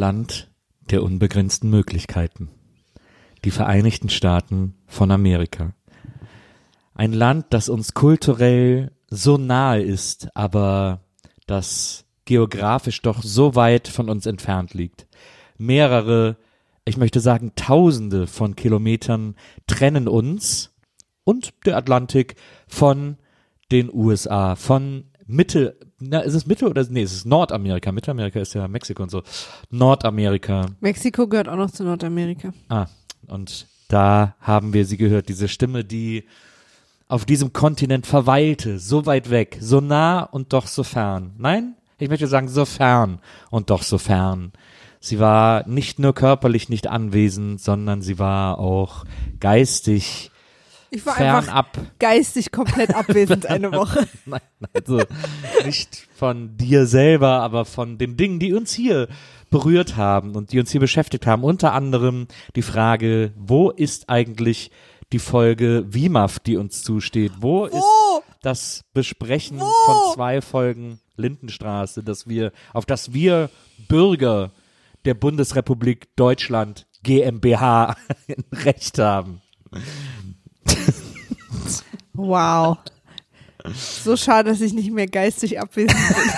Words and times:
Land 0.00 0.50
der 0.90 1.02
unbegrenzten 1.02 1.68
Möglichkeiten. 1.68 2.48
Die 3.44 3.50
Vereinigten 3.50 4.08
Staaten 4.08 4.74
von 4.86 5.10
Amerika. 5.10 5.74
Ein 6.94 7.12
Land, 7.12 7.46
das 7.50 7.68
uns 7.68 7.92
kulturell 7.92 8.92
so 9.10 9.36
nahe 9.36 9.82
ist, 9.82 10.34
aber 10.34 11.00
das 11.46 12.06
geografisch 12.24 13.02
doch 13.02 13.22
so 13.22 13.54
weit 13.54 13.88
von 13.88 14.08
uns 14.08 14.24
entfernt 14.24 14.72
liegt. 14.72 15.06
Mehrere, 15.58 16.38
ich 16.86 16.96
möchte 16.96 17.20
sagen 17.20 17.52
Tausende 17.54 18.26
von 18.26 18.56
Kilometern 18.56 19.36
trennen 19.66 20.08
uns 20.08 20.72
und 21.24 21.52
der 21.66 21.76
Atlantik 21.76 22.36
von 22.66 23.18
den 23.70 23.92
USA, 23.92 24.56
von 24.56 25.09
Mitte, 25.30 25.76
na, 25.98 26.20
ist 26.20 26.34
es 26.34 26.46
Mitte 26.46 26.68
oder, 26.68 26.84
nee, 26.90 27.02
es 27.02 27.12
ist 27.12 27.26
Nordamerika. 27.26 27.92
Mittelamerika 27.92 28.40
ist 28.40 28.54
ja 28.54 28.66
Mexiko 28.68 29.02
und 29.02 29.10
so. 29.10 29.22
Nordamerika. 29.70 30.66
Mexiko 30.80 31.26
gehört 31.26 31.48
auch 31.48 31.56
noch 31.56 31.70
zu 31.70 31.84
Nordamerika. 31.84 32.52
Ah, 32.68 32.86
und 33.26 33.66
da 33.88 34.34
haben 34.40 34.72
wir 34.72 34.84
sie 34.84 34.96
gehört, 34.96 35.28
diese 35.28 35.48
Stimme, 35.48 35.84
die 35.84 36.24
auf 37.08 37.24
diesem 37.24 37.52
Kontinent 37.52 38.06
verweilte, 38.06 38.78
so 38.78 39.06
weit 39.06 39.30
weg, 39.30 39.58
so 39.60 39.80
nah 39.80 40.22
und 40.22 40.52
doch 40.52 40.66
so 40.66 40.84
fern. 40.84 41.32
Nein, 41.38 41.74
ich 41.98 42.08
möchte 42.08 42.26
sagen, 42.26 42.48
so 42.48 42.64
fern 42.64 43.20
und 43.50 43.70
doch 43.70 43.82
so 43.82 43.98
fern. 43.98 44.52
Sie 45.00 45.18
war 45.18 45.66
nicht 45.66 45.98
nur 45.98 46.14
körperlich 46.14 46.68
nicht 46.68 46.86
anwesend, 46.86 47.60
sondern 47.60 48.02
sie 48.02 48.18
war 48.18 48.58
auch 48.58 49.04
geistig 49.40 50.30
Ich 50.90 51.06
war 51.06 51.16
einfach 51.16 51.44
fernab. 51.44 51.78
geistig 51.98 52.50
komplett 52.50 52.94
abwesend 52.94 53.46
eine 53.50 53.72
Woche. 53.72 54.08
Nein, 54.26 54.40
also 54.74 55.02
nicht 55.64 56.08
von 56.14 56.56
dir 56.56 56.86
selber, 56.86 57.40
aber 57.40 57.64
von 57.64 57.96
den 57.96 58.16
Dingen, 58.16 58.38
die 58.38 58.52
uns 58.52 58.72
hier 58.72 59.08
berührt 59.50 59.96
haben 59.96 60.34
und 60.34 60.52
die 60.52 60.60
uns 60.60 60.70
hier 60.70 60.80
beschäftigt 60.80 61.26
haben. 61.26 61.44
Unter 61.44 61.72
anderem 61.72 62.26
die 62.56 62.62
Frage, 62.62 63.32
wo 63.36 63.70
ist 63.70 64.08
eigentlich 64.08 64.70
die 65.12 65.18
Folge 65.18 65.86
WIMAF, 65.88 66.38
die 66.38 66.56
uns 66.56 66.82
zusteht? 66.82 67.32
Wo, 67.40 67.66
ist 67.66 67.74
Wo? 67.74 68.22
das 68.42 68.84
Besprechen 68.92 69.60
Wo? 69.60 69.66
von 69.86 70.14
zwei 70.14 70.40
Folgen 70.40 71.00
Lindenstraße, 71.16 72.02
dass 72.02 72.28
wir, 72.28 72.52
auf 72.72 72.86
das 72.86 73.12
wir 73.12 73.50
Bürger 73.88 74.50
der 75.04 75.14
Bundesrepublik 75.14 76.14
Deutschland 76.16 76.86
GmbH 77.02 77.96
Recht 78.52 78.98
haben? 78.98 79.40
Wow. 82.12 82.78
So 83.72 84.16
schade, 84.16 84.50
dass 84.50 84.60
ich 84.60 84.72
nicht 84.72 84.90
mehr 84.90 85.06
geistig 85.06 85.60
abwesend 85.60 85.98
bin. 85.98 86.30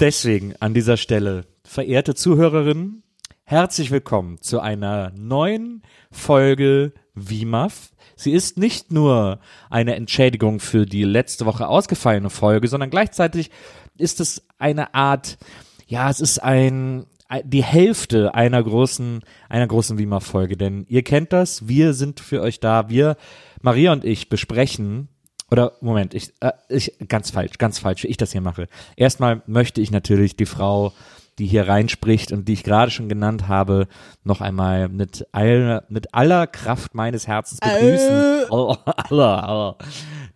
Deswegen 0.00 0.54
an 0.60 0.74
dieser 0.74 0.96
Stelle, 0.96 1.44
verehrte 1.64 2.14
Zuhörerinnen, 2.14 3.02
herzlich 3.44 3.90
willkommen 3.90 4.40
zu 4.40 4.60
einer 4.60 5.10
neuen 5.16 5.82
Folge 6.10 6.92
WIMAF. 7.14 7.90
Sie 8.16 8.32
ist 8.32 8.58
nicht 8.58 8.92
nur 8.92 9.40
eine 9.70 9.94
Entschädigung 9.94 10.60
für 10.60 10.86
die 10.86 11.04
letzte 11.04 11.46
Woche 11.46 11.68
ausgefallene 11.68 12.30
Folge, 12.30 12.68
sondern 12.68 12.90
gleichzeitig 12.90 13.50
ist 13.96 14.20
es 14.20 14.46
eine 14.58 14.94
Art, 14.94 15.38
ja, 15.86 16.10
es 16.10 16.20
ist 16.20 16.38
ein, 16.42 17.06
die 17.44 17.62
Hälfte 17.62 18.34
einer 18.34 18.62
großen, 18.62 19.20
einer 19.48 19.66
großen 19.66 19.98
WIMAF-Folge, 19.98 20.56
denn 20.56 20.86
ihr 20.88 21.02
kennt 21.02 21.32
das, 21.32 21.68
wir 21.68 21.92
sind 21.92 22.20
für 22.20 22.40
euch 22.40 22.60
da, 22.60 22.88
wir, 22.88 23.16
Maria 23.60 23.92
und 23.92 24.04
ich 24.04 24.28
besprechen 24.28 25.08
oder 25.50 25.72
Moment, 25.80 26.14
ich, 26.14 26.32
äh, 26.40 26.52
ich 26.68 26.94
ganz 27.08 27.30
falsch, 27.30 27.58
ganz 27.58 27.78
falsch, 27.78 28.04
wie 28.04 28.08
ich 28.08 28.16
das 28.16 28.32
hier 28.32 28.40
mache. 28.40 28.68
Erstmal 28.96 29.42
möchte 29.46 29.80
ich 29.80 29.90
natürlich 29.90 30.36
die 30.36 30.46
Frau, 30.46 30.92
die 31.38 31.46
hier 31.46 31.68
reinspricht 31.68 32.32
und 32.32 32.48
die 32.48 32.54
ich 32.54 32.64
gerade 32.64 32.90
schon 32.90 33.08
genannt 33.08 33.48
habe, 33.48 33.86
noch 34.24 34.40
einmal 34.40 34.88
mit 34.88 35.26
aller, 35.32 35.84
mit 35.88 36.14
aller 36.14 36.46
Kraft 36.46 36.94
meines 36.94 37.26
Herzens 37.26 37.60
begrüßen. 37.60 38.46
Oh, 38.50 38.74
aller, 38.86 39.48
aller. 39.48 39.76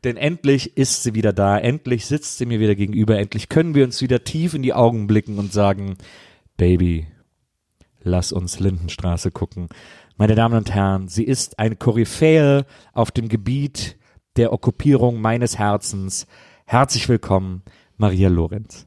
Denn 0.05 0.17
endlich 0.17 0.77
ist 0.77 1.03
sie 1.03 1.15
wieder 1.15 1.33
da, 1.33 1.59
endlich 1.59 2.07
sitzt 2.07 2.39
sie 2.39 2.47
mir 2.47 2.61
wieder 2.61 2.75
gegenüber, 2.75 3.19
endlich 3.19 3.49
können 3.49 3.75
wir 3.75 3.85
uns 3.85 4.01
wieder 4.01 4.25
tief 4.25 4.55
in 4.55 4.63
die 4.63 4.75
Augen 4.75 5.07
blicken 5.07 5.39
und 5.39 5.53
sagen, 5.53 5.97
Baby, 6.63 7.09
lass 8.05 8.31
uns 8.31 8.61
Lindenstraße 8.61 9.33
gucken. 9.33 9.69
Meine 10.17 10.37
Damen 10.37 10.57
und 10.57 10.73
Herren, 10.73 11.09
sie 11.09 11.25
ist 11.25 11.59
eine 11.59 11.75
Koryphäe 11.75 12.67
auf 12.93 13.11
dem 13.11 13.29
Gebiet 13.29 13.99
der 14.37 14.53
Okkupierung 14.53 15.21
meines 15.21 15.59
Herzens. 15.59 16.29
Herzlich 16.65 17.09
willkommen, 17.09 17.63
Maria 17.97 18.29
Lorenz. 18.29 18.87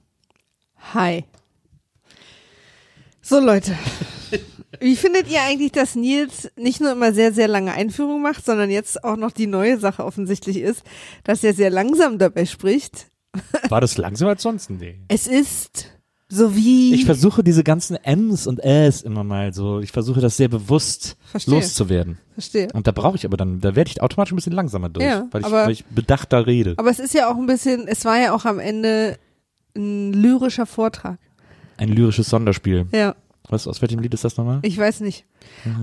Hi. 0.94 1.26
So 3.22 3.42
Leute, 3.42 3.78
wie 4.80 4.96
findet 4.96 5.30
ihr 5.30 5.42
eigentlich, 5.42 5.74
dass 5.74 5.96
Nils 5.96 6.50
nicht 6.56 6.80
nur 6.80 6.94
immer 6.94 7.12
sehr, 7.12 7.34
sehr 7.34 7.50
lange 7.50 7.74
Einführung 7.74 8.22
macht, 8.22 8.46
sondern 8.46 8.72
jetzt 8.72 9.04
auch 9.04 9.18
noch 9.18 9.34
die 9.34 9.48
neue 9.48 9.78
Sache 9.80 10.06
offensichtlich 10.06 10.62
ist, 10.62 10.84
dass 11.26 11.44
er 11.44 11.54
sehr 11.54 11.72
langsam 11.72 12.20
dabei 12.20 12.46
spricht? 12.46 13.12
War 13.68 13.82
das 13.82 13.98
langsamer 13.98 14.32
als 14.32 14.44
sonst? 14.44 14.70
Nee. 14.70 15.02
Es 15.10 15.28
ist 15.28 15.95
so 16.28 16.56
wie... 16.56 16.94
Ich 16.96 17.06
versuche 17.06 17.44
diese 17.44 17.64
ganzen 17.64 17.98
M's 18.04 18.48
und 18.48 18.60
Äs 18.64 19.02
immer 19.02 19.24
mal 19.24 19.54
so, 19.54 19.80
ich 19.80 19.92
versuche 19.92 20.22
das 20.22 20.38
sehr 20.38 20.48
bewusst 20.48 21.18
Verstehe. 21.26 21.54
loszuwerden. 21.56 22.18
Verstehe. 22.34 22.68
Und 22.74 22.88
da 22.88 22.92
brauche 22.92 23.16
ich 23.16 23.26
aber 23.26 23.38
dann, 23.38 23.62
da 23.62 23.76
werde 23.76 23.92
ich 23.92 24.02
automatisch 24.02 24.34
ein 24.34 24.38
bisschen 24.38 24.54
langsamer 24.54 24.90
durch, 24.90 25.06
Ja, 25.06 25.28
weil, 25.32 25.42
ich, 25.42 25.48
aber- 25.48 25.66
weil 25.66 25.72
ich 25.72 25.86
bedachter 25.86 26.48
rede. 26.48 26.74
Aber 26.78 26.90
es 26.90 27.00
ist 27.00 27.14
ja 27.14 27.30
auch 27.32 27.38
ein 27.38 27.46
bisschen, 27.46 27.88
es 27.88 28.06
war 28.06 28.20
ja 28.20 28.34
auch 28.34 28.46
am 28.46 28.60
Ende 28.60 29.18
ein 29.76 30.14
lyrischer 30.14 30.66
Vortrag. 30.66 31.20
Ein 31.78 31.90
lyrisches 31.90 32.30
Sonderspiel. 32.30 32.88
Ja, 32.94 33.16
Was, 33.50 33.68
aus 33.68 33.82
welchem 33.82 34.00
Lied 34.00 34.14
ist 34.14 34.24
das 34.24 34.38
nochmal? 34.38 34.60
ich 34.64 34.78
weiß 34.78 35.02
nicht. 35.02 35.26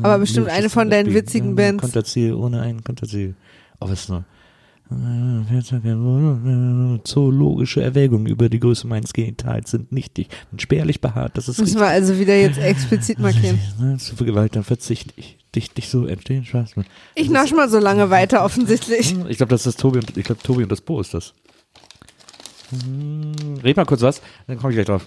Aber 0.03 0.19
bestimmt 0.19 0.49
eine 0.49 0.69
von 0.71 0.91
deinen 0.91 1.15
witzigen 1.15 1.55
Bands. 1.55 1.83
Konterziel, 1.83 2.35
ohne 2.35 2.63
ein 2.63 2.83
Konterziel. 2.83 3.35
Oh, 3.81 3.87
was 3.89 4.01
ist 4.03 4.09
noch? 4.09 4.25
Zoologische 7.05 7.83
Erwägungen 7.83 8.27
über 8.27 8.49
die 8.49 8.61
Größe 8.61 8.87
meines 8.87 9.13
Genitals 9.13 9.71
sind 9.71 9.93
nichtig 9.93 10.29
und 10.51 10.63
spärlich 10.63 11.01
behaart. 11.01 11.37
Das 11.37 11.49
ist 11.49 11.59
Müssen 11.59 11.81
wir 11.81 11.87
also 11.87 12.19
wieder 12.19 12.37
jetzt 12.37 12.59
explizit 12.59 13.19
markieren. 13.19 13.59
Zu 13.99 14.17
viel 14.17 14.27
Gewalt, 14.27 14.57
dann 14.57 14.65
verzichte 14.65 15.13
ich. 15.17 15.39
Dich, 15.55 15.71
dich 15.71 15.91
so 15.91 16.07
entstehen, 16.07 16.47
Spaß. 16.47 16.77
Ich 17.15 17.29
nasch 17.29 17.53
mal 17.53 17.69
so 17.69 17.79
lange 17.79 18.09
weiter, 18.09 18.43
offensichtlich. 18.43 19.15
Ich 19.29 19.37
glaube, 19.37 19.51
das 19.51 19.67
ist 19.67 19.79
Tobi 19.79 19.99
und 19.99 20.17
ich 20.17 20.25
glaube 20.25 20.43
Tobi 20.43 20.63
und 20.63 20.73
das 20.73 20.81
Bo 20.81 20.99
ist 21.01 21.13
das. 21.13 21.35
Hm, 22.71 23.59
Red 23.63 23.77
mal 23.77 23.85
kurz 23.85 24.01
was, 24.01 24.23
dann 24.47 24.57
komme 24.57 24.73
ich 24.73 24.77
gleich 24.77 24.87
drauf. 24.87 25.07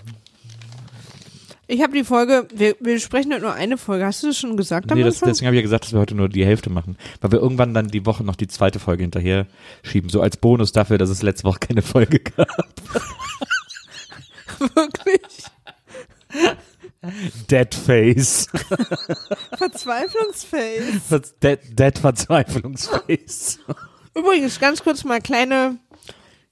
Ich 1.68 1.82
habe 1.82 1.94
die 1.94 2.04
Folge, 2.04 2.48
wir, 2.54 2.76
wir 2.80 3.00
sprechen 3.00 3.34
heute 3.34 3.42
nur 3.42 3.54
eine 3.54 3.78
Folge. 3.78 4.06
Hast 4.06 4.22
du 4.22 4.28
das 4.28 4.38
schon 4.38 4.56
gesagt 4.56 4.92
am 4.92 4.98
Nee, 4.98 5.04
das, 5.04 5.20
deswegen 5.20 5.48
habe 5.48 5.56
ich 5.56 5.62
ja 5.62 5.64
gesagt, 5.64 5.86
dass 5.86 5.94
wir 5.94 6.00
heute 6.00 6.14
nur 6.14 6.30
die 6.30 6.46
Hälfte 6.46 6.70
machen. 6.70 6.96
Weil 7.22 7.32
wir 7.32 7.40
irgendwann 7.40 7.74
dann 7.74 7.88
die 7.88 8.06
Woche 8.06 8.24
noch 8.24 8.36
die 8.36 8.48
zweite 8.48 8.80
Folge 8.80 9.02
hinterher 9.04 9.48
schieben. 9.84 10.10
So 10.10 10.22
als 10.22 10.38
Bonus 10.38 10.72
dafür, 10.74 11.00
dass 11.00 11.10
es 11.10 11.24
letzte 11.24 11.46
Woche 11.46 11.60
keine 11.60 11.82
Folge 11.82 12.20
gab. 12.20 12.48
Wirklich? 14.76 15.22
Dead 17.50 17.74
Face. 17.74 18.48
Verzweiflungsface. 19.58 21.36
Dead, 21.42 21.60
Dead 21.72 21.98
Verzweiflungsface. 21.98 23.60
Übrigens, 24.16 24.60
ganz 24.60 24.84
kurz 24.84 25.04
mal 25.04 25.20
kleine, 25.20 25.78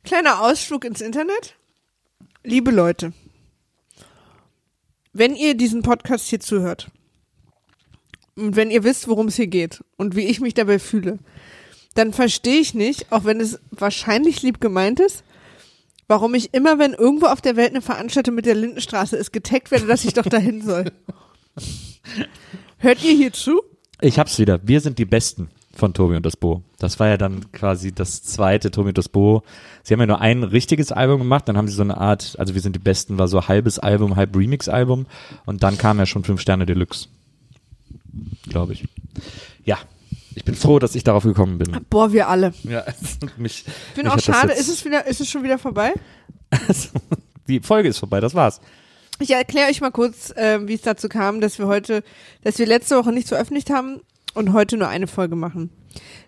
kleiner 0.03 0.41
Ausflug 0.41 0.85
ins 0.85 1.01
Internet. 1.01 1.55
Liebe 2.43 2.71
Leute, 2.71 3.13
wenn 5.13 5.35
ihr 5.35 5.55
diesen 5.55 5.83
Podcast 5.83 6.27
hier 6.27 6.39
zuhört 6.39 6.91
und 8.35 8.55
wenn 8.55 8.71
ihr 8.71 8.83
wisst, 8.83 9.07
worum 9.07 9.27
es 9.27 9.35
hier 9.35 9.47
geht 9.47 9.83
und 9.95 10.15
wie 10.15 10.25
ich 10.25 10.41
mich 10.41 10.55
dabei 10.55 10.79
fühle, 10.79 11.19
dann 11.93 12.11
verstehe 12.11 12.59
ich 12.59 12.73
nicht, 12.73 13.11
auch 13.11 13.23
wenn 13.23 13.39
es 13.39 13.59
wahrscheinlich 13.69 14.41
lieb 14.41 14.59
gemeint 14.59 14.99
ist, 14.99 15.23
warum 16.07 16.33
ich 16.33 16.53
immer, 16.53 16.79
wenn 16.79 16.93
irgendwo 16.93 17.27
auf 17.27 17.41
der 17.41 17.55
Welt 17.55 17.69
eine 17.69 17.81
Veranstaltung 17.81 18.35
mit 18.35 18.47
der 18.47 18.55
Lindenstraße 18.55 19.15
ist, 19.15 19.31
getaggt 19.31 19.69
werde, 19.69 19.85
dass 19.85 20.03
ich 20.03 20.13
doch 20.13 20.25
dahin 20.25 20.61
soll. 20.61 20.91
Hört 22.79 23.03
ihr 23.03 23.13
hier 23.15 23.31
zu? 23.31 23.61
Ich 24.01 24.19
hab's 24.19 24.39
wieder. 24.39 24.59
Wir 24.67 24.81
sind 24.81 24.97
die 24.97 25.05
Besten 25.05 25.49
von 25.75 25.93
Tobi 25.93 26.15
und 26.15 26.25
das 26.25 26.37
Bo. 26.37 26.61
Das 26.77 26.99
war 26.99 27.07
ja 27.07 27.17
dann 27.17 27.51
quasi 27.51 27.91
das 27.91 28.23
zweite 28.23 28.71
Tobi 28.71 28.89
und 28.89 28.97
das 28.97 29.09
Bo. 29.09 29.43
Sie 29.81 29.93
haben 29.93 29.99
ja 29.99 30.05
nur 30.05 30.21
ein 30.21 30.43
richtiges 30.43 30.91
Album 30.91 31.19
gemacht, 31.19 31.47
dann 31.47 31.57
haben 31.57 31.67
sie 31.67 31.73
so 31.73 31.81
eine 31.81 31.97
Art, 31.97 32.35
also 32.37 32.53
wir 32.53 32.61
sind 32.61 32.75
die 32.75 32.79
Besten, 32.79 33.17
war 33.17 33.27
so 33.27 33.47
halbes 33.47 33.79
Album, 33.79 34.15
halb 34.15 34.35
Remix-Album 34.35 35.07
und 35.45 35.63
dann 35.63 35.77
kam 35.77 35.97
ja 35.97 36.05
schon 36.05 36.23
fünf 36.23 36.41
Sterne 36.41 36.65
Deluxe. 36.65 37.07
Glaube 38.47 38.73
ich. 38.73 38.85
Ja. 39.65 39.79
Ich 40.35 40.43
bin 40.43 40.55
froh, 40.55 40.79
dass 40.79 40.95
ich 40.95 41.03
darauf 41.03 41.23
gekommen 41.23 41.59
bin. 41.59 41.77
Boah, 41.89 42.11
wir 42.11 42.27
alle. 42.27 42.53
Ja, 42.63 42.83
mich, 43.37 43.65
Ich 43.67 43.95
bin 43.95 44.05
mich 44.05 44.13
auch 44.13 44.19
schade. 44.19 44.53
Ist 44.53 44.67
es 44.67 44.83
wieder, 44.83 45.05
ist 45.05 45.21
es 45.21 45.29
schon 45.29 45.43
wieder 45.43 45.59
vorbei? 45.59 45.93
Die 47.47 47.59
Folge 47.59 47.89
ist 47.89 47.99
vorbei, 47.99 48.19
das 48.19 48.33
war's. 48.33 48.61
Ich 49.19 49.29
erkläre 49.29 49.69
euch 49.69 49.79
mal 49.81 49.91
kurz, 49.91 50.33
ähm, 50.35 50.67
wie 50.67 50.73
es 50.73 50.81
dazu 50.81 51.07
kam, 51.07 51.39
dass 51.39 51.59
wir 51.59 51.67
heute, 51.67 52.03
dass 52.43 52.57
wir 52.57 52.65
letzte 52.65 52.97
Woche 52.97 53.11
nicht 53.11 53.27
veröffentlicht 53.27 53.69
haben 53.69 54.01
und 54.33 54.53
heute 54.53 54.77
nur 54.77 54.87
eine 54.87 55.07
Folge 55.07 55.35
machen. 55.35 55.69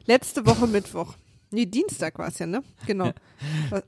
Letzte 0.05 0.45
Woche 0.45 0.67
Mittwoch. 0.67 1.15
Nee, 1.51 1.65
Dienstag 1.65 2.17
war 2.19 2.27
es 2.27 2.39
ja, 2.39 2.45
ne? 2.45 2.63
Genau. 2.85 3.11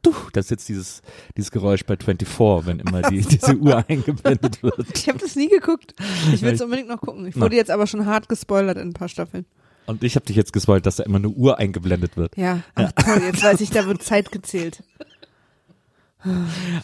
Du, 0.00 0.14
Das 0.32 0.46
ist 0.46 0.50
jetzt 0.50 0.68
dieses, 0.68 1.02
dieses 1.36 1.50
Geräusch 1.50 1.84
bei 1.84 1.96
24, 1.96 2.66
wenn 2.66 2.78
immer 2.78 3.02
die, 3.10 3.20
diese 3.20 3.56
Uhr 3.56 3.84
eingeblendet 3.88 4.62
wird. 4.62 4.86
Ich 4.94 5.08
habe 5.08 5.18
das 5.18 5.34
nie 5.34 5.48
geguckt. 5.48 5.92
Ich 6.32 6.40
will 6.42 6.54
es 6.54 6.60
unbedingt 6.60 6.88
noch 6.88 7.00
gucken. 7.00 7.26
Ich 7.26 7.34
wurde 7.38 7.56
jetzt 7.56 7.70
aber 7.70 7.88
schon 7.88 8.06
hart 8.06 8.28
gespoilert 8.28 8.78
in 8.78 8.90
ein 8.90 8.92
paar 8.92 9.08
Staffeln. 9.08 9.44
Und 9.86 10.04
ich 10.04 10.14
habe 10.14 10.24
dich 10.24 10.36
jetzt 10.36 10.52
gespoilt, 10.52 10.86
dass 10.86 10.96
da 10.96 11.02
immer 11.02 11.16
eine 11.18 11.30
Uhr 11.30 11.58
eingeblendet 11.58 12.16
wird. 12.16 12.36
Ja, 12.36 12.60
ach 12.76 12.92
toll, 12.92 13.22
jetzt 13.24 13.42
weiß 13.42 13.60
ich, 13.60 13.70
da 13.70 13.86
wird 13.86 14.02
Zeit 14.02 14.30
gezählt. 14.30 14.84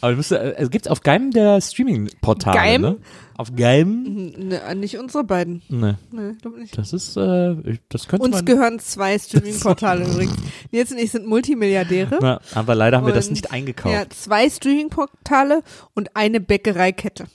Aber 0.00 0.14
musst, 0.17 0.32
äh, 0.32 0.55
es 0.56 0.70
gibt's 0.70 0.88
auf 0.88 1.02
keinem 1.02 1.31
der 1.31 1.61
Streaming-Portale, 1.61 2.56
Geim? 2.56 2.81
ne? 2.82 2.96
Auf 3.37 3.55
Geim? 3.56 4.32
Ne, 4.38 4.75
nicht 4.76 4.96
unsere 4.99 5.25
beiden. 5.25 5.62
Ne, 5.69 5.99
Nee, 6.12 6.32
glaub 6.41 6.56
nicht. 6.56 6.76
das 6.79 6.93
ist, 6.93 7.17
äh, 7.17 7.52
ich- 7.69 7.81
das 7.88 8.06
könnte 8.06 8.25
Uns 8.25 8.37
man. 8.37 8.44
gehören 8.44 8.79
zwei 8.79 9.19
Streaming-Portale 9.19 10.05
übrigens. 10.06 10.37
Nils 10.70 10.93
und 10.93 10.99
ich 10.99 11.11
sind 11.11 11.26
Multimilliardäre. 11.26 12.19
Na, 12.20 12.41
aber 12.55 12.75
leider 12.75 12.99
haben 12.99 13.06
wir 13.06 13.14
das 13.14 13.26
Und- 13.26 13.32
nicht 13.32 13.50
eingekauft. 13.52 13.94
Ja, 13.94 14.08
zwei 14.11 14.49
Streaming-Portale 14.49 15.62
und 15.94 16.14
eine 16.17 16.40
Bäckereikette. 16.40 17.26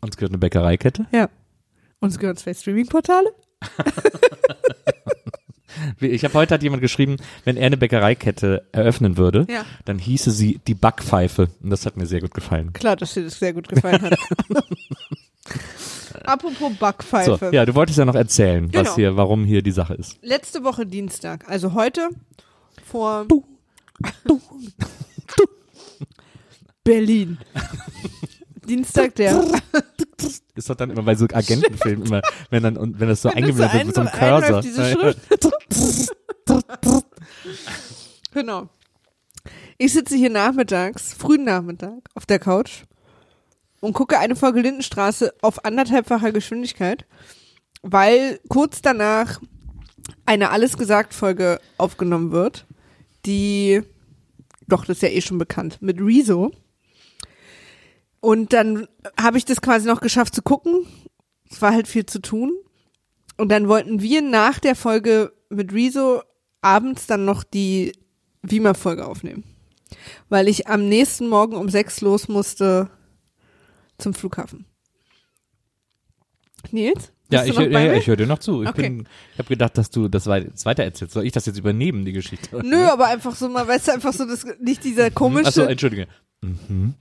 Uns 0.00 0.16
gehört 0.16 0.30
eine 0.30 0.38
Bäckereikette. 0.38 1.06
Ja. 1.12 1.28
Uns 2.00 2.18
gehören 2.18 2.36
zwei 2.36 2.54
Streaming-Portale. 2.54 3.32
Ich 6.00 6.24
habe 6.24 6.34
heute 6.34 6.54
hat 6.54 6.62
jemand 6.62 6.82
geschrieben, 6.82 7.16
wenn 7.44 7.56
er 7.56 7.66
eine 7.66 7.76
Bäckereikette 7.76 8.66
eröffnen 8.72 9.16
würde, 9.16 9.46
Ja. 9.50 9.64
dann 9.84 9.98
hieße 9.98 10.30
sie 10.30 10.60
die 10.66 10.74
Backpfeife. 10.74 11.48
Und 11.62 11.70
das 11.70 11.86
hat 11.86 11.96
mir 11.96 12.06
sehr 12.06 12.20
gut 12.20 12.34
gefallen. 12.34 12.72
Klar, 12.72 12.96
dass 12.96 13.14
dir 13.14 13.24
das 13.24 13.38
sehr 13.38 13.52
gut 13.52 13.68
gefallen 13.68 14.02
hat. 14.02 14.18
Apropos 16.24 16.58
So, 16.58 16.70
Backpfeife. 16.80 17.50
ja, 17.52 17.64
du 17.66 17.74
wolltest 17.74 17.98
ja 17.98 18.04
noch 18.04 18.14
erzählen, 18.14 18.68
Genau. 18.70 18.84
was 18.84 18.94
hier, 18.96 19.16
warum 19.16 19.44
hier 19.44 19.62
die 19.62 19.70
Sache 19.70 19.94
ist. 19.94 20.18
Letzte 20.22 20.64
Woche 20.64 20.86
Dienstag, 20.86 21.48
also 21.48 21.74
heute 21.74 22.08
vor 22.84 23.26
Berlin. 26.84 27.38
Dienstag 28.66 29.14
der 29.16 29.42
Ist 30.54 30.70
doch 30.70 30.74
dann 30.74 30.90
immer 30.90 31.02
bei 31.02 31.14
so 31.14 31.26
Agentenfilmen 31.32 32.06
immer, 32.06 32.22
wenn 32.50 32.62
dann 32.62 32.76
und 32.76 32.98
wenn 32.98 33.08
das 33.08 33.22
so 33.22 33.28
eingeblendet 33.28 33.72
wird 33.74 33.86
mit 33.86 33.94
so 33.94 34.00
einem 34.00 34.10
ein- 34.10 34.18
Cursor. 34.18 34.44
einläuft, 34.46 34.64
diese 34.68 34.90
Schrift. 34.92 35.18
genau. 38.32 38.68
Ich 39.78 39.92
sitze 39.92 40.16
hier 40.16 40.30
nachmittags, 40.30 41.12
frühen 41.12 41.44
Nachmittag, 41.44 41.98
auf 42.14 42.24
der 42.26 42.38
Couch 42.38 42.84
und 43.80 43.92
gucke 43.92 44.18
eine 44.18 44.34
Folge 44.36 44.60
Lindenstraße 44.62 45.34
auf 45.42 45.64
anderthalbfacher 45.64 46.32
Geschwindigkeit, 46.32 47.04
weil 47.82 48.40
kurz 48.48 48.80
danach 48.80 49.40
eine 50.24 50.50
Alles 50.50 50.78
gesagt 50.78 51.12
Folge 51.14 51.60
aufgenommen 51.76 52.32
wird, 52.32 52.66
die, 53.26 53.82
doch, 54.66 54.84
das 54.86 54.96
ist 54.98 55.02
ja 55.02 55.08
eh 55.10 55.20
schon 55.20 55.38
bekannt, 55.38 55.78
mit 55.82 56.00
Rezo. 56.00 56.52
Und 58.20 58.52
dann 58.52 58.88
habe 59.20 59.38
ich 59.38 59.44
das 59.44 59.60
quasi 59.60 59.86
noch 59.86 60.00
geschafft 60.00 60.34
zu 60.34 60.42
gucken. 60.42 60.86
Es 61.50 61.62
war 61.62 61.72
halt 61.72 61.86
viel 61.88 62.06
zu 62.06 62.20
tun. 62.20 62.52
Und 63.36 63.50
dann 63.50 63.68
wollten 63.68 64.00
wir 64.00 64.22
nach 64.22 64.58
der 64.58 64.74
Folge 64.74 65.32
mit 65.50 65.72
Rezo 65.72 66.22
abends 66.62 67.06
dann 67.06 67.24
noch 67.24 67.44
die 67.44 67.92
Wiemer-Folge 68.42 69.06
aufnehmen. 69.06 69.44
Weil 70.28 70.48
ich 70.48 70.66
am 70.66 70.88
nächsten 70.88 71.28
Morgen 71.28 71.54
um 71.56 71.68
sechs 71.68 72.00
los 72.00 72.28
musste 72.28 72.90
zum 73.98 74.14
Flughafen. 74.14 74.66
Nils? 76.72 77.12
Ja, 77.30 77.44
ich, 77.44 77.54
noch 77.56 77.62
ja, 77.66 77.92
ich 77.94 78.06
höre 78.06 78.16
dir 78.16 78.26
noch 78.26 78.38
zu. 78.38 78.62
Ich 78.62 78.68
Okay. 78.68 78.82
bin, 78.82 79.08
ich 79.32 79.38
habe 79.38 79.48
gedacht, 79.48 79.76
dass 79.78 79.90
du 79.90 80.06
das 80.08 80.26
wei- 80.26 80.44
das 80.44 80.64
weiter 80.64 80.84
erzählst. 80.84 81.12
Soll 81.14 81.26
ich 81.26 81.32
das 81.32 81.46
jetzt 81.46 81.58
übernehmen, 81.58 82.04
die 82.04 82.12
Geschichte? 82.12 82.60
Nö, 82.64 82.84
aber 82.84 83.06
einfach 83.06 83.34
so 83.34 83.48
mal, 83.48 83.66
weißt 83.66 83.88
du, 83.88 83.92
einfach 83.92 84.12
so 84.12 84.24
das, 84.26 84.46
nicht 84.60 84.84
dieser 84.84 85.10
komische, 85.10 85.48
Achso, 85.48 85.62
entschuldige. 85.62 86.06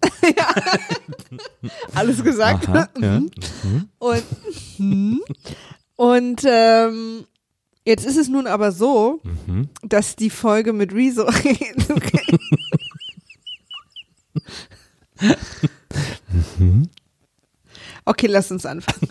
alles 1.94 2.24
gesagt. 2.24 2.68
Aha, 2.70 2.90
ja. 3.00 3.22
Und, 4.00 4.24
mhm. 4.80 5.22
und 5.96 6.42
ähm, 6.46 7.26
jetzt 7.86 8.06
ist 8.06 8.18
es 8.18 8.28
nun 8.30 8.48
aber 8.48 8.72
so, 8.72 9.22
Mhm. 9.48 9.70
dass 9.84 10.16
die 10.16 10.30
Folge 10.32 10.74
mit 10.74 10.94
Rezo. 10.94 11.28
okay, 18.06 18.28
lass 18.28 18.52
uns 18.52 18.66
anfangen. 18.66 19.10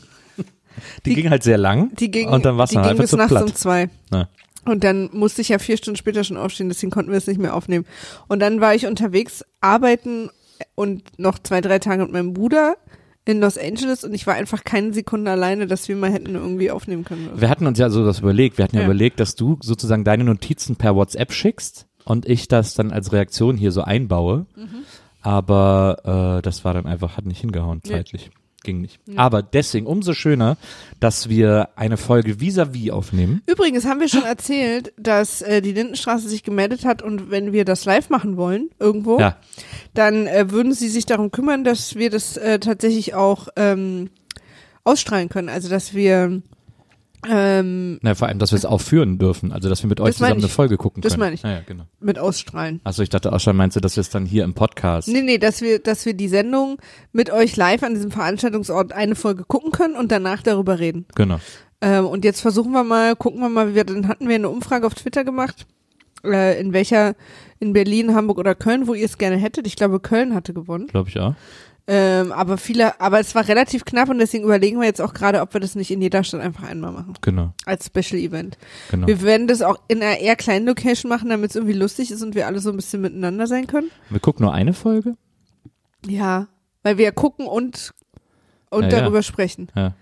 Die, 1.06 1.10
Die- 1.10 1.14
ging 1.14 1.30
halt 1.30 1.42
sehr 1.42 1.58
lang. 1.58 1.94
Die 1.96 2.10
ging, 2.10 2.28
und 2.28 2.44
dann 2.44 2.58
dann 2.58 2.68
ging 2.68 2.78
einfach 2.80 3.02
bis 3.04 3.12
nachts 3.12 3.42
um 3.42 3.54
zwei. 3.54 3.88
Ja. 4.12 4.28
Und 4.64 4.84
dann 4.84 5.10
musste 5.12 5.42
ich 5.42 5.48
ja 5.50 5.58
vier 5.58 5.76
Stunden 5.76 5.96
später 5.96 6.24
schon 6.24 6.36
aufstehen, 6.36 6.68
deswegen 6.68 6.90
konnten 6.90 7.10
wir 7.10 7.18
es 7.18 7.26
nicht 7.26 7.40
mehr 7.40 7.54
aufnehmen. 7.54 7.84
Und 8.28 8.40
dann 8.40 8.60
war 8.60 8.74
ich 8.74 8.86
unterwegs, 8.86 9.44
arbeiten 9.60 10.30
und 10.74 11.18
noch 11.18 11.38
zwei, 11.38 11.60
drei 11.60 11.78
Tage 11.78 12.02
mit 12.02 12.12
meinem 12.12 12.32
Bruder 12.32 12.76
in 13.26 13.40
Los 13.40 13.56
Angeles 13.56 14.04
und 14.04 14.12
ich 14.14 14.26
war 14.26 14.34
einfach 14.34 14.64
keine 14.64 14.92
Sekunde 14.92 15.30
alleine, 15.30 15.66
dass 15.66 15.88
wir 15.88 15.96
mal 15.96 16.12
hätten 16.12 16.34
irgendwie 16.34 16.70
aufnehmen 16.70 17.04
können. 17.04 17.30
Wir 17.36 17.48
hatten 17.48 17.66
uns 17.66 17.78
ja 17.78 17.88
so 17.88 18.04
das 18.04 18.20
überlegt. 18.20 18.58
Wir 18.58 18.64
hatten 18.64 18.76
ja, 18.76 18.82
Ja. 18.82 18.86
überlegt, 18.86 19.18
dass 19.18 19.34
du 19.34 19.58
sozusagen 19.62 20.04
deine 20.04 20.24
Notizen 20.24 20.76
per 20.76 20.94
WhatsApp 20.94 21.32
schickst 21.32 21.86
und 22.04 22.28
ich 22.28 22.48
das 22.48 22.74
dann 22.74 22.90
als 22.92 23.12
Reaktion 23.12 23.56
hier 23.56 23.72
so 23.72 23.80
einbaue. 23.82 24.46
Mhm. 24.56 24.84
Aber 25.22 26.36
äh, 26.38 26.42
das 26.42 26.66
war 26.66 26.74
dann 26.74 26.84
einfach, 26.86 27.16
hat 27.16 27.24
nicht 27.24 27.40
hingehauen 27.40 27.80
Nee. 27.86 28.04
Ging 28.64 28.80
nicht. 28.80 28.98
Aber 29.14 29.42
deswegen 29.42 29.86
umso 29.86 30.14
schöner, 30.14 30.56
dass 30.98 31.28
wir 31.28 31.68
eine 31.76 31.98
Folge 31.98 32.40
vis-à-vis 32.40 32.90
aufnehmen. 32.90 33.42
Übrigens 33.46 33.84
haben 33.84 34.00
wir 34.00 34.08
schon 34.08 34.24
erzählt, 34.24 34.92
dass 34.98 35.42
äh, 35.42 35.60
die 35.60 35.72
Lindenstraße 35.72 36.28
sich 36.28 36.42
gemeldet 36.42 36.86
hat 36.86 37.02
und 37.02 37.30
wenn 37.30 37.52
wir 37.52 37.66
das 37.66 37.84
live 37.84 38.08
machen 38.08 38.38
wollen, 38.38 38.70
irgendwo, 38.80 39.20
Ja, 39.20 39.36
dann 39.92 40.26
äh, 40.26 40.50
würden 40.50 40.72
sie 40.72 40.88
sich 40.88 41.04
darum 41.04 41.30
kümmern, 41.30 41.62
dass 41.62 41.94
wir 41.94 42.08
das 42.08 42.38
äh, 42.38 42.58
tatsächlich 42.58 43.14
auch 43.14 43.48
ähm, 43.56 44.08
ausstrahlen 44.82 45.28
können. 45.28 45.50
Also 45.50 45.68
dass 45.68 45.92
wir 45.92 46.42
ähm, 47.28 47.98
na, 48.02 48.14
vor 48.14 48.28
allem, 48.28 48.38
dass 48.38 48.52
wir 48.52 48.56
es 48.56 48.64
aufführen 48.64 49.18
dürfen. 49.18 49.52
Also, 49.52 49.68
dass 49.68 49.82
wir 49.82 49.88
mit 49.88 50.00
euch 50.00 50.08
Das 50.08 50.16
zusammen 50.16 50.38
eine 50.38 50.46
ich. 50.46 50.52
Folge 50.52 50.76
gucken 50.76 51.02
Das 51.02 51.12
können. 51.14 51.20
meine 51.20 51.34
ich. 51.34 51.42
Ja, 51.42 51.50
ja, 51.52 51.60
genau. 51.66 51.84
mit 52.00 52.18
ausstrahlen. 52.18 52.80
Achso, 52.84 53.02
ich 53.02 53.08
dachte 53.08 53.32
auch 53.32 53.40
schon, 53.40 53.56
meinst 53.56 53.76
du, 53.76 53.80
dass 53.80 53.96
wir 53.96 54.00
es 54.02 54.10
dann 54.10 54.26
hier 54.26 54.44
im 54.44 54.54
Podcast. 54.54 55.08
Nee, 55.08 55.22
nee, 55.22 55.38
dass 55.38 55.60
wir, 55.60 55.78
dass 55.78 56.06
wir 56.06 56.14
die 56.14 56.28
Sendung 56.28 56.78
mit 57.12 57.30
euch 57.30 57.56
live 57.56 57.82
an 57.82 57.94
diesem 57.94 58.10
Veranstaltungsort 58.10 58.92
eine 58.92 59.14
Folge 59.14 59.44
gucken 59.44 59.72
können 59.72 59.96
und 59.96 60.10
danach 60.12 60.42
darüber 60.42 60.78
reden. 60.78 61.06
Genau. 61.14 61.38
Ähm, 61.80 62.06
und 62.06 62.24
jetzt 62.24 62.40
versuchen 62.40 62.72
wir 62.72 62.84
mal, 62.84 63.16
gucken 63.16 63.40
wir 63.40 63.48
mal, 63.48 63.70
wie 63.70 63.74
wir, 63.74 63.84
dann 63.84 64.08
hatten 64.08 64.28
wir 64.28 64.34
eine 64.36 64.48
Umfrage 64.48 64.86
auf 64.86 64.94
Twitter 64.94 65.24
gemacht, 65.24 65.66
äh, 66.24 66.58
in 66.60 66.72
welcher, 66.72 67.14
in 67.60 67.72
Berlin, 67.72 68.14
Hamburg 68.14 68.38
oder 68.38 68.54
Köln, 68.54 68.86
wo 68.86 68.94
ihr 68.94 69.04
es 69.04 69.18
gerne 69.18 69.36
hättet. 69.36 69.66
Ich 69.66 69.76
glaube, 69.76 70.00
Köln 70.00 70.34
hatte 70.34 70.54
gewonnen. 70.54 70.86
Glaube 70.86 71.08
ich 71.10 71.18
auch. 71.20 71.34
Ähm, 71.86 72.32
aber 72.32 72.56
viele, 72.56 72.98
aber 72.98 73.20
es 73.20 73.34
war 73.34 73.46
relativ 73.46 73.84
knapp 73.84 74.08
und 74.08 74.18
deswegen 74.18 74.44
überlegen 74.44 74.80
wir 74.80 74.86
jetzt 74.86 75.02
auch 75.02 75.12
gerade, 75.12 75.42
ob 75.42 75.52
wir 75.52 75.60
das 75.60 75.74
nicht 75.74 75.90
in 75.90 76.00
jeder 76.00 76.24
Stadt 76.24 76.40
einfach 76.40 76.64
einmal 76.64 76.92
machen. 76.92 77.14
Genau. 77.20 77.52
Als 77.66 77.86
Special 77.86 78.18
Event. 78.20 78.56
Genau. 78.90 79.06
Wir 79.06 79.20
werden 79.20 79.48
das 79.48 79.60
auch 79.60 79.78
in 79.88 80.02
einer 80.02 80.18
eher 80.18 80.36
kleinen 80.36 80.64
Location 80.66 81.10
machen, 81.10 81.28
damit 81.28 81.50
es 81.50 81.56
irgendwie 81.56 81.74
lustig 81.74 82.10
ist 82.10 82.22
und 82.22 82.34
wir 82.34 82.46
alle 82.46 82.60
so 82.60 82.70
ein 82.70 82.76
bisschen 82.76 83.02
miteinander 83.02 83.46
sein 83.46 83.66
können. 83.66 83.90
Wir 84.08 84.20
gucken 84.20 84.44
nur 84.44 84.54
eine 84.54 84.72
Folge. 84.72 85.16
Ja, 86.06 86.48
weil 86.82 86.96
wir 86.96 87.12
gucken 87.12 87.46
und 87.46 87.92
und 88.70 88.84
Ja, 88.84 88.90
ja. 88.90 89.00
darüber 89.00 89.22
sprechen. 89.22 89.68
Ja. 89.76 89.94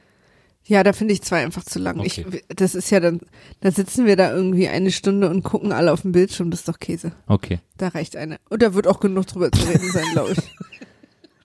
Ja, 0.65 0.85
da 0.85 0.93
finde 0.93 1.13
ich 1.13 1.23
zwei 1.23 1.43
einfach 1.43 1.65
zu 1.65 1.81
lang. 1.81 1.99
Okay. 1.99 2.25
Ich, 2.31 2.45
das 2.57 2.77
ist 2.77 2.91
ja 2.91 3.01
dann, 3.01 3.21
da 3.61 3.73
sitzen 3.73 4.07
wir 4.07 4.15
da 4.15 4.33
irgendwie 4.33 4.69
eine 4.69 4.93
Stunde 4.93 5.29
und 5.29 5.43
gucken 5.43 5.73
alle 5.73 5.93
auf 5.93 6.03
dem 6.03 6.13
Bildschirm, 6.13 6.53
das 6.53 6.61
ist 6.61 6.69
doch 6.69 6.79
Käse. 6.79 7.13
Okay. 7.27 7.59
Da 7.79 7.89
reicht 7.89 8.17
eine. 8.17 8.39
Und 8.49 8.63
da 8.63 8.73
wird 8.73 8.87
auch 8.87 9.01
genug 9.01 9.27
drüber 9.27 9.51
zu 9.51 9.69
reden 9.69 9.91
sein, 9.91 10.05
glaube 10.13 10.33
ich. 10.33 10.39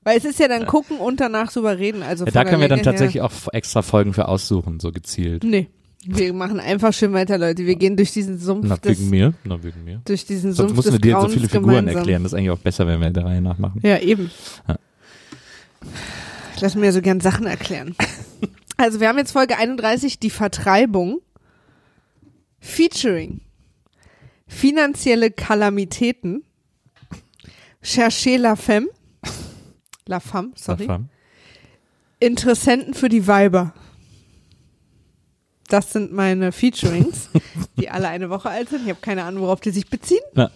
Weil 0.07 0.19
es 0.19 0.23
ist 0.23 0.39
ja 0.39 0.47
dann 0.47 0.65
gucken 0.65 0.99
und 0.99 1.19
danach 1.19 1.51
drüber 1.51 1.77
reden. 1.77 2.01
Also 2.01 2.23
Ja, 2.23 2.31
da 2.31 2.45
können 2.45 2.61
wir 2.61 2.69
dann 2.69 2.81
tatsächlich 2.81 3.21
auch 3.21 3.29
extra 3.51 3.81
Folgen 3.81 4.13
für 4.13 4.29
aussuchen, 4.29 4.79
so 4.79 4.93
gezielt. 4.93 5.43
Nee. 5.43 5.67
Wir 6.05 6.31
machen 6.31 6.61
einfach 6.61 6.93
schön 6.93 7.11
weiter, 7.11 7.37
Leute. 7.37 7.65
Wir 7.65 7.75
gehen 7.75 7.97
durch 7.97 8.13
diesen 8.13 8.37
Sumpf 8.37 8.67
Na, 8.69 8.77
des, 8.77 8.97
wegen 8.97 9.09
mir. 9.09 9.33
Na, 9.43 9.61
wegen 9.61 9.83
mir. 9.83 10.01
durch 10.05 10.25
diesen 10.25 10.53
Sonst 10.53 10.69
Sumpf 10.69 10.77
müssen 10.77 10.93
wir 10.93 10.99
des 10.99 11.01
dir 11.01 11.11
so 11.11 11.17
Grauens 11.17 11.33
viele 11.33 11.49
Figuren 11.49 11.67
gemeinsam. 11.75 11.97
erklären. 11.97 12.23
Das 12.23 12.31
ist 12.31 12.37
eigentlich 12.37 12.51
auch 12.51 12.57
besser, 12.59 12.87
wenn 12.87 13.01
wir 13.01 13.09
der 13.09 13.25
Reihe 13.25 13.41
nach 13.41 13.57
machen. 13.57 13.81
Ja, 13.83 13.99
eben. 13.99 14.31
Ja. 14.69 14.77
Ich 16.55 16.61
lasse 16.61 16.79
mir 16.79 16.93
so 16.93 17.01
gern 17.01 17.19
Sachen 17.19 17.45
erklären. 17.45 17.93
Also 18.79 18.99
wir 18.99 19.07
haben 19.09 19.17
jetzt 19.17 19.31
Folge 19.31 19.57
31, 19.57 20.19
die 20.19 20.29
Vertreibung. 20.29 21.19
Featuring. 22.59 23.41
Finanzielle 24.45 25.31
Kalamitäten. 25.31 26.43
Cherchez 27.81 28.37
la 28.37 28.55
femme. 28.55 28.87
La 30.07 30.19
femme, 30.19 30.51
sorry. 30.55 30.83
Erfahren. 30.83 31.09
Interessenten 32.19 32.93
für 32.93 33.09
die 33.09 33.27
Weiber. 33.27 33.73
Das 35.67 35.91
sind 35.91 36.13
meine 36.13 36.51
Featurings, 36.51 37.29
die 37.79 37.89
alle 37.89 38.07
eine 38.07 38.29
Woche 38.29 38.49
alt 38.49 38.69
sind. 38.69 38.83
Ich 38.83 38.89
habe 38.89 39.01
keine 39.01 39.23
Ahnung, 39.23 39.43
worauf 39.43 39.59
die 39.59 39.71
sich 39.71 39.89
beziehen. 39.89 40.21
Na, 40.33 40.49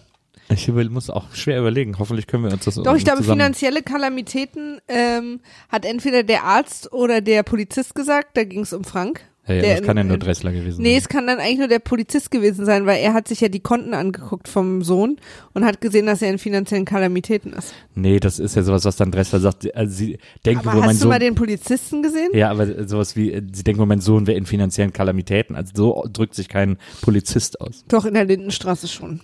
ich 0.48 0.68
muss 0.68 1.10
auch 1.10 1.34
schwer 1.34 1.58
überlegen. 1.58 1.98
Hoffentlich 1.98 2.26
können 2.26 2.44
wir 2.44 2.52
uns 2.52 2.64
das 2.64 2.74
Doch, 2.76 2.96
ich 2.96 3.04
glaube, 3.04 3.22
finanzielle 3.22 3.82
Kalamitäten 3.82 4.80
ähm, 4.88 5.40
hat 5.68 5.84
entweder 5.84 6.22
der 6.22 6.44
Arzt 6.44 6.92
oder 6.92 7.20
der 7.20 7.42
Polizist 7.42 7.94
gesagt. 7.94 8.36
Da 8.36 8.44
ging 8.44 8.60
es 8.60 8.72
um 8.72 8.84
Frank 8.84 9.22
Ja, 9.48 9.54
Der 9.60 9.76
das 9.78 9.86
kann 9.86 9.96
ja 9.96 10.04
nur 10.04 10.18
Dressler 10.18 10.52
gewesen 10.52 10.80
Nee, 10.82 10.90
sein. 10.92 10.98
es 11.00 11.08
kann 11.08 11.26
dann 11.26 11.40
eigentlich 11.40 11.58
nur 11.58 11.66
der 11.66 11.80
Polizist 11.80 12.30
gewesen 12.30 12.64
sein, 12.64 12.86
weil 12.86 13.00
er 13.02 13.12
hat 13.12 13.26
sich 13.26 13.40
ja 13.40 13.48
die 13.48 13.58
Konten 13.58 13.92
angeguckt 13.92 14.46
vom 14.46 14.82
Sohn 14.84 15.16
und 15.52 15.64
hat 15.64 15.80
gesehen, 15.80 16.06
dass 16.06 16.22
er 16.22 16.30
in 16.30 16.38
finanziellen 16.38 16.84
Kalamitäten 16.84 17.52
ist. 17.52 17.74
Nee, 17.96 18.20
das 18.20 18.38
ist 18.38 18.54
ja 18.54 18.62
sowas, 18.62 18.84
was 18.84 18.94
dann 18.94 19.10
Dressler 19.10 19.40
sagt. 19.40 19.74
Also 19.74 19.92
sie 19.96 20.18
denken 20.46 20.68
Aber 20.68 20.78
mein 20.78 20.90
hast 20.90 20.96
du 20.98 21.00
Sohn. 21.00 21.08
mal 21.08 21.18
den 21.18 21.34
Polizisten 21.34 22.02
gesehen? 22.04 22.30
ja, 22.34 22.50
aber 22.52 22.86
sowas 22.86 23.16
wie, 23.16 23.30
sie 23.52 23.64
denken 23.64 23.86
mein 23.88 24.00
Sohn 24.00 24.28
wäre 24.28 24.38
in 24.38 24.46
finanziellen 24.46 24.92
Kalamitäten. 24.92 25.56
Also 25.56 25.72
so 25.74 26.04
drückt 26.12 26.36
sich 26.36 26.48
kein 26.48 26.78
Polizist 27.00 27.60
aus. 27.60 27.84
Doch, 27.88 28.04
in 28.04 28.14
der 28.14 28.24
Lindenstraße 28.26 28.86
schon. 28.86 29.22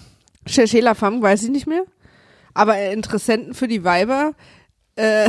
Schela 0.46 0.94
Fam 0.94 1.20
weiß 1.20 1.42
ich 1.42 1.50
nicht 1.50 1.66
mehr. 1.66 1.82
Aber 2.54 2.78
äh, 2.78 2.94
Interessenten 2.94 3.52
für 3.52 3.68
die 3.68 3.84
Weiber 3.84 4.32
äh, 4.96 5.28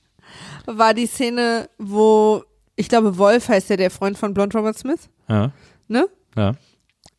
war 0.66 0.94
die 0.94 1.06
Szene, 1.06 1.68
wo, 1.76 2.42
ich 2.76 2.88
glaube, 2.88 3.18
Wolf 3.18 3.48
heißt 3.48 3.70
ja 3.70 3.76
der 3.76 3.90
Freund 3.90 4.16
von 4.18 4.34
Blond 4.34 4.54
Robert 4.54 4.78
Smith, 4.78 5.08
Ja, 5.28 5.52
ne? 5.88 6.08
ja. 6.36 6.54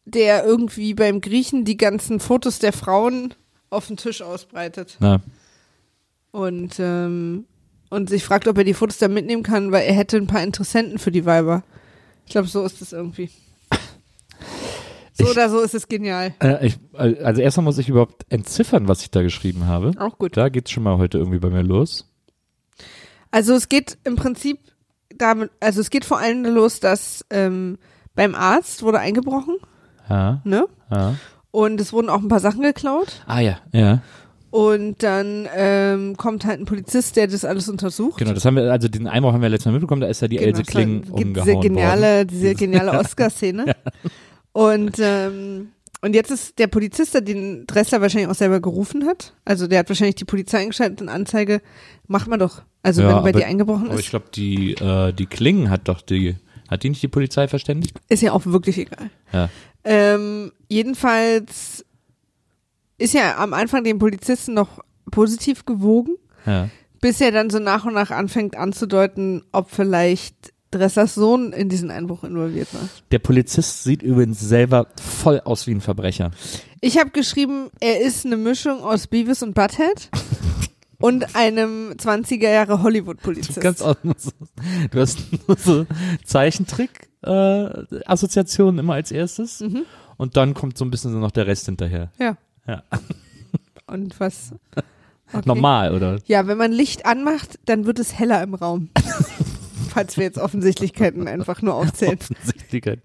Der 0.06 0.46
irgendwie 0.46 0.94
beim 0.94 1.20
Griechen 1.20 1.66
die 1.66 1.76
ganzen 1.78 2.20
Fotos 2.22 2.60
der 2.60 2.72
Frauen 2.72 3.34
auf 3.70 3.88
den 3.88 3.98
Tisch 3.98 4.22
ausbreitet. 4.22 4.96
Na, 5.02 5.20
Und, 6.32 6.76
ähm, 6.80 7.46
und 7.90 8.10
sich 8.10 8.24
fragt, 8.24 8.48
ob 8.48 8.58
er 8.58 8.64
die 8.64 8.74
Fotos 8.74 8.98
da 9.00 9.08
mitnehmen 9.10 9.44
kann, 9.44 9.72
weil 9.74 9.86
er 9.86 9.94
hätte 9.94 10.16
ein 10.18 10.28
paar 10.28 10.44
Interessenten 10.44 10.98
für 11.00 11.12
die 11.12 11.26
Weiber. 11.26 11.64
Ich 12.26 12.32
glaube, 12.32 12.48
so 12.48 12.64
ist 12.64 12.82
es 12.82 12.94
irgendwie. 12.94 13.30
So 15.14 15.24
Ich- 15.26 15.32
oder 15.32 15.50
so 15.50 15.60
ist 15.62 15.74
es 15.74 15.88
genial. 15.88 16.34
äh, 16.42 16.68
ich, 16.68 16.78
also 16.94 17.42
erstmal 17.42 17.64
muss 17.66 17.78
ich 17.80 17.90
überhaupt 17.90 18.26
entziffern, 18.32 18.88
was 18.88 19.02
ich 19.02 19.10
da 19.12 19.24
geschrieben 19.24 19.66
habe. 19.66 19.92
Auch 20.00 20.18
gut. 20.20 20.38
Da 20.38 20.50
geht's 20.50 20.72
schon 20.72 20.84
mal 20.84 20.98
heute 21.00 21.18
irgendwie 21.18 21.40
bei 21.40 21.50
mir 21.50 21.64
los. 21.64 22.06
Also 23.32 23.54
es 23.56 23.68
geht 23.68 23.98
im 24.04 24.16
Prinzip 24.16 24.60
damit, 25.18 25.52
also 25.60 25.82
es 25.82 25.90
geht 25.90 26.06
vor 26.06 26.20
allem 26.20 26.44
los, 26.46 26.80
dass 26.80 27.26
ähm, 27.30 27.78
beim 28.16 28.36
Arzt 28.36 28.84
wurde 28.84 29.00
eingebrochen, 29.00 29.56
Ja, 30.10 30.42
ne? 30.44 30.66
ja. 30.92 31.16
Und 31.52 31.80
es 31.82 31.94
wurden 31.94 32.10
auch 32.10 32.22
ein 32.22 32.28
paar 32.28 32.40
Sachen 32.40 32.62
geklaut. 32.62 33.22
Ah 33.26 33.40
ja, 33.40 33.58
ja. 33.72 34.02
Und 34.50 35.04
dann 35.04 35.48
ähm, 35.56 36.16
kommt 36.18 36.46
halt 36.46 36.60
ein 36.60 36.66
Polizist, 36.66 37.16
der 37.16 37.28
das 37.28 37.44
alles 37.46 37.68
untersucht. 37.68 38.18
Genau, 38.20 38.34
das 38.34 38.46
haben 38.46 38.56
wir, 38.56 38.72
also 38.72 38.88
den 38.88 39.08
Einbruch 39.08 39.34
haben 39.34 39.42
wir 39.42 39.50
letztes 39.50 39.66
Mal 39.68 39.74
mitbekommen, 39.74 40.02
da 40.02 40.08
ist 40.08 40.22
ja 40.22 40.28
die 40.28 40.38
Genau, 40.38 40.48
Else 40.50 40.62
es 40.62 40.68
Kling 40.68 41.02
gibt 41.02 41.12
umgehauen 41.12 41.34
diese 41.48 41.60
geniale, 41.60 42.02
worden. 42.20 42.28
diese 42.30 42.56
geniale 42.56 42.92
Oscar-Szene. 43.00 43.76
Und 44.54 44.96
ähm, 45.00 45.70
und 46.02 46.14
jetzt 46.16 46.32
ist 46.32 46.60
der 46.60 46.68
Polizist, 46.68 47.14
der 47.14 47.22
den 47.22 47.66
Dressler 47.68 48.02
wahrscheinlich 48.02 48.30
auch 48.30 48.36
selber 48.36 48.60
gerufen 48.60 49.06
hat. 49.06 49.34
Also 49.46 49.68
der 49.68 49.80
hat 49.80 49.90
wahrscheinlich 49.90 50.16
die 50.16 50.26
Polizei 50.26 50.60
eingeschaltet 50.60 51.02
und 51.02 51.10
Anzeige 51.10 51.62
macht 52.08 52.28
man 52.28 52.40
doch. 52.40 52.62
Also 52.84 53.02
Ja, 53.02 53.08
wenn 53.10 53.16
bei 53.24 53.30
aber- 53.30 53.40
dir 53.40 53.48
eingebrochen 53.48 53.88
Aber 53.90 53.96
ich 54.00 54.06
ist, 54.06 54.10
glaube, 54.12 54.28
die, 54.34 54.74
äh, 54.74 55.12
die 55.14 55.26
Kling 55.26 55.70
hat 55.70 55.88
doch 55.88 56.02
die, 56.02 56.36
hat 56.70 56.84
die 56.84 56.90
nicht 56.90 57.02
die 57.02 57.08
Polizei 57.08 57.48
verständigt? 57.48 58.00
ist 58.10 58.22
ja 58.22 58.32
auch 58.32 58.46
wirklich 58.46 58.78
egal. 58.78 59.10
Ja. 59.34 59.50
Ähm, 59.84 60.52
jedenfalls 60.70 61.84
ist 62.98 63.14
ja 63.14 63.38
am 63.38 63.54
Anfang 63.54 63.84
den 63.84 64.00
Polizisten 64.00 64.54
noch 64.54 64.80
positiv 65.12 65.66
gewogen, 65.66 66.16
Ja. 66.46 66.70
bis 67.02 67.22
er 67.22 67.32
dann 67.32 67.50
so 67.50 67.60
nach 67.60 67.86
und 67.86 67.94
nach 67.94 68.12
anfängt 68.12 68.56
anzudeuten, 68.56 69.44
ob 69.52 69.70
vielleicht 69.72 70.54
Dresslers 70.72 71.14
Sohn 71.16 71.52
in 71.54 71.70
diesen 71.70 71.92
Einbruch 71.92 72.24
involviert 72.24 72.74
war. 72.74 72.90
Der 73.12 73.20
Polizist 73.20 73.84
sieht 73.84 74.02
übrigens 74.02 74.40
selber 74.40 74.88
voll 75.02 75.40
aus 75.42 75.68
wie 75.68 75.72
ein 75.72 75.82
Verbrecher. 75.82 76.32
Ich 76.82 76.98
habe 76.98 77.12
geschrieben, 77.12 77.70
er 77.80 78.02
ist 78.02 78.26
eine 78.26 78.38
Mischung 78.38 78.82
aus 78.82 79.06
Beavis 79.08 79.44
und 79.44 79.54
Butthead 79.54 80.10
und 81.00 81.36
einem 81.36 81.92
20er 81.92 82.50
Jahre 82.50 82.82
Hollywood-Polizist. 82.84 83.62
Ganz 83.62 83.82
aus, 83.82 83.96
du 84.04 85.00
hast 85.00 85.20
nur 85.48 85.58
so 85.58 85.86
Zeichentrick-Assoziationen 86.26 88.80
immer 88.80 88.96
als 88.96 89.12
erstes. 89.12 89.62
Mhm. 89.62 89.86
Und 90.18 90.36
dann 90.36 90.54
kommt 90.54 90.78
so 90.78 90.86
ein 90.86 90.92
bisschen 90.92 91.12
so 91.12 91.20
noch 91.20 91.32
der 91.32 91.48
Rest 91.48 91.68
hinterher. 91.68 92.12
Ja. 92.20 92.38
Ja. 92.68 92.84
Und 93.88 94.20
was? 94.20 94.52
Okay. 95.32 95.44
Normal, 95.46 95.94
oder? 95.94 96.20
Ja, 96.26 96.48
wenn 96.48 96.58
man 96.58 96.72
Licht 96.72 97.06
anmacht, 97.06 97.60
dann 97.66 97.86
wird 97.86 98.00
es 98.00 98.18
heller 98.18 98.42
im 98.44 98.54
Raum. 98.54 98.90
Falls 99.98 100.16
wir 100.18 100.26
jetzt 100.26 100.38
Offensichtlichkeiten 100.38 101.28
einfach 101.28 101.62
nur 101.64 101.74
aufzählen. 101.74 102.20
Offensichtlichkeit. 102.22 103.00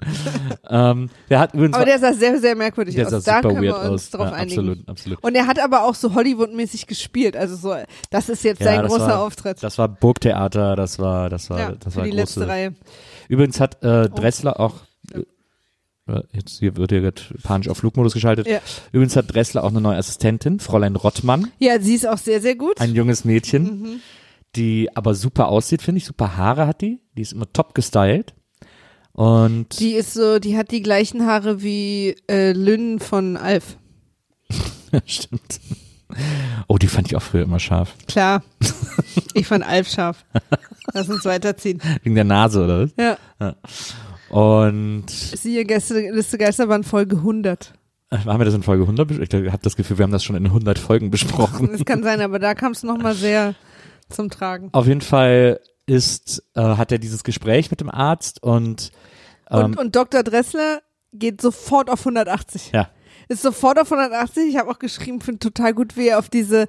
ähm, 0.68 1.08
der 1.30 1.38
hat 1.40 1.54
übrigens 1.54 1.74
Aber 1.74 1.86
der 1.86 1.98
sah 1.98 2.12
sehr, 2.12 2.38
sehr 2.38 2.54
merkwürdig 2.54 2.94
der 2.94 3.06
aus. 3.06 3.10
sah 3.12 3.18
Da 3.20 3.36
super 3.36 3.48
können 3.48 3.62
wir 3.62 3.72
weird 3.72 3.90
uns 3.90 4.02
aus. 4.04 4.10
drauf 4.10 4.26
ja, 4.26 4.32
einigen. 4.32 4.58
absolut, 4.58 4.88
absolut. 4.88 5.24
Und 5.24 5.34
er 5.34 5.46
hat 5.46 5.58
aber 5.58 5.84
auch 5.84 5.94
so 5.94 6.14
Hollywood-mäßig 6.14 6.86
gespielt. 6.86 7.36
Also 7.36 7.56
so, 7.56 7.74
das 8.10 8.28
ist 8.28 8.44
jetzt 8.44 8.62
sein 8.62 8.82
das 8.82 8.90
großer 8.92 9.06
war, 9.06 9.22
Auftritt. 9.22 9.62
Das 9.62 9.78
war 9.78 9.88
Burgtheater, 9.88 10.76
das 10.76 10.98
war, 10.98 11.30
das 11.30 11.48
war, 11.50 11.58
ja, 11.58 11.72
das 11.80 11.96
war 11.96 12.04
die 12.04 12.10
große. 12.10 12.20
letzte 12.20 12.48
Reihe. 12.48 12.74
Übrigens 13.28 13.58
hat 13.58 13.82
äh, 13.82 14.10
Dressler 14.10 14.60
auch 14.60 14.74
äh, 16.08 16.20
jetzt 16.32 16.58
hier 16.58 16.76
wird 16.76 16.90
hier 16.90 17.00
gerade 17.00 17.22
panisch 17.42 17.68
auf 17.68 17.78
Flugmodus 17.78 18.12
geschaltet. 18.12 18.46
Ja. 18.48 18.58
Übrigens 18.92 19.16
hat 19.16 19.32
Dressler 19.32 19.64
auch 19.64 19.70
eine 19.70 19.80
neue 19.80 19.96
Assistentin, 19.96 20.60
Fräulein 20.60 20.96
Rottmann, 20.96 21.48
ja, 21.58 21.80
sie 21.80 21.94
ist 21.94 22.06
auch 22.06 22.18
sehr, 22.18 22.40
sehr 22.40 22.56
gut. 22.56 22.80
ein 22.80 22.94
junges 22.94 23.24
Mädchen, 23.24 23.62
Mhm. 23.64 24.00
Die 24.56 24.88
aber 24.94 25.14
super 25.14 25.48
aussieht, 25.48 25.82
finde 25.82 25.98
ich. 25.98 26.04
Super 26.06 26.36
Haare 26.36 26.66
hat 26.66 26.80
die. 26.80 27.00
Die 27.16 27.22
ist 27.22 27.32
immer 27.32 27.50
top 27.52 27.74
gestylt. 27.74 28.34
Und 29.12 29.78
Die 29.78 29.92
ist 29.92 30.14
so, 30.14 30.38
die 30.38 30.56
hat 30.56 30.70
die 30.70 30.82
gleichen 30.82 31.26
Haare 31.26 31.62
wie 31.62 32.16
äh, 32.30 32.52
Lynn 32.52 32.98
von 32.98 33.36
Alf. 33.36 33.76
stimmt. 35.06 35.60
Oh, 36.68 36.76
die 36.76 36.86
fand 36.88 37.08
ich 37.08 37.16
auch 37.16 37.22
früher 37.22 37.44
immer 37.44 37.60
scharf. 37.60 37.94
Klar. 38.06 38.42
Ich 39.34 39.46
fand 39.46 39.64
Alf 39.66 39.88
scharf. 39.88 40.26
Lass 40.92 41.08
uns 41.08 41.24
weiterziehen. 41.24 41.80
Wegen 42.02 42.14
der 42.14 42.24
Nase, 42.24 42.64
oder 42.64 42.82
was? 42.82 42.90
Ja. 42.98 43.16
Und 44.28 45.08
Siehe 45.08 45.64
Liste 45.64 46.38
Geisterbahn 46.38 46.84
Folge 46.84 47.16
100. 47.16 47.72
äh, 48.10 48.18
haben 48.18 48.38
wir 48.40 48.44
das 48.44 48.52
in 48.54 48.62
Folge 48.62 48.82
100 48.82 49.08
besprochen? 49.08 49.46
Ich 49.46 49.52
habe 49.52 49.62
das 49.62 49.76
Gefühl, 49.76 49.98
wir 49.98 50.02
haben 50.02 50.12
das 50.12 50.22
schon 50.22 50.36
in 50.36 50.44
100 50.44 50.78
Folgen 50.78 51.10
besprochen. 51.10 51.70
Das 51.72 51.84
kann 51.86 52.02
sein, 52.02 52.20
aber 52.20 52.38
da 52.38 52.54
kam 52.54 52.72
es 52.72 52.82
nochmal 52.82 53.14
sehr 53.14 53.54
zum 54.12 54.30
Tragen. 54.30 54.68
Auf 54.72 54.86
jeden 54.86 55.00
Fall 55.00 55.60
ist, 55.86 56.42
äh, 56.54 56.60
hat 56.60 56.92
er 56.92 56.98
dieses 56.98 57.24
Gespräch 57.24 57.70
mit 57.70 57.80
dem 57.80 57.90
Arzt 57.90 58.42
und, 58.42 58.92
ähm, 59.50 59.64
Und, 59.64 59.78
und 59.78 59.96
Dr. 59.96 60.22
Dressler 60.22 60.80
geht 61.12 61.40
sofort 61.40 61.90
auf 61.90 62.00
180. 62.00 62.70
ja, 62.72 62.88
Ist 63.28 63.42
sofort 63.42 63.80
auf 63.80 63.90
180. 63.90 64.48
Ich 64.48 64.56
habe 64.58 64.70
auch 64.70 64.78
geschrieben, 64.78 65.20
finde 65.20 65.40
total 65.40 65.74
gut, 65.74 65.96
wie 65.96 66.08
er 66.08 66.18
auf 66.18 66.28
diese 66.28 66.66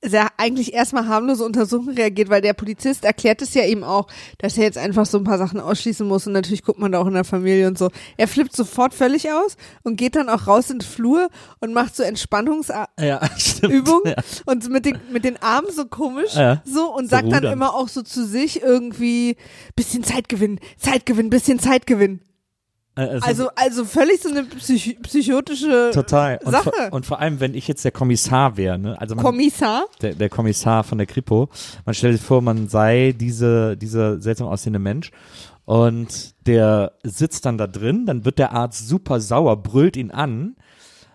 sehr 0.00 0.28
eigentlich 0.36 0.72
erstmal 0.74 1.08
harmlose 1.08 1.44
Untersuchung 1.44 1.90
reagiert, 1.94 2.28
weil 2.28 2.40
der 2.40 2.52
Polizist 2.52 3.04
erklärt 3.04 3.42
es 3.42 3.54
ja 3.54 3.64
eben 3.64 3.82
auch, 3.82 4.06
dass 4.38 4.56
er 4.56 4.62
jetzt 4.64 4.78
einfach 4.78 5.06
so 5.06 5.18
ein 5.18 5.24
paar 5.24 5.38
Sachen 5.38 5.58
ausschließen 5.58 6.06
muss 6.06 6.26
und 6.26 6.34
natürlich 6.34 6.62
guckt 6.62 6.78
man 6.78 6.92
da 6.92 7.00
auch 7.00 7.06
in 7.08 7.14
der 7.14 7.24
Familie 7.24 7.66
und 7.66 7.76
so. 7.76 7.90
Er 8.16 8.28
flippt 8.28 8.54
sofort 8.54 8.94
völlig 8.94 9.30
aus 9.32 9.56
und 9.82 9.96
geht 9.96 10.14
dann 10.14 10.28
auch 10.28 10.46
raus 10.46 10.70
in 10.70 10.78
den 10.78 10.86
Flur 10.88 11.28
und 11.60 11.72
macht 11.74 11.96
so 11.96 12.04
Entspannungsübungen 12.04 12.86
ja, 13.00 13.20
stimmt. 13.38 13.88
Ja. 14.06 14.14
und 14.46 14.68
mit 14.70 14.84
den, 14.84 14.98
mit 15.10 15.24
den 15.24 15.36
Armen 15.42 15.72
so 15.72 15.84
komisch 15.86 16.34
Ja. 16.34 16.62
so 16.64 16.94
und 16.94 17.06
So 17.06 17.16
sagt 17.16 17.24
dann 17.32 17.38
rudern. 17.38 17.52
immer 17.54 17.74
auch 17.74 17.88
so 17.88 18.02
zu 18.02 18.24
sich 18.24 18.62
irgendwie 18.62 19.36
bisschen 19.74 20.04
Zeit 20.04 20.28
gewinnen, 20.28 20.60
Zeit 20.76 21.06
gewinnen, 21.06 21.30
bisschen 21.30 21.58
Zeit 21.58 21.86
Äh, 22.98 23.04
es 23.04 23.14
ist 23.14 23.22
Also, 23.22 23.50
also 23.54 23.84
völlig 23.84 24.20
so 24.20 24.28
eine 24.28 24.42
psych 24.44 24.98
psychotische 25.02 25.90
total. 25.94 26.40
Und 26.44 26.52
Sache. 26.52 26.72
vor, 26.74 26.92
und 26.92 27.06
vor 27.06 27.20
allem, 27.20 27.38
wenn 27.38 27.54
ich 27.54 27.68
jetzt 27.68 27.84
der 27.84 27.92
Kommissar 27.92 28.56
wäre, 28.56 28.78
ne? 28.78 29.00
Also 29.00 29.14
man, 29.14 29.24
Kommissar. 29.24 29.84
der, 30.02 30.14
der 30.14 30.28
Kommissar 30.28 30.82
von 30.82 30.98
der 30.98 31.06
Kripo, 31.06 31.48
man 31.86 31.94
stellt 31.94 32.16
sich 32.16 32.26
vor, 32.26 32.42
man 32.42 32.68
sei 32.68 33.14
diese, 33.18 33.76
dieser 33.76 34.20
seltsam 34.20 34.48
aussehende 34.48 34.80
Mensch 34.80 35.12
und 35.64 36.34
der 36.46 36.92
sitzt 37.04 37.46
dann 37.46 37.56
da 37.58 37.66
drin, 37.66 38.06
dann 38.06 38.24
wird 38.24 38.38
der 38.38 38.52
Arzt 38.52 38.88
super 38.88 39.20
sauer, 39.20 39.62
brüllt 39.62 39.96
ihn 39.96 40.10
an. 40.10 40.56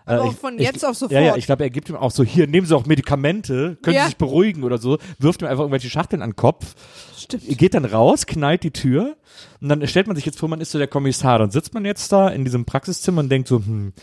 Aber 0.05 0.17
Äh, 0.17 0.19
auch 0.22 0.31
ich- 0.33 0.38
von 0.39 0.55
ich- 0.60 0.65
jetzt 0.65 0.83
auf 0.86 0.95
sofort. 0.95 1.12
Ja, 1.13 1.22
ja, 1.22 1.36
ich 1.38 1.45
glaube, 1.45 1.63
er 1.63 1.69
gibt 1.69 1.89
ihm 1.89 1.95
auch 1.95 2.12
so, 2.12 2.24
hier, 2.24 2.48
nehmen 2.48 2.67
Sie 2.67 2.75
auch 2.75 2.86
Medikamente, 2.86 3.77
können 3.81 3.95
Ja. 3.95 4.01
Sie 4.03 4.07
sich 4.10 4.17
beruhigen 4.17 4.63
oder 4.63 4.77
so, 4.77 4.98
wirft 5.19 5.41
ihm 5.41 5.48
einfach 5.48 5.62
irgendwelche 5.63 5.89
Schachteln 5.89 6.22
an 6.22 6.31
den 6.31 6.36
Kopf, 6.36 6.75
Stimmt. 7.17 7.57
geht 7.57 7.74
dann 7.74 7.86
raus, 7.86 8.25
knallt 8.25 8.63
die 8.63 8.72
Tür 8.72 9.15
und 9.62 9.69
dann 9.69 9.86
stellt 9.88 10.07
man 10.07 10.15
sich 10.15 10.25
jetzt 10.25 10.39
vor, 10.39 10.50
man 10.50 10.60
ist 10.62 10.72
so 10.72 10.77
der 10.77 10.88
Kommissar. 10.88 11.39
Dann 11.39 11.51
sitzt 11.51 11.74
man 11.74 11.86
jetzt 11.86 12.12
da 12.12 12.27
in 12.29 12.43
diesem 12.43 12.65
Praxiszimmer 12.65 13.22
und 13.22 13.29
denkt 13.29 13.48
so, 13.48 13.57
hm, 13.60 13.93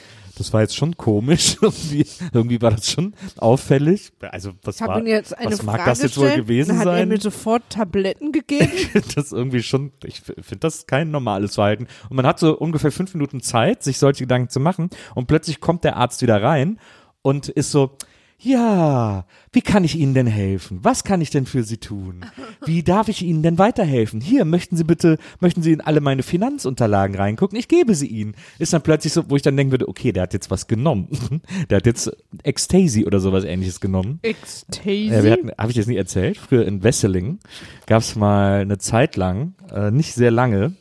das 0.41 0.53
war 0.53 0.63
jetzt 0.63 0.75
schon 0.75 0.97
komisch. 0.97 1.57
irgendwie, 1.63 2.07
irgendwie 2.33 2.61
war 2.63 2.71
das 2.71 2.91
schon 2.91 3.15
auffällig. 3.37 4.13
Also 4.21 4.53
was 4.63 4.77
Ich 4.77 4.83
habe 4.83 4.95
war, 4.95 5.01
ihm 5.01 5.07
jetzt 5.07 5.37
eine 5.37 5.53
was 5.53 5.61
Frage 5.61 5.79
mag 5.79 5.87
das 5.87 6.03
jetzt 6.03 6.17
wohl 6.17 6.35
gewesen 6.35 6.71
dann 6.71 6.79
hat 6.79 6.87
er 6.87 6.93
sein? 6.95 7.09
mir 7.09 7.21
sofort 7.21 7.63
Tabletten 7.69 8.33
gegeben. 8.33 8.71
Ich 8.81 8.89
finde 8.89 9.09
das 9.15 9.33
irgendwie 9.33 9.63
schon, 9.63 9.93
ich 10.05 10.21
finde 10.23 10.59
das 10.61 10.87
kein 10.87 11.11
normales 11.11 11.55
Verhalten. 11.57 11.87
Und 12.09 12.17
man 12.17 12.27
hat 12.27 12.39
so 12.39 12.57
ungefähr 12.57 12.91
fünf 12.91 13.15
Minuten 13.15 13.41
Zeit, 13.41 13.83
sich 13.83 13.99
solche 13.99 14.25
Gedanken 14.25 14.49
zu 14.49 14.61
machen. 14.61 14.91
Und 15.15 15.27
plötzlich 15.27 15.61
kommt 15.61 15.85
der 15.85 15.97
Arzt 15.97 16.23
wieder 16.23 16.43
rein 16.43 16.81
und 17.23 17.49
ist 17.49 17.71
so, 17.71 17.97
ja, 18.43 19.27
wie 19.53 19.61
kann 19.61 19.85
ich 19.85 19.97
Ihnen 19.99 20.15
denn 20.15 20.27
helfen? 20.27 20.79
Was 20.83 21.05
kann 21.05 21.21
ich 21.21 21.29
denn 21.29 21.45
für 21.45 21.63
Sie 21.63 21.77
tun? 21.77 22.25
Wie 22.65 22.83
darf 22.83 23.09
ich 23.09 23.23
Ihnen 23.23 23.43
denn 23.43 23.59
weiterhelfen? 23.59 24.23
Hier, 24.23 24.47
möchten 24.47 24.77
Sie 24.77 24.85
bitte, 24.85 25.19
möchten 25.41 25.63
Sie 25.63 25.73
in 25.73 25.83
alle 25.83 26.01
meine 26.01 26.23
Finanzunterlagen 26.23 27.17
reingucken? 27.17 27.59
Ich 27.59 27.69
gebe 27.69 27.95
sie 27.95 28.07
Ihnen. 28.07 28.35
Ist 28.59 28.73
dann 28.73 28.81
plötzlich 28.81 29.13
so, 29.13 29.29
wo 29.29 29.37
ich 29.37 29.43
dann 29.43 29.59
denken 29.59 29.73
würde, 29.73 29.89
okay, 29.89 30.13
der 30.13 30.23
hat 30.23 30.33
jetzt 30.33 30.51
was 30.51 30.67
genommen. 30.67 31.09
Der 31.69 31.77
hat 31.77 31.87
jetzt 31.87 32.11
Ecstasy 32.43 33.05
oder 33.05 33.21
sowas 33.21 33.45
ähnliches 33.45 33.81
genommen. 33.81 34.19
Ecstasy. 34.23 35.11
Ja, 35.11 35.23
wir 35.23 35.33
hatten, 35.33 35.51
habe 35.59 35.71
ich 35.71 35.77
jetzt 35.77 35.87
nicht 35.87 35.99
erzählt, 35.99 36.39
früher 36.39 36.67
in 36.67 36.83
Wesseling 36.83 37.39
gab 37.87 38.01
es 38.01 38.17
mal 38.17 38.61
eine 38.61 38.79
Zeit 38.79 39.17
lang, 39.17 39.55
äh, 39.73 39.91
nicht 39.91 40.15
sehr 40.15 40.31
lange, 40.31 40.75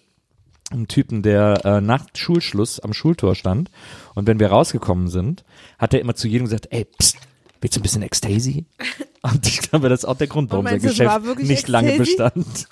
einen 0.71 0.87
Typen, 0.87 1.21
der 1.21 1.65
äh, 1.65 1.81
nach 1.81 2.05
Schulschluss 2.13 2.79
am 2.79 2.93
Schultor 2.93 3.35
stand. 3.35 3.69
Und 4.15 4.27
wenn 4.27 4.39
wir 4.39 4.47
rausgekommen 4.47 5.07
sind, 5.07 5.43
hat 5.77 5.93
er 5.93 5.99
immer 5.99 6.15
zu 6.15 6.27
jedem 6.27 6.45
gesagt, 6.45 6.67
ey, 6.71 6.85
pst, 6.85 7.17
willst 7.61 7.75
du 7.75 7.79
ein 7.79 7.83
bisschen 7.83 8.01
Ecstasy? 8.01 8.65
Und 9.21 9.45
ich 9.45 9.61
glaube, 9.61 9.89
das 9.89 10.01
ist 10.01 10.05
auch 10.05 10.17
der 10.17 10.27
Grund, 10.27 10.51
warum 10.51 10.65
sein 10.65 10.81
meinst 10.81 10.99
war 10.99 11.19
Geschäft 11.19 11.43
nicht 11.47 11.67
lange 11.67 11.93
Ecstasy? 11.93 12.15
bestand. 12.15 12.67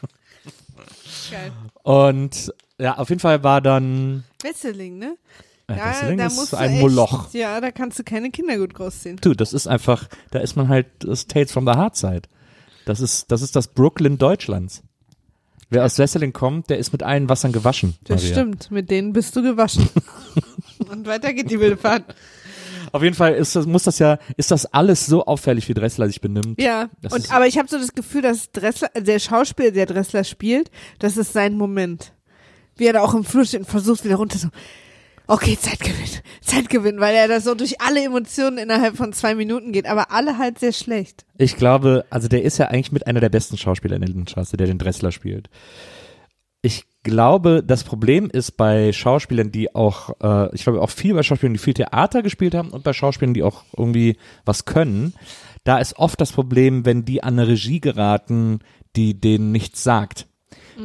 Geil. 1.32 1.52
Und 1.84 2.54
ja, 2.80 2.98
auf 2.98 3.10
jeden 3.10 3.20
Fall 3.20 3.44
war 3.44 3.62
dann 3.62 4.24
Wesseling, 4.42 4.98
ne? 4.98 5.18
Ja, 5.70 5.90
Wesseling 5.90 6.18
da 6.18 6.28
ist 6.28 6.36
musst 6.36 6.54
du 6.54 6.58
ein 6.58 6.72
echt, 6.72 6.82
Moloch. 6.82 7.34
Ja, 7.34 7.60
da 7.60 7.72
kannst 7.72 8.00
du 8.00 8.04
keine 8.04 8.32
Kinder 8.32 8.58
gut 8.58 8.74
großziehen. 8.74 9.18
Du, 9.18 9.34
das 9.34 9.52
ist 9.52 9.68
einfach, 9.68 10.08
da 10.32 10.40
ist 10.40 10.56
man 10.56 10.70
halt 10.70 10.88
das 11.00 11.28
Tales 11.28 11.52
from 11.52 11.66
the 11.66 11.74
Hard 11.74 11.98
Side. 11.98 12.24
Das 12.86 13.02
ist, 13.02 13.32
das 13.32 13.42
ist 13.42 13.56
das 13.56 13.68
Brooklyn 13.68 14.18
Deutschlands. 14.18 14.84
Wer 15.70 15.84
aus 15.84 15.98
Wesseling 15.98 16.32
kommt, 16.32 16.70
der 16.70 16.78
ist 16.78 16.94
mit 16.94 17.04
allen 17.04 17.28
Wassern 17.28 17.52
gewaschen. 17.52 17.96
Das 18.06 18.22
Maria. 18.22 18.36
stimmt, 18.36 18.72
mit 18.72 18.90
denen 18.90 19.12
bist 19.12 19.36
du 19.36 19.42
gewaschen. 19.42 19.90
Und 20.90 21.06
weiter 21.06 21.34
geht 21.34 21.52
die 21.52 21.60
wilde 21.60 21.76
Fahrt. 21.76 22.16
Auf 22.92 23.04
jeden 23.04 23.16
Fall 23.16 23.34
ist 23.34 23.56
das, 23.56 23.66
muss 23.66 23.84
das 23.84 24.00
ja, 24.00 24.18
ist 24.38 24.52
das 24.52 24.66
alles 24.74 25.06
so 25.06 25.26
auffällig, 25.26 25.68
wie 25.70 25.74
Dressler 25.74 26.08
sich 26.08 26.22
benimmt. 26.22 26.62
Ja, 26.62 26.90
Das 27.02 27.14
und 27.14 27.32
aber 27.32 27.48
ich 27.48 27.58
habe 27.58 27.68
so 27.68 27.78
das 27.78 27.94
Gefühl, 27.94 28.22
dass 28.22 28.52
Dressler, 28.52 28.90
der 28.96 29.20
Schauspieler, 29.20 29.72
der 29.72 29.86
Dressler 29.86 30.24
spielt, 30.24 30.72
das 31.00 31.18
ist 31.18 31.34
sein 31.34 31.58
Moment. 31.58 32.14
Wie 32.76 32.86
er 32.86 32.94
da 32.94 33.02
auch 33.02 33.14
im 33.14 33.24
Flur 33.24 33.46
steht 33.46 33.62
und 33.62 33.66
versucht 33.66 34.06
wieder 34.06 34.18
runter 34.18 34.38
so, 34.38 34.50
okay, 35.28 35.58
Zeitgewinn, 35.60 36.10
Zeitgewinn, 36.42 37.00
weil 37.00 37.16
er 37.16 37.28
da 37.28 37.42
so 37.42 37.54
durch 37.56 37.82
alle 37.82 38.04
Emotionen 38.04 38.58
innerhalb 38.58 38.96
von 38.98 39.14
zwei 39.14 39.36
Minuten 39.36 39.72
geht, 39.72 39.86
aber 39.86 40.12
alle 40.12 40.38
halt 40.38 40.60
sehr 40.60 40.74
schlecht. 40.74 41.26
Ich 41.38 41.58
glaube, 41.58 42.06
also 42.10 42.28
der 42.28 42.44
ist 42.44 42.58
ja 42.58 42.68
eigentlich 42.68 42.92
mit 42.92 43.08
einer 43.08 43.20
der 43.20 43.30
besten 43.30 43.58
Schauspieler 43.58 43.96
in 43.96 44.02
der 44.02 44.10
Lindenstraße, 44.10 44.58
der 44.58 44.68
den 44.68 44.80
Dressler 44.80 45.12
spielt. 45.12 45.50
Ich 46.62 46.86
glaube, 47.08 47.64
das 47.66 47.84
Problem 47.84 48.30
ist 48.30 48.58
bei 48.58 48.92
Schauspielern, 48.92 49.52
die 49.52 49.74
auch, 49.74 50.12
äh, 50.22 50.54
ich 50.54 50.64
glaube 50.64 50.82
auch 50.82 50.90
viel 50.90 51.14
bei 51.14 51.24
Schauspielern, 51.24 51.54
die 51.54 51.60
viel 51.60 51.74
Theater 51.74 52.22
gespielt 52.22 52.54
haben 52.54 52.70
und 52.70 52.84
bei 52.84 52.94
Schauspielern, 52.94 53.34
die 53.34 53.44
auch 53.44 53.64
irgendwie 53.76 54.18
was 54.46 54.66
können, 54.66 55.14
da 55.64 55.80
ist 55.80 55.98
oft 55.98 56.20
das 56.22 56.32
Problem, 56.32 56.86
wenn 56.86 57.06
die 57.06 57.24
an 57.24 57.40
eine 57.40 57.48
Regie 57.48 57.80
geraten, 57.80 58.60
die 58.96 59.20
denen 59.20 59.52
nichts 59.52 59.84
sagt. 59.84 60.28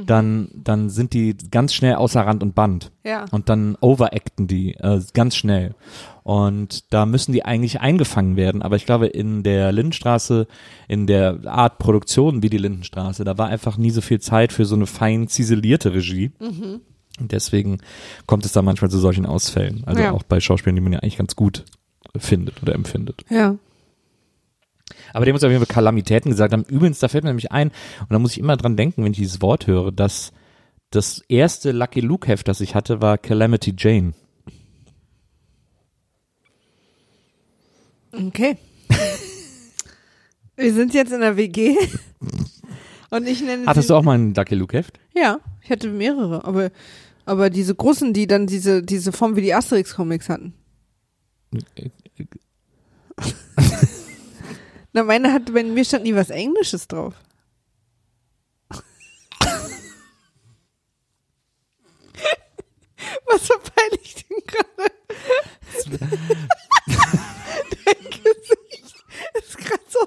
Dann, 0.07 0.49
dann 0.55 0.89
sind 0.91 1.13
die 1.13 1.37
ganz 1.51 1.75
schnell 1.75 1.95
außer 1.97 2.21
Rand 2.23 2.43
und 2.43 2.55
Band. 2.55 2.91
Ja. 3.05 3.27
Und 3.31 3.49
dann 3.49 3.77
overacten 3.81 4.47
die 4.47 4.75
äh, 4.75 5.01
ganz 5.13 5.37
schnell. 5.37 5.75
Und 6.23 6.93
da 6.93 7.05
müssen 7.05 7.33
die 7.33 7.45
eigentlich 7.45 7.81
eingefangen 7.81 8.37
werden. 8.37 8.63
Aber 8.63 8.77
ich 8.77 8.87
glaube, 8.87 9.07
in 9.07 9.43
der 9.43 9.73
Lindenstraße, 9.73 10.47
in 10.89 11.07
der 11.07 11.41
Art 11.47 11.79
Produktion 11.79 12.43
wie 12.43 12.49
die 12.51 12.59
Lindenstraße, 12.59 13.25
da 13.25 13.37
war 13.39 13.49
einfach 13.49 13.77
nie 13.77 13.91
so 13.91 14.01
viel 14.01 14.21
Zeit 14.21 14.53
für 14.53 14.65
so 14.65 14.75
eine 14.77 14.87
fein 14.87 15.29
ziselierte 15.29 15.93
Regie. 15.93 16.31
Und 17.21 17.33
deswegen 17.33 17.79
kommt 18.27 18.45
es 18.47 18.53
da 18.53 18.63
manchmal 18.63 18.91
zu 18.91 18.99
solchen 18.99 19.27
Ausfällen. 19.27 19.83
Also 19.85 20.01
Ja. 20.03 20.13
auch 20.13 20.23
bei 20.23 20.41
Schauspielern, 20.41 20.77
die 20.77 20.83
man 20.83 20.93
ja 20.93 21.01
eigentlich 21.01 21.19
ganz 21.19 21.37
gut 21.37 21.65
findet 22.17 22.63
oder 22.63 22.75
empfindet. 22.75 23.25
Ja. 23.31 23.57
Aber 25.13 25.25
dem 25.25 25.35
muss 25.35 25.45
auf 25.45 25.51
jeden 25.51 25.65
Fall 25.65 25.75
Kalamitäten 25.75 26.31
gesagt 26.31 26.53
haben. 26.53 26.65
Übrigens, 26.65 26.99
da 26.99 27.09
fällt 27.09 27.25
mir 27.25 27.31
nämlich 27.31 27.53
ein, 27.53 27.69
und 28.01 28.11
da 28.11 28.19
muss 28.19 28.33
ich 28.33 28.39
immer 28.39 28.57
dran 28.57 28.77
denken, 28.77 29.05
wenn 29.05 29.13
ich 29.13 29.19
dieses 29.19 29.43
Wort 29.43 29.67
höre, 29.67 29.93
dass 29.93 30.33
das 30.91 31.23
erste 31.29 31.73
Lucky 31.73 32.01
Luke 32.01 32.29
Heft, 32.29 32.49
das 32.49 32.61
ich 32.61 32.75
hatte, 32.75 33.01
war 33.01 33.19
Calamity 33.19 33.75
Jane. 33.77 34.13
Okay. 38.13 38.59
Wir 40.57 40.75
sind 40.75 40.93
jetzt 40.93 41.13
in 41.13 41.21
der 41.21 41.37
WG. 41.37 41.77
Und 43.11 43.27
ich 43.27 43.43
nenne 43.43 43.67
Hattest 43.67 43.91
du 43.91 43.95
auch 43.95 44.03
mal 44.03 44.19
ein 44.19 44.35
Lucky 44.35 44.55
Luke 44.55 44.77
Heft? 44.77 44.99
Ja, 45.15 45.41
ich 45.63 45.71
hatte 45.71 45.89
mehrere, 45.89 46.45
aber, 46.45 46.71
aber 47.25 47.51
diese 47.51 47.75
großen, 47.75 48.13
die 48.13 48.27
dann 48.27 48.47
diese, 48.47 48.83
diese 48.83 49.13
Form 49.13 49.37
wie 49.37 49.43
die 49.43 49.55
Asterix-Comics 49.55 50.29
hatten. 50.29 50.55
Na, 54.93 55.03
meine 55.03 55.33
hatte, 55.33 55.53
bei 55.53 55.65
mir 55.65 55.85
stand 55.85 56.05
nie 56.05 56.15
was 56.15 56.31
Englisches 56.31 56.87
drauf. 56.87 57.15
Was 63.27 63.47
verpeile 63.47 63.99
ich 64.03 64.15
denn 64.15 64.37
gerade? 64.47 64.93
Dein 67.85 68.05
Gesicht 68.05 69.05
ist 69.35 69.59
gerade 69.59 69.83
so, 69.89 70.01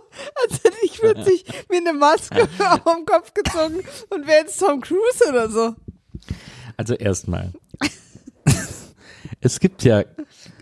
als 0.44 0.64
hätte 0.64 0.78
ich 0.84 1.00
plötzlich 1.00 1.46
mir 1.70 1.78
eine 1.78 1.94
Maske 1.94 2.44
auf 2.60 2.96
den 2.96 3.06
Kopf 3.06 3.34
gezogen 3.34 3.84
und 4.10 4.28
wäre 4.28 4.42
jetzt 4.42 4.60
Tom 4.60 4.82
Cruise 4.82 5.28
oder 5.28 5.50
so. 5.50 5.76
Also 6.78 6.94
erstmal. 6.94 7.54
es 9.42 9.60
gibt 9.60 9.84
ja 9.84 10.04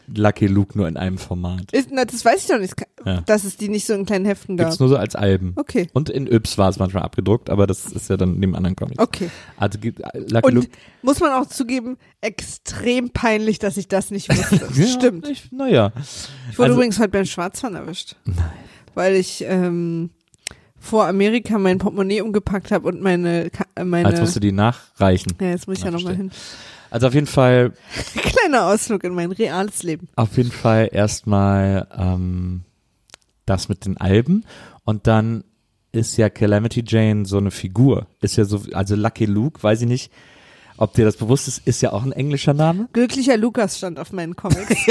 Lucky 0.07 0.47
Luke 0.47 0.77
nur 0.77 0.87
in 0.87 0.97
einem 0.97 1.17
Format. 1.17 1.71
Ist, 1.71 1.89
na, 1.91 2.03
das 2.05 2.23
weiß 2.25 2.41
ich 2.43 2.47
doch 2.47 2.59
nicht, 2.59 2.73
Ja. 3.05 3.21
dass 3.21 3.43
es 3.43 3.57
die 3.57 3.69
nicht 3.69 3.85
so 3.85 3.93
in 3.93 4.05
kleinen 4.05 4.25
Heften 4.25 4.57
gab. 4.57 4.67
Gibt's 4.67 4.79
nur 4.79 4.89
so 4.89 4.97
als 4.97 5.15
Alben. 5.15 5.53
Okay. 5.55 5.87
Und 5.93 6.09
in 6.09 6.27
Yps 6.31 6.57
war 6.57 6.69
es 6.69 6.77
manchmal 6.79 7.03
abgedruckt, 7.03 7.49
aber 7.49 7.67
das 7.67 7.85
ist 7.85 8.09
ja 8.09 8.17
dann 8.17 8.39
neben 8.39 8.55
anderen 8.55 8.75
Comics. 8.75 8.99
Okay. 8.99 9.29
Also 9.57 9.79
Lucky 9.81 10.47
Und 10.47 10.53
Luke. 10.55 10.67
muss 11.01 11.19
man 11.19 11.31
auch 11.31 11.45
zugeben, 11.47 11.97
extrem 12.21 13.11
peinlich, 13.11 13.59
dass 13.59 13.77
ich 13.77 13.87
das 13.87 14.11
nicht 14.11 14.29
wusste. 14.29 14.67
Ja, 14.75 14.87
Stimmt. 14.87 15.27
Ich, 15.29 15.51
naja. 15.51 15.91
Ich 16.51 16.57
wurde 16.57 16.69
Also- 16.69 16.75
übrigens 16.79 16.99
heute 16.99 17.09
beim 17.09 17.25
Schwarzfahren 17.25 17.75
erwischt. 17.75 18.15
Nein. 18.25 18.37
Weil 18.95 19.15
ich 19.15 19.43
ähm, 19.47 20.09
vor 20.79 21.07
Amerika 21.07 21.57
mein 21.57 21.77
Portemonnaie 21.77 22.21
umgepackt 22.21 22.71
habe 22.71 22.87
und 22.89 23.01
meine, 23.01 23.49
äh, 23.75 23.83
meine 23.83 24.07
Als 24.09 24.19
musst 24.19 24.35
du 24.35 24.39
die 24.41 24.51
nachreichen. 24.51 25.33
ja, 25.39 25.47
jetzt 25.51 25.67
muss 25.67 25.77
ich 25.77 25.83
ja 25.83 25.91
nochmal 25.91 26.15
hin. 26.15 26.29
Also 26.93 27.07
auf 27.07 27.15
jeden 27.15 27.25
Fall 27.27 27.73
Kleiner 28.13 28.67
Ausflug 28.67 29.03
in 29.03 29.15
mein 29.15 29.31
reales 29.31 29.81
Leben. 29.81 30.07
auf 30.15 30.37
jeden 30.37 30.51
Fall 30.51 30.89
erstmal 30.91 31.87
ähm, 31.97 32.61
das 33.47 33.67
mit 33.67 33.85
den 33.85 33.97
Alben 33.97 34.45
und 34.85 35.07
dann 35.07 35.43
ist 35.91 36.17
ja 36.17 36.29
Calamity 36.29 36.83
Jane 36.85 37.25
so 37.25 37.37
eine 37.37 37.49
Figur. 37.49 38.05
Ist 38.21 38.35
ja 38.35 38.45
so, 38.45 38.61
also 38.73 38.95
Lucky 38.95 39.25
Luke, 39.25 39.63
weiß 39.63 39.81
ich 39.81 39.87
nicht, 39.87 40.11
ob 40.77 40.93
dir 40.93 41.03
das 41.05 41.17
bewusst 41.17 41.47
ist, 41.47 41.65
ist 41.67 41.81
ja 41.81 41.93
auch 41.93 42.03
ein 42.03 42.11
englischer 42.11 42.53
Name. 42.53 42.89
Glücklicher 42.93 43.37
Lukas 43.37 43.77
stand 43.77 43.97
auf 43.99 44.11
meinen 44.11 44.35
Comics. 44.35 44.75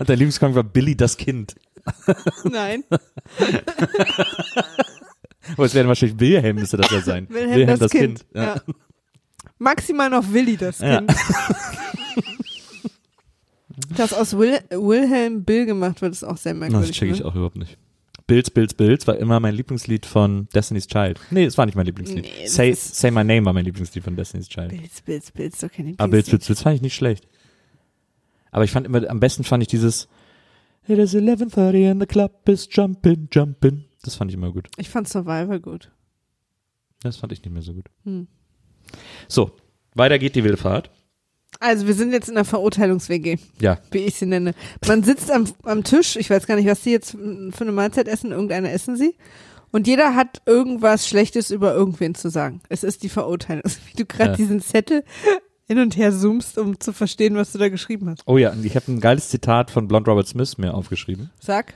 Und 0.00 0.08
dein 0.08 0.18
Lieblingscomic 0.18 0.56
war 0.56 0.64
Billy 0.64 0.96
das 0.96 1.16
Kind. 1.16 1.54
Nein. 2.42 2.82
Oh, 5.56 5.64
es 5.64 5.72
wäre 5.72 5.88
wahrscheinlich 5.88 6.20
Wilhelm 6.20 6.56
müsste 6.56 6.76
das 6.76 6.90
ja 6.90 7.00
sein. 7.00 7.26
Wilhelm, 7.30 7.78
das, 7.78 7.90
Kind. 7.90 8.26
Ja. 8.34 8.56
Ja. 8.56 8.62
Maximal 9.58 10.10
noch 10.10 10.32
Willi 10.32 10.56
das 10.56 10.78
Ja. 10.80 10.98
Kind. 11.00 11.14
Dass 13.96 14.12
aus 14.12 14.36
Wil 14.36 14.58
Wilhelm 14.70 15.44
Bill 15.44 15.66
gemacht 15.66 16.02
wird, 16.02 16.12
ist 16.12 16.24
auch 16.24 16.36
sehr 16.36 16.52
Das 16.54 16.60
merkwürdig. 16.60 16.90
check 16.96 17.10
ich 17.10 17.20
ne? 17.20 17.26
auch 17.26 17.34
überhaupt 17.34 17.56
nicht. 17.56 17.78
Bills, 18.26 18.50
Bills, 18.50 18.74
Bills 18.74 19.06
war 19.06 19.16
immer 19.16 19.40
mein 19.40 19.54
Lieblingslied 19.54 20.04
von 20.04 20.48
Destiny's 20.54 20.86
Child. 20.86 21.18
Nee, 21.30 21.44
es 21.44 21.56
war 21.56 21.64
nicht 21.64 21.76
mein 21.76 21.86
Lieblingslied. 21.86 22.24
Nee, 22.24 22.42
das 22.44 22.54
Say, 22.54 22.74
Say 22.74 23.10
My 23.10 23.24
Name 23.24 23.44
war 23.46 23.52
mein 23.54 23.64
Lieblingslied 23.64 24.04
von 24.04 24.16
Destiny's 24.16 24.48
Child. 24.48 24.68
Bills, 24.70 25.00
Bills, 25.00 25.30
Bills, 25.30 25.58
doch 25.58 25.70
keine 25.72 25.94
Aber 25.96 26.10
Bills, 26.10 26.28
Bills, 26.28 26.46
Bills 26.46 26.60
fand 26.60 26.76
ich 26.76 26.82
nicht 26.82 26.94
schlecht. 26.94 27.26
Aber 28.50 28.64
ich 28.64 28.70
fand 28.70 28.86
immer, 28.86 29.08
am 29.08 29.20
besten 29.20 29.44
fand 29.44 29.62
ich 29.62 29.68
dieses 29.68 30.08
It 30.86 30.98
is 30.98 31.14
11.30 31.14 31.90
and 31.90 32.00
the 32.00 32.06
club 32.06 32.46
is 32.48 32.68
jumping, 32.70 33.28
jumping. 33.32 33.84
Das 34.02 34.14
fand 34.14 34.30
ich 34.30 34.36
immer 34.36 34.52
gut. 34.52 34.68
Ich 34.76 34.88
fand 34.90 35.08
Survivor 35.08 35.58
gut. 35.58 35.90
Das 37.02 37.16
fand 37.16 37.32
ich 37.32 37.42
nicht 37.42 37.52
mehr 37.52 37.62
so 37.62 37.72
gut. 37.74 37.86
Hm. 38.04 38.26
So, 39.28 39.50
weiter 39.94 40.18
geht 40.18 40.34
die 40.36 40.44
wilde 40.44 40.56
Fahrt. 40.56 40.90
Also 41.60 41.86
wir 41.86 41.94
sind 41.94 42.12
jetzt 42.12 42.28
in 42.28 42.34
der 42.36 42.44
Verurteilungs-WG, 42.44 43.36
Ja, 43.60 43.78
wie 43.90 43.98
ich 43.98 44.14
sie 44.16 44.26
nenne. 44.26 44.54
Man 44.86 45.02
sitzt 45.02 45.30
am, 45.30 45.46
am 45.64 45.82
Tisch, 45.82 46.16
ich 46.16 46.30
weiß 46.30 46.46
gar 46.46 46.56
nicht, 46.56 46.68
was 46.68 46.84
sie 46.84 46.92
jetzt 46.92 47.12
für 47.12 47.60
eine 47.60 47.72
Mahlzeit 47.72 48.06
essen, 48.06 48.32
irgendeine 48.32 48.70
essen 48.70 48.96
sie. 48.96 49.16
Und 49.70 49.86
jeder 49.86 50.14
hat 50.14 50.40
irgendwas 50.46 51.08
Schlechtes 51.08 51.50
über 51.50 51.74
irgendwen 51.74 52.14
zu 52.14 52.30
sagen. 52.30 52.60
Es 52.68 52.84
ist 52.84 53.02
die 53.02 53.08
Verurteilung. 53.08 53.64
Wie 53.92 53.96
du 53.96 54.06
gerade 54.06 54.30
Ja. 54.30 54.36
diesen 54.36 54.60
Zettel 54.60 55.04
hin 55.66 55.78
und 55.78 55.96
her 55.96 56.12
zoomst, 56.12 56.56
um 56.58 56.80
zu 56.80 56.92
verstehen, 56.94 57.34
was 57.36 57.52
du 57.52 57.58
da 57.58 57.68
geschrieben 57.68 58.08
hast. 58.08 58.22
Oh 58.26 58.38
ja, 58.38 58.52
und 58.52 58.64
ich 58.64 58.74
habe 58.76 58.90
ein 58.90 59.00
geiles 59.00 59.28
Zitat 59.28 59.70
von 59.70 59.86
Blond 59.88 60.08
Robert 60.08 60.26
Smith 60.26 60.56
mir 60.56 60.72
aufgeschrieben. 60.72 61.30
Sag. 61.40 61.74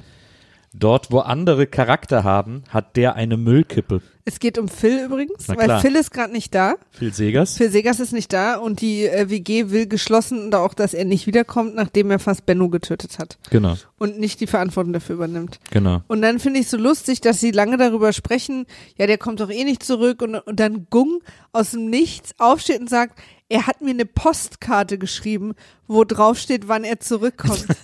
Dort, 0.74 1.10
wo 1.12 1.18
andere 1.18 1.66
Charakter 1.66 2.24
haben, 2.24 2.64
hat 2.70 2.96
der 2.96 3.14
eine 3.14 3.36
Müllkippe. 3.36 4.00
Es 4.24 4.38
geht 4.40 4.56
um 4.56 4.68
Phil 4.68 5.04
übrigens, 5.04 5.44
Na 5.48 5.56
weil 5.56 5.64
klar. 5.64 5.80
Phil 5.80 5.96
ist 5.96 6.12
gerade 6.12 6.32
nicht 6.32 6.54
da. 6.54 6.76
Phil 6.90 7.12
Segers. 7.12 7.56
Phil 7.56 7.70
Segers 7.70 8.00
ist 8.00 8.12
nicht 8.12 8.32
da 8.32 8.56
und 8.56 8.80
die 8.80 9.04
äh, 9.06 9.28
WG 9.28 9.70
will 9.70 9.86
geschlossen 9.86 10.44
und 10.44 10.54
auch, 10.54 10.74
dass 10.74 10.94
er 10.94 11.04
nicht 11.04 11.26
wiederkommt, 11.26 11.74
nachdem 11.74 12.10
er 12.10 12.18
fast 12.18 12.46
Benno 12.46 12.68
getötet 12.68 13.18
hat 13.18 13.36
Genau, 13.50 13.76
und 13.98 14.18
nicht 14.18 14.40
die 14.40 14.46
Verantwortung 14.46 14.92
dafür 14.92 15.16
übernimmt. 15.16 15.58
genau. 15.70 16.02
Und 16.06 16.22
dann 16.22 16.38
finde 16.38 16.60
ich 16.60 16.68
so 16.68 16.76
lustig, 16.76 17.20
dass 17.20 17.40
sie 17.40 17.50
lange 17.50 17.76
darüber 17.76 18.12
sprechen, 18.12 18.64
ja, 18.96 19.06
der 19.06 19.18
kommt 19.18 19.40
doch 19.40 19.50
eh 19.50 19.64
nicht 19.64 19.82
zurück 19.82 20.22
und, 20.22 20.36
und 20.36 20.58
dann 20.60 20.86
Gung 20.88 21.20
aus 21.52 21.72
dem 21.72 21.90
Nichts 21.90 22.32
aufsteht 22.38 22.80
und 22.80 22.88
sagt, 22.88 23.18
er 23.48 23.66
hat 23.66 23.82
mir 23.82 23.90
eine 23.90 24.06
Postkarte 24.06 24.96
geschrieben, 24.98 25.54
wo 25.86 26.04
drauf 26.04 26.38
steht, 26.38 26.68
wann 26.68 26.84
er 26.84 27.00
zurückkommt. 27.00 27.66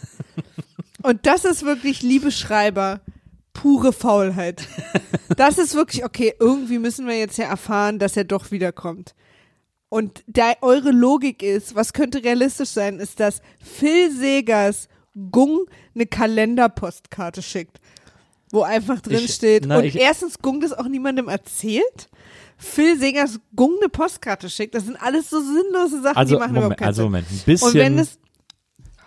und 1.02 1.26
das 1.26 1.44
ist 1.44 1.64
wirklich, 1.64 2.02
liebe 2.02 2.30
Schreiber, 2.30 3.00
pure 3.52 3.92
Faulheit. 3.92 4.66
Das 5.37 5.58
ist 5.58 5.74
wirklich, 5.74 6.04
okay, 6.04 6.34
irgendwie 6.38 6.78
müssen 6.78 7.06
wir 7.06 7.18
jetzt 7.18 7.38
ja 7.38 7.46
erfahren, 7.46 7.98
dass 7.98 8.16
er 8.16 8.24
doch 8.24 8.50
wiederkommt. 8.50 9.14
Und 9.88 10.22
da 10.26 10.52
eure 10.61 10.90
Logik 10.90 11.42
ist, 11.42 11.74
was 11.74 11.92
könnte 11.92 12.22
realistisch 12.22 12.68
sein, 12.70 12.98
ist, 12.98 13.20
dass 13.20 13.40
Phil 13.62 14.11
Segers 14.12 14.88
Gung 15.30 15.66
eine 15.94 16.06
Kalenderpostkarte 16.06 17.42
schickt, 17.42 17.80
wo 18.52 18.62
einfach 18.62 19.00
drin 19.00 19.22
Ich- 19.24 19.34
steht. 19.34 19.64
na, 19.66 19.78
und 19.78 19.84
ich- 19.84 19.96
erstens 19.96 20.38
Gung 20.40 20.61
das 20.61 20.72
auch 20.72 20.87
niemandem 20.88 21.28
erzählt. 21.28 22.08
Phil 22.56 22.98
Segers 22.98 23.40
Gung 23.56 23.76
eine 23.80 23.88
Postkarte 23.88 24.50
schickt. 24.50 24.74
Das 24.74 24.84
sind 24.84 24.96
alles 25.00 25.30
so 25.30 25.40
sinnlose 25.40 26.02
Sachen, 26.02 26.14
die 26.14 26.18
Also 26.18 26.38
machen 26.38 26.50
überhaupt 26.50 26.62
Moment, 26.64 26.78
keinen 26.78 26.88
also. 26.88 27.02
Moment, 27.04 27.26
ein 27.30 27.40
bisschen, 27.46 27.68
Und 27.68 27.74
wenn 27.74 27.98
es 27.98 28.18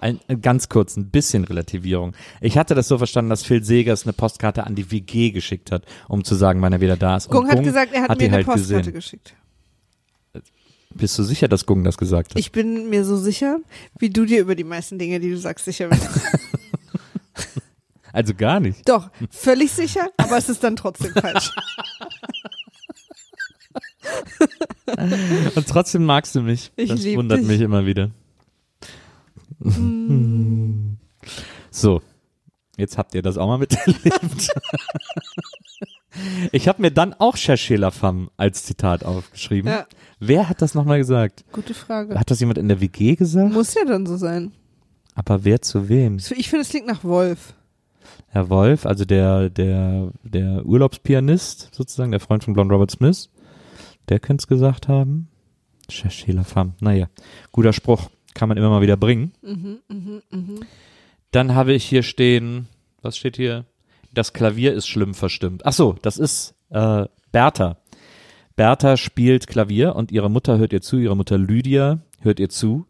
ein, 0.02 0.20
ganz 0.42 0.68
kurz, 0.68 0.98
ein 0.98 1.10
bisschen 1.10 1.44
Relativierung. 1.44 2.14
Ich 2.42 2.58
hatte 2.58 2.76
das 2.76 2.88
so 2.88 2.98
verstanden, 2.98 3.30
dass 3.30 3.44
Phil 3.44 3.64
Segers 3.64 4.04
eine 4.04 4.14
Postkarte 4.14 4.66
an 4.66 4.76
die 4.76 4.92
WG 4.92 5.32
geschickt 5.32 5.72
hat, 5.72 5.86
um 6.08 6.24
zu 6.24 6.36
sagen, 6.36 6.62
wann 6.62 6.74
er 6.74 6.82
wieder 6.82 6.98
da 6.98 7.18
ist. 7.18 7.30
Gung 7.30 7.48
hat 7.48 7.64
gesagt, 7.64 7.94
er 7.94 8.04
hat, 8.04 8.10
hat 8.10 8.20
mir 8.20 8.26
eine 8.26 8.38
halt 8.38 8.48
Postkarte 8.48 8.92
gesehen. 8.92 8.94
geschickt. 8.94 9.36
Bist 10.94 11.18
du 11.18 11.24
sicher, 11.24 11.48
dass 11.48 11.66
Gung 11.66 11.84
das 11.84 11.98
gesagt 11.98 12.32
hat? 12.32 12.40
Ich 12.40 12.52
bin 12.52 12.90
mir 12.90 13.06
so 13.06 13.16
sicher, 13.16 13.60
wie 14.00 14.10
du 14.10 14.26
dir 14.26 14.42
über 14.42 14.56
die 14.56 14.66
meisten 14.66 15.00
Dinge, 15.00 15.22
die 15.22 15.30
du 15.30 15.38
sagst, 15.38 15.66
sicher 15.66 15.88
bist. 15.88 16.04
also 18.12 18.34
gar 18.34 18.60
nicht. 18.60 18.88
Doch, 18.90 19.10
völlig 19.30 19.72
sicher, 19.72 20.10
aber 20.18 20.38
es 20.38 20.50
ist 20.50 20.64
dann 20.64 20.76
trotzdem 20.76 21.14
falsch. 21.14 21.52
Und 25.56 25.68
trotzdem 25.68 26.04
magst 26.04 26.36
du 26.36 26.42
mich. 26.42 26.72
Ich 26.76 26.90
das 26.90 27.06
wundert 27.06 27.40
dich. 27.40 27.48
mich 27.48 27.62
immer 27.62 27.86
wieder. 27.86 28.12
so, 31.72 32.02
jetzt 32.78 32.98
habt 32.98 33.16
ihr 33.16 33.22
das 33.22 33.38
auch 33.38 33.48
mal 33.48 33.58
miterlebt. 33.58 34.12
ich 36.52 36.68
habe 36.68 36.82
mir 36.82 36.92
dann 36.92 37.14
auch 37.14 37.38
Cherchez 37.38 37.80
la 37.80 37.92
Femme 37.92 38.30
als 38.38 38.64
Zitat 38.64 39.04
aufgeschrieben. 39.04 39.72
Ja, 39.72 39.86
Wer 40.24 40.48
hat 40.48 40.62
das 40.62 40.76
nochmal 40.76 41.00
gesagt? 41.00 41.44
gute 41.52 41.74
Frage. 41.74 42.18
Hat 42.18 42.30
das 42.30 42.40
jemand 42.40 42.60
in 42.60 42.68
der 42.68 42.80
WG 42.80 43.16
gesagt? 43.16 43.52
Muss 43.52 43.74
ja 43.74 43.84
dann 43.86 44.06
so 44.06 44.18
sein. 44.18 44.52
Aber 45.16 45.44
wer 45.44 45.64
zu 45.64 45.90
wem? 45.90 46.18
Ich 46.18 46.48
finde, 46.48 46.62
es 46.62 46.70
klingt 46.70 46.86
nach 46.86 47.04
Wolf. 47.04 47.56
Herr 48.28 48.50
Wolf, 48.50 48.86
also 48.86 49.04
der, 49.04 49.50
der, 49.50 50.12
der 50.24 50.66
Urlaubspianist 50.66 51.70
sozusagen, 51.74 52.12
der 52.12 52.20
Freund 52.20 52.44
von 52.44 52.54
Blond 52.54 52.72
Robert 52.72 52.92
Smith, 52.92 53.30
der 54.10 54.20
könnte 54.20 54.44
es 54.44 54.48
gesagt 54.48 54.88
haben. 54.88 55.28
Cherchez 55.90 56.34
la 56.34 56.44
Femme. 56.44 56.74
Naja, 56.80 57.10
guter 57.52 57.74
Spruch. 57.74 58.10
Kann 58.34 58.50
man 58.50 58.58
immer 58.58 58.70
mal 58.70 58.82
wieder 58.82 58.98
bringen. 58.98 59.34
Mhm, 59.42 59.80
mhm, 59.90 60.22
mhm. 60.32 60.60
Dann 61.32 61.56
habe 61.56 61.74
ich 61.74 61.86
hier 61.86 62.04
stehen, 62.04 62.68
was 63.02 63.18
steht 63.18 63.36
hier? 63.38 63.66
Das 64.14 64.34
Klavier 64.34 64.74
ist 64.74 64.88
schlimm 64.88 65.14
verstimmt. 65.14 65.66
Ach 65.66 65.74
so, 65.74 65.96
das 66.02 66.18
ist 66.18 66.54
äh, 66.70 67.06
Bertha. 67.32 67.78
Bertha 68.56 68.98
spielt 68.98 69.48
Klavier 69.48 69.96
und 69.96 70.12
ihre 70.12 70.30
Mutter 70.30 70.58
hört 70.58 70.74
ihr 70.74 70.82
zu, 70.82 70.98
ihre 70.98 71.16
Mutter 71.16 71.38
Lydia 71.38 72.00
hört 72.22 72.40
ihr 72.40 72.50
zu 72.50 72.86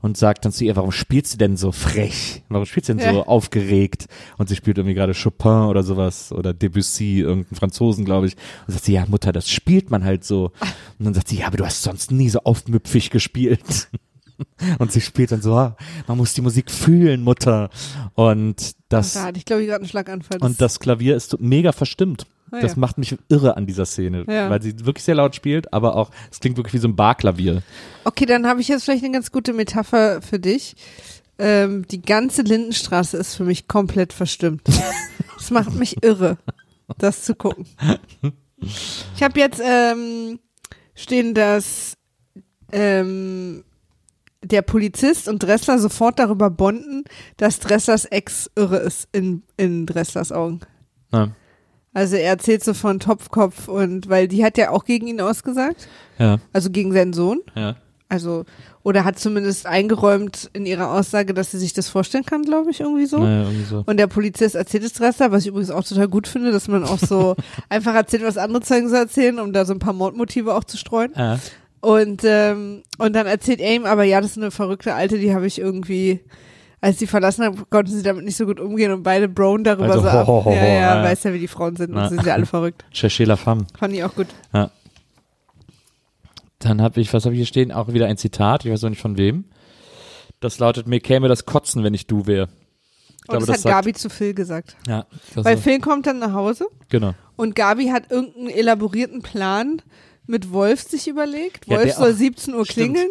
und 0.00 0.16
sagt 0.16 0.44
dann 0.44 0.52
zu 0.52 0.64
ihr, 0.64 0.76
warum 0.76 0.92
spielt 0.92 1.26
sie 1.26 1.36
denn 1.36 1.56
so 1.56 1.72
frech? 1.72 2.42
Warum 2.48 2.64
spielt 2.64 2.86
sie 2.86 2.94
denn 2.94 3.12
so 3.12 3.18
Ja. 3.18 3.26
aufgeregt? 3.26 4.06
Und 4.38 4.48
sie 4.48 4.56
spielt 4.56 4.78
irgendwie 4.78 4.94
gerade 4.94 5.12
Chopin 5.12 5.66
oder 5.68 5.82
sowas 5.82 6.32
oder 6.32 6.54
Debussy, 6.54 7.18
irgendeinen 7.20 7.56
Franzosen, 7.56 8.04
glaube 8.04 8.28
ich. 8.28 8.36
Und 8.66 8.72
sagt 8.72 8.84
sie, 8.86 8.94
ja 8.94 9.04
Mutter, 9.06 9.32
das 9.32 9.50
spielt 9.50 9.90
man 9.90 10.04
halt 10.04 10.24
so. 10.24 10.52
Und 10.98 11.04
dann 11.04 11.14
sagt 11.14 11.28
sie, 11.28 11.38
ja, 11.38 11.48
aber 11.48 11.58
du 11.58 11.66
hast 11.66 11.82
sonst 11.82 12.12
nie 12.12 12.30
so 12.30 12.40
aufmüpfig 12.40 13.10
gespielt. 13.10 13.88
Und 14.78 14.92
sie 14.92 15.00
spielt 15.00 15.32
dann 15.32 15.42
so, 15.42 15.54
ah, 15.54 15.76
man 16.06 16.16
muss 16.16 16.34
die 16.34 16.40
Musik 16.42 16.70
fühlen, 16.70 17.22
Mutter. 17.22 17.70
Und 18.14 18.72
das, 18.88 19.14
da 19.14 19.24
hatte 19.24 19.38
ich, 19.38 19.44
glaube 19.44 19.62
ich, 19.62 19.68
gerade 19.68 19.80
einen 19.82 19.88
Schlaganfall. 19.88 20.38
und 20.40 20.60
das 20.60 20.80
Klavier 20.80 21.16
ist 21.16 21.40
mega 21.40 21.72
verstimmt. 21.72 22.26
Ah, 22.50 22.60
Das 22.60 22.72
ja. 22.72 22.78
macht 22.78 22.98
mich 22.98 23.16
irre 23.28 23.56
an 23.56 23.66
dieser 23.66 23.86
Szene, 23.86 24.24
Ja. 24.28 24.50
weil 24.50 24.60
sie 24.60 24.84
wirklich 24.84 25.04
sehr 25.04 25.14
laut 25.14 25.34
spielt, 25.36 25.72
aber 25.72 25.94
auch, 25.96 26.10
es 26.32 26.40
klingt 26.40 26.56
wirklich 26.56 26.74
wie 26.74 26.78
so 26.78 26.88
ein 26.88 26.96
Barklavier. 26.96 27.62
Okay, 28.04 28.26
dann 28.26 28.46
habe 28.46 28.60
ich 28.60 28.68
jetzt 28.68 28.84
vielleicht 28.84 29.04
eine 29.04 29.12
ganz 29.12 29.30
gute 29.30 29.52
Metapher 29.52 30.20
für 30.20 30.38
dich. 30.40 30.74
Ähm, 31.38 31.86
die 31.88 32.02
ganze 32.02 32.42
Lindenstraße 32.42 33.16
ist 33.16 33.34
für 33.36 33.44
mich 33.44 33.68
komplett 33.68 34.12
verstimmt. 34.12 34.62
Das 35.38 35.50
macht 35.50 35.74
mich 35.74 36.02
irre, 36.04 36.36
das 36.98 37.24
zu 37.24 37.34
gucken. 37.34 37.64
Ich 38.60 39.22
habe 39.22 39.40
jetzt 39.40 39.58
ähm, 39.64 40.38
stehen, 40.94 41.32
dass 41.32 41.94
ähm, 42.70 43.64
der 44.42 44.62
Polizist 44.62 45.28
und 45.28 45.42
Dressler 45.42 45.78
sofort 45.78 46.18
darüber 46.18 46.50
bonden, 46.50 47.04
dass 47.36 47.60
Dresslers 47.60 48.04
Ex 48.06 48.50
irre 48.56 48.78
ist 48.78 49.08
in, 49.12 49.42
in 49.56 49.86
Dresslers 49.86 50.32
Augen. 50.32 50.60
Ja, 51.12 51.28
Also 51.92 52.16
er 52.16 52.30
erzählt 52.30 52.64
so 52.64 52.72
von 52.72 53.00
Topfkopf 53.00 53.68
und 53.68 54.08
weil 54.08 54.28
die 54.28 54.44
hat 54.44 54.56
ja 54.56 54.70
auch 54.70 54.84
gegen 54.84 55.06
ihn 55.08 55.20
ausgesagt, 55.20 55.88
ja, 56.18 56.38
also 56.52 56.70
gegen 56.70 56.92
seinen 56.92 57.12
Sohn. 57.12 57.40
ja. 57.54 57.76
Also, 58.12 58.44
oder 58.82 59.04
hat 59.04 59.20
zumindest 59.20 59.66
eingeräumt 59.66 60.50
in 60.52 60.66
ihrer 60.66 60.90
Aussage, 60.90 61.32
dass 61.32 61.52
sie 61.52 61.58
sich 61.58 61.74
das 61.74 61.88
vorstellen 61.88 62.26
kann, 62.26 62.42
glaube 62.42 62.72
ich, 62.72 62.80
irgendwie 62.80 63.06
so. 63.06 63.18
Naja, 63.18 63.44
irgendwie 63.44 63.62
so. 63.62 63.84
Und 63.86 63.98
der 63.98 64.08
Polizist 64.08 64.56
erzählt 64.56 64.82
es 64.82 64.94
Dresser, 64.94 65.30
was 65.30 65.42
ich 65.42 65.46
übrigens 65.50 65.70
auch 65.70 65.84
total 65.84 66.08
gut 66.08 66.26
finde, 66.26 66.50
dass 66.50 66.66
man 66.66 66.82
auch 66.82 66.98
so 66.98 67.36
einfach 67.68 67.94
erzählt, 67.94 68.24
was 68.24 68.36
andere 68.36 68.62
Zeugen 68.62 68.88
so 68.88 68.96
erzählen, 68.96 69.38
um 69.38 69.52
da 69.52 69.64
so 69.64 69.72
ein 69.74 69.78
paar 69.78 69.92
Mordmotive 69.92 70.56
auch 70.56 70.64
zu 70.64 70.76
streuen. 70.76 71.12
Ja, 71.16 71.38
Und, 71.80 72.22
ähm, 72.24 72.82
und 72.98 73.14
dann 73.14 73.26
erzählt 73.26 73.60
er 73.60 73.74
ihm, 73.74 73.86
aber 73.86 74.04
ja, 74.04 74.20
das 74.20 74.32
ist 74.32 74.36
eine 74.36 74.50
verrückte 74.50 74.94
Alte, 74.94 75.18
die 75.18 75.34
habe 75.34 75.46
ich 75.46 75.58
irgendwie, 75.58 76.20
als 76.82 76.98
sie 76.98 77.06
verlassen 77.06 77.44
haben, 77.44 77.64
konnten 77.70 77.90
sie 77.92 78.02
damit 78.02 78.24
nicht 78.24 78.36
so 78.36 78.44
gut 78.44 78.60
umgehen 78.60 78.92
und 78.92 79.02
beide 79.02 79.28
broen 79.28 79.64
darüber 79.64 79.84
Also, 79.86 80.02
so 80.02 80.08
ab. 80.08 80.26
ho, 80.26 80.44
ho, 80.44 80.44
ho, 80.46 80.52
ja, 80.54 80.64
ja, 80.66 80.96
ja. 80.96 81.02
weiß 81.02 81.24
ja, 81.24 81.32
wie 81.32 81.38
die 81.38 81.48
Frauen 81.48 81.76
sind 81.76 81.94
und 81.94 82.02
sie 82.08 82.16
sind 82.16 82.26
ja 82.26 82.34
alle 82.34 82.44
verrückt. 82.46 82.84
Cherchez 82.92 83.26
la 83.26 83.36
Femme. 83.36 83.66
Fand 83.78 83.94
ich 83.94 84.04
auch 84.04 84.14
gut. 84.14 84.26
Dann 86.58 86.82
habe 86.82 87.00
ich, 87.00 87.12
was 87.14 87.24
habe 87.24 87.34
ich 87.34 87.38
hier 87.38 87.46
stehen? 87.46 87.72
Auch 87.72 87.88
wieder 87.88 88.06
ein 88.06 88.18
Zitat, 88.18 88.64
ich 88.66 88.70
weiß 88.72 88.84
auch 88.84 88.90
nicht 88.90 89.00
von 89.00 89.16
wem. 89.16 89.44
Das 90.40 90.58
lautet, 90.58 90.86
mir 90.86 91.00
käme 91.00 91.28
das 91.28 91.46
Kotzen, 91.46 91.82
wenn 91.84 91.94
ich 91.94 92.06
du 92.06 92.26
wäre. 92.26 92.48
Ich 93.08 93.16
Und 93.20 93.26
glaube, 93.28 93.38
das, 93.40 93.46
das 93.46 93.54
hat 93.56 93.60
sagt- 93.62 93.74
Gabi 93.84 93.92
zu 93.94 94.10
Phil 94.10 94.34
gesagt. 94.34 94.76
Ja, 94.86 95.06
Weil 95.34 95.56
Phil 95.56 95.78
kommt 95.80 96.06
dann 96.06 96.18
nach 96.18 96.32
Hause 96.34 96.66
genau. 96.90 97.14
Und 97.36 97.54
Gabi 97.54 97.86
hat 97.88 98.10
irgendeinen 98.10 98.50
elaborierten 98.50 99.22
Plan 99.22 99.80
mit 100.30 100.52
Wolf 100.52 100.82
sich 100.82 101.08
überlegt. 101.08 101.66
Ja, 101.66 101.78
Wolf 101.78 101.94
soll 101.94 102.12
auch- 102.12 102.16
17 102.16 102.54
Uhr 102.54 102.64
stimmt. 102.64 102.94
klingeln. 102.94 103.10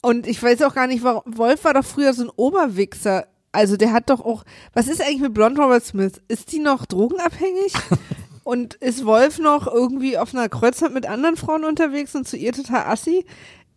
Und 0.00 0.26
ich 0.26 0.42
weiß 0.42 0.62
auch 0.62 0.74
gar 0.74 0.86
nicht, 0.86 1.02
warum. 1.04 1.22
Wolf 1.26 1.64
war 1.64 1.74
doch 1.74 1.84
früher 1.84 2.12
so 2.14 2.24
ein 2.24 2.30
Oberwichser. 2.34 3.26
Also 3.52 3.76
der 3.76 3.92
hat 3.92 4.08
doch 4.10 4.20
auch. 4.24 4.44
Was 4.72 4.88
ist 4.88 5.00
eigentlich 5.02 5.20
mit 5.20 5.34
Blond 5.34 5.58
Robert 5.58 5.84
Smith? 5.84 6.14
Ist 6.28 6.52
die 6.52 6.58
noch 6.58 6.86
drogenabhängig? 6.86 7.72
und 8.44 8.74
ist 8.74 9.04
Wolf 9.04 9.38
noch 9.38 9.66
irgendwie 9.72 10.18
auf 10.18 10.34
einer 10.34 10.48
Kreuzfahrt 10.48 10.92
mit 10.94 11.06
anderen 11.06 11.36
Frauen 11.36 11.64
unterwegs 11.64 12.14
und 12.14 12.26
zu 12.26 12.36
ihr 12.36 12.52
total 12.52 12.84
assi? 12.86 13.24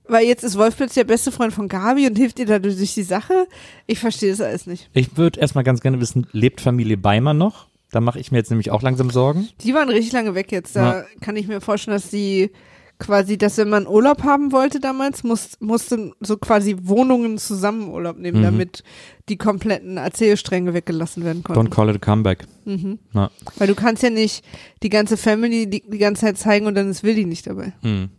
Weil 0.08 0.26
jetzt 0.28 0.44
ist 0.44 0.58
Wolf 0.58 0.78
plötzlich 0.78 1.04
der 1.04 1.12
beste 1.12 1.32
Freund 1.32 1.52
von 1.54 1.68
Gabi 1.68 2.08
und 2.08 2.16
hilft 2.16 2.38
ihr 2.40 2.46
dadurch 2.46 2.78
durch 2.78 2.94
die 2.94 3.04
Sache. 3.04 3.48
Ich 3.88 4.00
verstehe 4.00 4.30
das 4.32 4.40
alles 4.42 4.68
nicht. 4.68 4.90
Ich 4.94 5.18
würde 5.18 5.40
erstmal 5.40 5.64
ganz 5.64 5.82
gerne 5.82 6.00
wissen, 6.00 6.28
lebt 6.32 6.62
Familie 6.62 6.98
Beimer 6.98 7.34
noch? 7.34 7.68
Da 7.96 8.02
mache 8.02 8.20
ich 8.20 8.30
mir 8.30 8.40
jetzt 8.40 8.50
nämlich 8.50 8.72
auch 8.72 8.82
langsam 8.82 9.10
Sorgen. 9.10 9.48
Die 9.62 9.74
waren 9.74 9.88
richtig 9.88 10.12
lange 10.12 10.36
weg 10.36 10.52
jetzt. 10.52 10.76
Da 10.76 11.06
kann 11.22 11.38
ich 11.38 11.48
mir 11.48 11.62
vorstellen, 11.62 11.96
dass 11.96 12.10
die 12.10 12.52
quasi, 13.00 13.38
dass 13.38 13.58
wenn 13.58 13.70
man 13.70 13.88
Urlaub 13.88 14.24
haben 14.24 14.52
wollte 14.52 14.82
damals, 14.82 15.24
muss, 15.24 15.52
musste 15.62 16.12
so 16.20 16.36
quasi 16.36 16.76
Wohnungen 16.82 17.38
zusammen 17.38 17.88
Urlaub 17.90 18.18
nehmen, 18.18 18.40
Mhm. 18.40 18.44
damit 18.44 18.84
die 19.30 19.38
kompletten 19.38 19.96
Erzählstränge 19.96 20.74
weggelassen 20.74 21.24
werden 21.24 21.42
Don't 21.42 21.54
konnten. 21.54 21.70
call 21.72 21.90
it 21.90 21.96
a 21.96 22.00
comeback. 22.00 22.46
Mhm. 22.66 23.00
Na, 23.14 23.32
Weil 23.58 23.68
du 23.68 23.76
kannst 23.76 24.04
ja 24.04 24.10
nicht 24.10 24.44
die 24.84 24.90
ganze 24.90 25.16
Family 25.16 25.70
die, 25.70 25.82
die 25.90 25.98
ganze 25.98 26.22
Zeit 26.26 26.38
zeigen 26.38 26.68
und 26.68 26.76
dann 26.76 26.90
ist 26.92 27.04
Willi 27.04 27.24
nicht 27.24 27.48
dabei. 27.48 27.72
hm. 27.82 28.10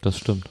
Das 0.00 0.16
stimmt. 0.18 0.44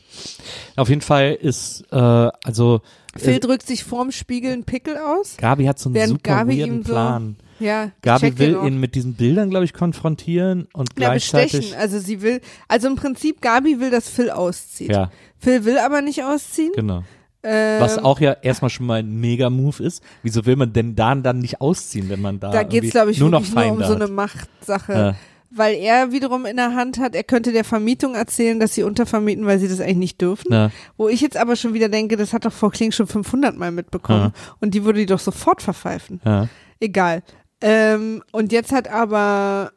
Auf 0.77 0.87
jeden 0.89 1.01
Fall 1.01 1.33
ist, 1.33 1.83
äh, 1.91 1.95
also 1.97 2.81
Phil 3.17 3.33
äh, 3.35 3.39
drückt 3.41 3.67
sich 3.67 3.83
vorm 3.83 4.11
Spiegel 4.13 4.53
einen 4.53 4.63
Pickel 4.63 4.97
aus. 4.97 5.35
Gabi 5.37 5.65
hat 5.65 5.77
so 5.79 5.89
einen 5.89 6.07
super 6.07 6.19
Gabi 6.21 6.57
weirden 6.59 6.83
so- 6.83 6.91
Plan. 6.93 7.35
Ja, 7.61 7.91
Gabi 8.01 8.37
will 8.37 8.57
ihn 8.65 8.79
mit 8.79 8.95
diesen 8.95 9.13
Bildern, 9.13 9.49
glaube 9.49 9.65
ich, 9.65 9.73
konfrontieren 9.73 10.67
und 10.73 10.89
ja, 10.97 11.09
gleichzeitig. 11.09 11.51
bestechen. 11.51 11.79
Also 11.79 11.99
sie 11.99 12.21
will, 12.21 12.41
also 12.67 12.87
im 12.87 12.95
Prinzip 12.95 13.41
Gabi 13.41 13.79
will, 13.79 13.91
dass 13.91 14.09
Phil 14.09 14.29
auszieht. 14.29 14.91
Ja, 14.91 15.11
Phil 15.37 15.65
will 15.65 15.77
aber 15.77 16.01
nicht 16.01 16.23
ausziehen. 16.23 16.71
genau. 16.75 17.03
Ähm, 17.43 17.81
Was 17.81 17.97
auch 17.97 18.19
ja 18.19 18.33
erstmal 18.41 18.69
schon 18.69 18.85
mal 18.85 18.99
ein 18.99 19.19
Mega-Move 19.19 19.83
ist. 19.83 20.03
Wieso 20.21 20.45
will 20.45 20.55
man 20.55 20.73
denn 20.73 20.95
da 20.95 21.15
dann 21.15 21.39
nicht 21.39 21.59
ausziehen, 21.59 22.09
wenn 22.09 22.21
man 22.21 22.39
da, 22.39 22.51
da 22.51 22.63
geht's 22.63 22.91
glaube 22.91 23.11
ich, 23.11 23.19
nur 23.19 23.29
noch 23.29 23.41
nur 23.49 23.71
um 23.71 23.83
so 23.83 23.95
eine? 23.95 24.07
Machtsache. 24.07 24.93
Ja. 24.93 25.15
Weil 25.49 25.75
er 25.75 26.11
wiederum 26.11 26.45
in 26.45 26.55
der 26.55 26.75
Hand 26.75 26.97
hat, 26.99 27.13
er 27.13 27.23
könnte 27.23 27.51
der 27.51 27.65
Vermietung 27.65 28.15
erzählen, 28.15 28.59
dass 28.59 28.73
sie 28.75 28.83
untervermieten, 28.83 29.45
weil 29.45 29.59
sie 29.59 29.67
das 29.67 29.81
eigentlich 29.81 29.97
nicht 29.97 30.21
dürfen. 30.21 30.53
Ja. 30.53 30.71
Wo 30.97 31.09
ich 31.09 31.19
jetzt 31.19 31.35
aber 31.35 31.55
schon 31.57 31.73
wieder 31.73 31.89
denke, 31.89 32.15
das 32.15 32.31
hat 32.31 32.45
doch 32.45 32.53
Frau 32.53 32.69
Kling 32.69 32.91
schon 32.91 33.07
500 33.07 33.57
Mal 33.57 33.71
mitbekommen. 33.71 34.33
Und 34.61 34.73
die 34.73 34.85
würde 34.85 34.99
die 34.99 35.07
doch 35.07 35.19
sofort 35.19 35.61
verpfeifen. 35.61 36.21
Ja. 36.23 36.47
Egal. 36.79 37.23
Ähm, 37.61 38.23
und 38.31 38.51
jetzt 38.51 38.71
hat 38.71 38.87
aber 38.87 39.71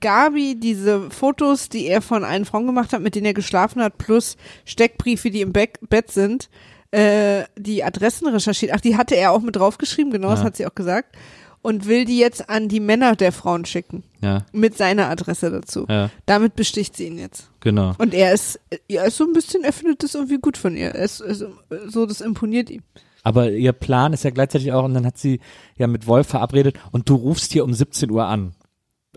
Gabi 0.00 0.54
diese 0.56 1.10
Fotos, 1.10 1.68
die 1.68 1.86
er 1.86 2.02
von 2.02 2.24
allen 2.24 2.44
Frauen 2.44 2.66
gemacht 2.66 2.92
hat, 2.92 3.00
mit 3.02 3.14
denen 3.14 3.26
er 3.26 3.34
geschlafen 3.34 3.82
hat, 3.82 3.98
plus 3.98 4.36
Steckbriefe, 4.64 5.30
die 5.30 5.40
im 5.40 5.52
Be 5.52 5.68
Bett 5.88 6.10
sind, 6.10 6.48
äh, 6.90 7.44
die 7.56 7.84
Adressen 7.84 8.28
recherchiert. 8.28 8.72
Ach, 8.74 8.80
die 8.80 8.96
hatte 8.96 9.14
er 9.16 9.32
auch 9.32 9.40
mit 9.40 9.56
draufgeschrieben, 9.56 10.12
genau, 10.12 10.30
das 10.30 10.40
Ja. 10.40 10.46
hat 10.46 10.56
sie 10.56 10.66
auch 10.66 10.74
gesagt. 10.74 11.16
und 11.60 11.86
will 11.88 12.04
die 12.04 12.18
jetzt 12.18 12.48
an 12.48 12.68
die 12.68 12.78
Männer 12.78 13.16
der 13.16 13.32
Frauen 13.32 13.64
schicken. 13.64 14.04
Ja, 14.22 14.46
Mit 14.52 14.78
seiner 14.78 15.08
Adresse 15.10 15.50
dazu. 15.50 15.86
ja, 15.88 16.08
Damit 16.24 16.54
besticht 16.54 16.96
sie 16.96 17.08
ihn 17.08 17.18
jetzt. 17.18 17.50
genau. 17.60 17.94
Und 17.98 18.14
er 18.14 18.32
ist, 18.32 18.60
er 18.86 19.06
ist 19.06 19.16
so 19.16 19.24
ein 19.24 19.32
bisschen, 19.32 19.64
er 19.64 19.72
findet 19.72 20.04
das 20.04 20.14
irgendwie 20.14 20.38
gut 20.38 20.56
von 20.56 20.76
ihr. 20.76 20.90
Er 20.94 21.04
ist, 21.04 21.20
ist 21.20 21.44
so, 21.88 22.06
das 22.06 22.20
imponiert 22.20 22.70
ihm. 22.70 22.82
Aber 23.28 23.50
ihr 23.52 23.72
Plan 23.72 24.12
ist 24.12 24.24
ja 24.24 24.30
gleichzeitig 24.30 24.72
auch, 24.72 24.84
und 24.84 24.94
dann 24.94 25.06
hat 25.06 25.18
sie 25.18 25.40
ja 25.76 25.86
mit 25.86 26.06
Wolf 26.06 26.26
verabredet 26.28 26.76
und 26.92 27.08
du 27.08 27.14
rufst 27.14 27.52
hier 27.52 27.64
um 27.64 27.72
17 27.74 28.10
Uhr 28.10 28.26
an. 28.26 28.54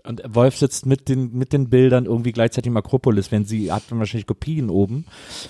Und 0.04 0.20
Wolf 0.26 0.56
sitzt 0.56 0.84
mit 0.84 1.08
den, 1.08 1.32
mit 1.32 1.52
den 1.52 1.68
Bildern 1.70 2.06
irgendwie 2.06 2.32
gleichzeitig 2.32 2.66
im 2.68 2.76
Akropolis, 2.76 3.30
wenn 3.30 3.44
sie 3.44 3.70
hat 3.70 3.84
dann 3.88 4.00
wahrscheinlich 4.00 4.26
Kopien 4.26 4.68
oben 4.68 5.04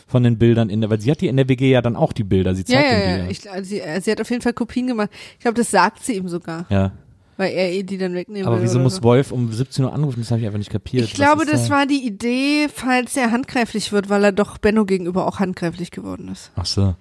von 0.06 0.22
den 0.22 0.36
Bildern 0.36 0.68
in 0.68 0.82
der, 0.82 0.90
weil 0.90 1.00
sie 1.00 1.10
hat 1.10 1.22
die 1.22 1.28
in 1.28 1.36
der 1.38 1.48
WG 1.48 1.70
ja 1.70 1.80
dann 1.80 1.96
auch 1.96 2.12
die 2.12 2.24
Bilder, 2.24 2.54
sie 2.54 2.64
Ja, 2.68 2.78
zeigt 2.80 2.92
ja, 2.92 2.98
ja. 2.98 3.16
Bilder. 3.16 3.30
Ich, 3.30 3.50
also 3.50 3.64
sie, 3.68 3.80
sie 4.02 4.10
hat 4.10 4.20
auf 4.20 4.28
jeden 4.28 4.42
Fall 4.42 4.52
Kopien 4.52 4.88
gemacht. 4.88 5.08
Ich 5.34 5.40
glaube, 5.40 5.56
das 5.56 5.70
sagt 5.70 6.04
sie 6.04 6.16
ihm 6.16 6.28
sogar, 6.28 6.66
ja. 6.68 6.92
weil 7.38 7.50
er 7.52 7.72
ihr 7.72 7.82
die 7.84 7.96
dann 7.96 8.12
wegnehmen 8.14 8.46
Aber 8.46 8.56
will. 8.56 8.64
wieso 8.64 8.78
muss 8.78 8.96
so. 8.96 9.02
Wolf 9.04 9.32
um 9.32 9.50
17 9.50 9.86
Uhr 9.86 9.92
anrufen? 9.94 10.20
Das 10.20 10.30
habe 10.30 10.40
ich 10.42 10.46
einfach 10.46 10.58
nicht 10.58 10.70
kapiert. 10.70 11.04
Ich 11.04 11.14
glaube, 11.14 11.42
Was 11.42 11.50
das 11.50 11.68
da? 11.68 11.74
war 11.76 11.86
die 11.86 12.06
Idee, 12.06 12.68
falls 12.68 13.16
er 13.16 13.30
handgreiflich 13.30 13.90
wird, 13.90 14.10
weil 14.10 14.22
er 14.22 14.32
doch 14.32 14.58
Benno 14.58 14.84
gegenüber 14.84 15.26
auch 15.26 15.38
handgreiflich 15.38 15.90
geworden 15.92 16.28
ist. 16.28 16.52
Ach 16.56 16.66
so. 16.66 16.94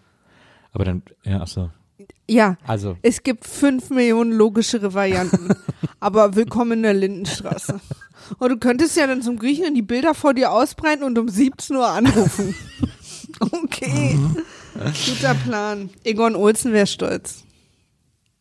Aber 0.71 0.85
dann, 0.85 1.03
ja, 1.23 1.41
ach 1.41 1.47
so. 1.47 1.69
Ja, 2.29 2.57
Also, 2.65 2.97
es 3.01 3.23
gibt 3.23 3.45
fünf 3.45 3.89
Millionen 3.89 4.31
logischere 4.31 4.93
Varianten. 4.93 5.49
aber 5.99 6.35
willkommen 6.35 6.71
in 6.73 6.83
der 6.83 6.93
Lindenstraße. 6.93 7.79
Und 8.39 8.49
du 8.49 8.57
könntest 8.57 8.95
ja 8.95 9.05
dann 9.07 9.21
zum 9.21 9.37
Griechen 9.37 9.75
die 9.75 9.81
Bilder 9.81 10.13
vor 10.13 10.33
dir 10.33 10.51
ausbreiten 10.51 11.03
und 11.03 11.17
um 11.19 11.27
17 11.27 11.75
Uhr 11.75 11.87
anrufen. 11.87 12.55
Okay. 13.39 14.19
Guter 15.05 15.33
Plan. 15.33 15.89
Egon 16.03 16.35
Olsen 16.35 16.73
wäre 16.73 16.85
stolz. 16.85 17.43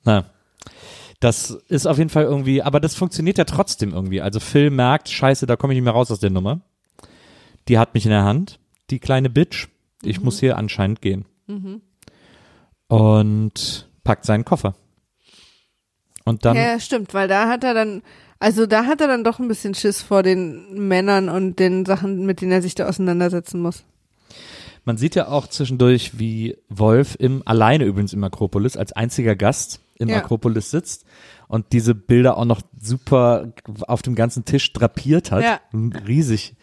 na. 0.05 0.25
Das 1.21 1.51
ist 1.69 1.87
auf 1.87 1.97
jeden 1.99 2.11
Fall 2.11 2.25
irgendwie, 2.25 2.63
aber 2.63 2.81
das 2.81 2.95
funktioniert 2.97 3.39
ja 3.39 3.45
trotzdem 3.45 3.93
irgendwie. 3.93 4.21
Also 4.21 4.41
Phil 4.41 4.71
merkt, 4.71 5.09
scheiße, 5.09 5.47
da 5.47 5.57
komme 5.57 5.73
ich 5.73 5.77
nicht 5.77 5.85
mehr 5.85 5.93
raus 5.93 6.11
aus 6.11 6.19
der 6.21 6.31
Nummer. 6.31 6.61
Die 7.69 7.79
hat 7.79 7.95
mich 7.95 8.05
in 8.05 8.11
der 8.11 8.25
Hand, 8.25 8.59
die 8.91 8.99
kleine 8.99 9.31
Bitch. 9.31 9.69
Ich 10.03 10.21
muss 10.21 10.41
hier 10.41 10.59
anscheinend 10.59 11.01
gehen. 11.03 11.25
Und 12.95 13.89
packt 14.05 14.25
seinen 14.25 14.45
Koffer. 14.45 14.75
Und 16.25 16.45
dann, 16.45 16.57
Ja, 16.57 16.79
stimmt, 16.81 17.15
weil 17.15 17.29
da 17.29 17.49
hat 17.49 17.65
er 17.65 17.75
dann, 17.75 18.03
also 18.39 18.67
da 18.67 18.85
hat 18.85 19.01
er 19.01 19.09
dann 19.09 19.25
doch 19.25 19.39
ein 19.39 19.49
bisschen 19.49 19.75
Schiss 19.75 20.03
vor 20.03 20.23
den 20.23 20.87
Männern 20.89 21.29
und 21.29 21.59
den 21.59 21.85
Sachen, 21.87 22.27
mit 22.27 22.41
denen 22.41 22.53
er 22.53 22.63
sich 22.63 22.75
da 22.75 22.87
auseinandersetzen 22.89 23.61
muss. 23.63 23.85
man 24.85 24.97
sieht 24.97 25.15
ja 25.15 25.29
auch 25.29 25.47
zwischendurch, 25.47 26.19
wie 26.19 26.57
Wolf 26.69 27.17
im, 27.19 27.43
alleine 27.47 27.85
übrigens 27.85 28.13
im 28.13 28.25
Akropolis, 28.25 28.77
als 28.77 28.93
einziger 28.93 29.37
Gast 29.37 29.81
im 29.97 30.09
Ja. 30.09 30.17
Akropolis 30.19 30.71
sitzt 30.71 31.05
und 31.49 31.67
diese 31.73 31.95
Bilder 31.95 32.37
auch 32.39 32.47
noch 32.47 32.63
super 32.81 33.53
auf 33.87 34.03
dem 34.03 34.15
ganzen 34.15 34.45
Tisch 34.47 34.73
drapiert 34.73 35.31
hat. 35.31 35.43
Ja. 35.43 35.61
Riesig, 36.07 36.55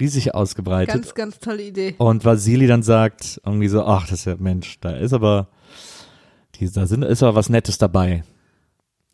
riesig 0.00 0.34
ausgebreitet. 0.34 0.94
Ganz, 0.94 1.14
ganz 1.14 1.38
tolle 1.38 1.62
Idee. 1.62 1.94
Und 1.98 2.24
Vasili 2.24 2.66
dann 2.66 2.82
sagt 2.82 3.40
irgendwie 3.46 3.68
so, 3.68 3.84
ach, 3.84 4.08
das 4.08 4.20
ist 4.20 4.24
ja, 4.24 4.36
Mensch, 4.38 4.80
da 4.80 4.90
ist 4.96 5.12
aber, 5.12 5.48
die, 6.60 6.70
da 6.70 6.86
sind, 6.86 7.02
ist 7.02 7.22
aber 7.22 7.34
was 7.34 7.48
Nettes 7.48 7.78
dabei. 7.78 8.22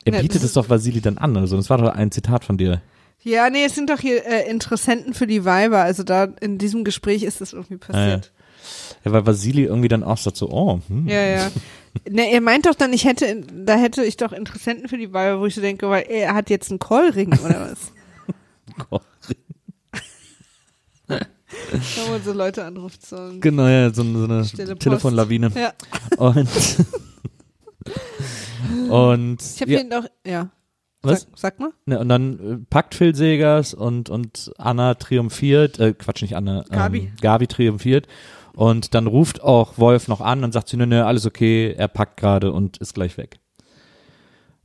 Er 0.05 0.15
Ja, 0.15 0.21
bietet 0.21 0.37
das 0.37 0.45
es 0.45 0.53
doch 0.53 0.69
Vasili 0.69 1.01
dann 1.01 1.19
an, 1.19 1.37
also 1.37 1.57
das 1.57 1.71
war 1.71 1.79
doch 1.79 1.89
ein 1.89 2.11
Zitat 2.11 2.45
von 2.45 2.59
dir. 2.59 2.83
Ja, 3.23 3.51
nee, 3.51 3.65
es 3.65 3.75
sind 3.75 3.91
doch 3.91 3.99
hier 3.99 4.25
äh, 4.25 4.49
Interessenten 4.49 5.15
für 5.15 5.27
die 5.27 5.45
Weiber. 5.45 5.81
Also 5.81 6.05
da 6.05 6.25
in 6.41 6.59
diesem 6.59 6.85
Gespräch 6.85 7.23
ist 7.25 7.41
das 7.41 7.55
irgendwie 7.55 7.79
passiert. 7.79 8.33
Ja, 9.05 9.13
weil 9.13 9.27
Vasili 9.27 9.65
irgendwie 9.65 9.89
dann 9.89 10.05
auch 10.05 10.19
sagt 10.19 10.37
so, 10.37 10.51
oh, 10.51 10.81
hm, 10.89 11.09
Ja, 11.09 11.23
ja. 11.23 11.51
Ne, 12.09 12.31
er 12.31 12.41
meint 12.41 12.67
doch 12.67 12.75
dann, 12.75 12.93
ich 12.93 13.05
hätte, 13.05 13.43
da 13.53 13.75
hätte 13.77 14.05
ich 14.05 14.17
doch 14.17 14.33
Interessenten 14.33 14.89
für 14.89 14.99
die 14.99 15.13
Weiber, 15.13 15.41
wo 15.41 15.47
ich 15.47 15.55
so 15.55 15.61
denke, 15.61 15.89
weil 15.89 16.05
er 16.09 16.35
hat 16.35 16.51
jetzt 16.51 16.71
einen 16.71 16.79
Callring 16.79 17.33
oder 17.33 17.71
was? 17.71 17.93
Wenn 21.71 22.11
man 22.11 22.23
so 22.23 22.33
Leute 22.33 22.65
anruft, 22.65 23.07
so 23.07 23.17
genau, 23.41 23.67
ja, 23.67 23.93
so, 23.93 24.03
so 24.03 24.25
eine. 24.25 24.45
Telefonlawine. 24.79 25.51
Ja, 25.55 25.73
Und, 26.19 26.49
und, 28.91 29.43
ich 29.43 29.61
habe 29.61 29.73
ja, 29.73 29.81
ihn 29.81 29.91
doch, 29.91 30.05
ja. 30.27 30.51
was? 31.03 31.23
Sag, 31.23 31.39
sag 31.39 31.61
mal. 31.61 31.71
Ne, 31.87 31.99
und 31.99 32.09
dann 32.09 32.39
äh, 32.39 32.57
packt 32.71 32.95
Phil 32.95 33.15
Segers 33.15 33.75
und, 33.75 34.11
und 34.11 34.53
Anna 34.59 34.95
triumphiert, 34.95 35.79
äh, 35.79 35.93
Quatsch, 35.93 36.23
nicht 36.23 36.37
Anna, 36.37 36.65
Gabi. 36.71 36.99
Ähm, 36.99 37.13
Gabi 37.21 37.47
triumphiert. 37.47 38.07
Und 38.55 38.95
dann 38.95 39.07
ruft 39.07 39.43
auch 39.43 39.77
Wolf 39.77 40.09
noch 40.09 40.23
an 40.23 40.43
und 40.43 40.53
sagt 40.53 40.69
sie, 40.69 40.79
nö, 40.79 40.87
nö, 40.87 41.03
alles 41.03 41.27
okay, 41.27 41.75
er 41.77 41.89
packt 41.89 42.17
gerade 42.19 42.53
und 42.53 42.79
ist 42.79 42.95
gleich 42.95 43.19
weg. 43.19 43.39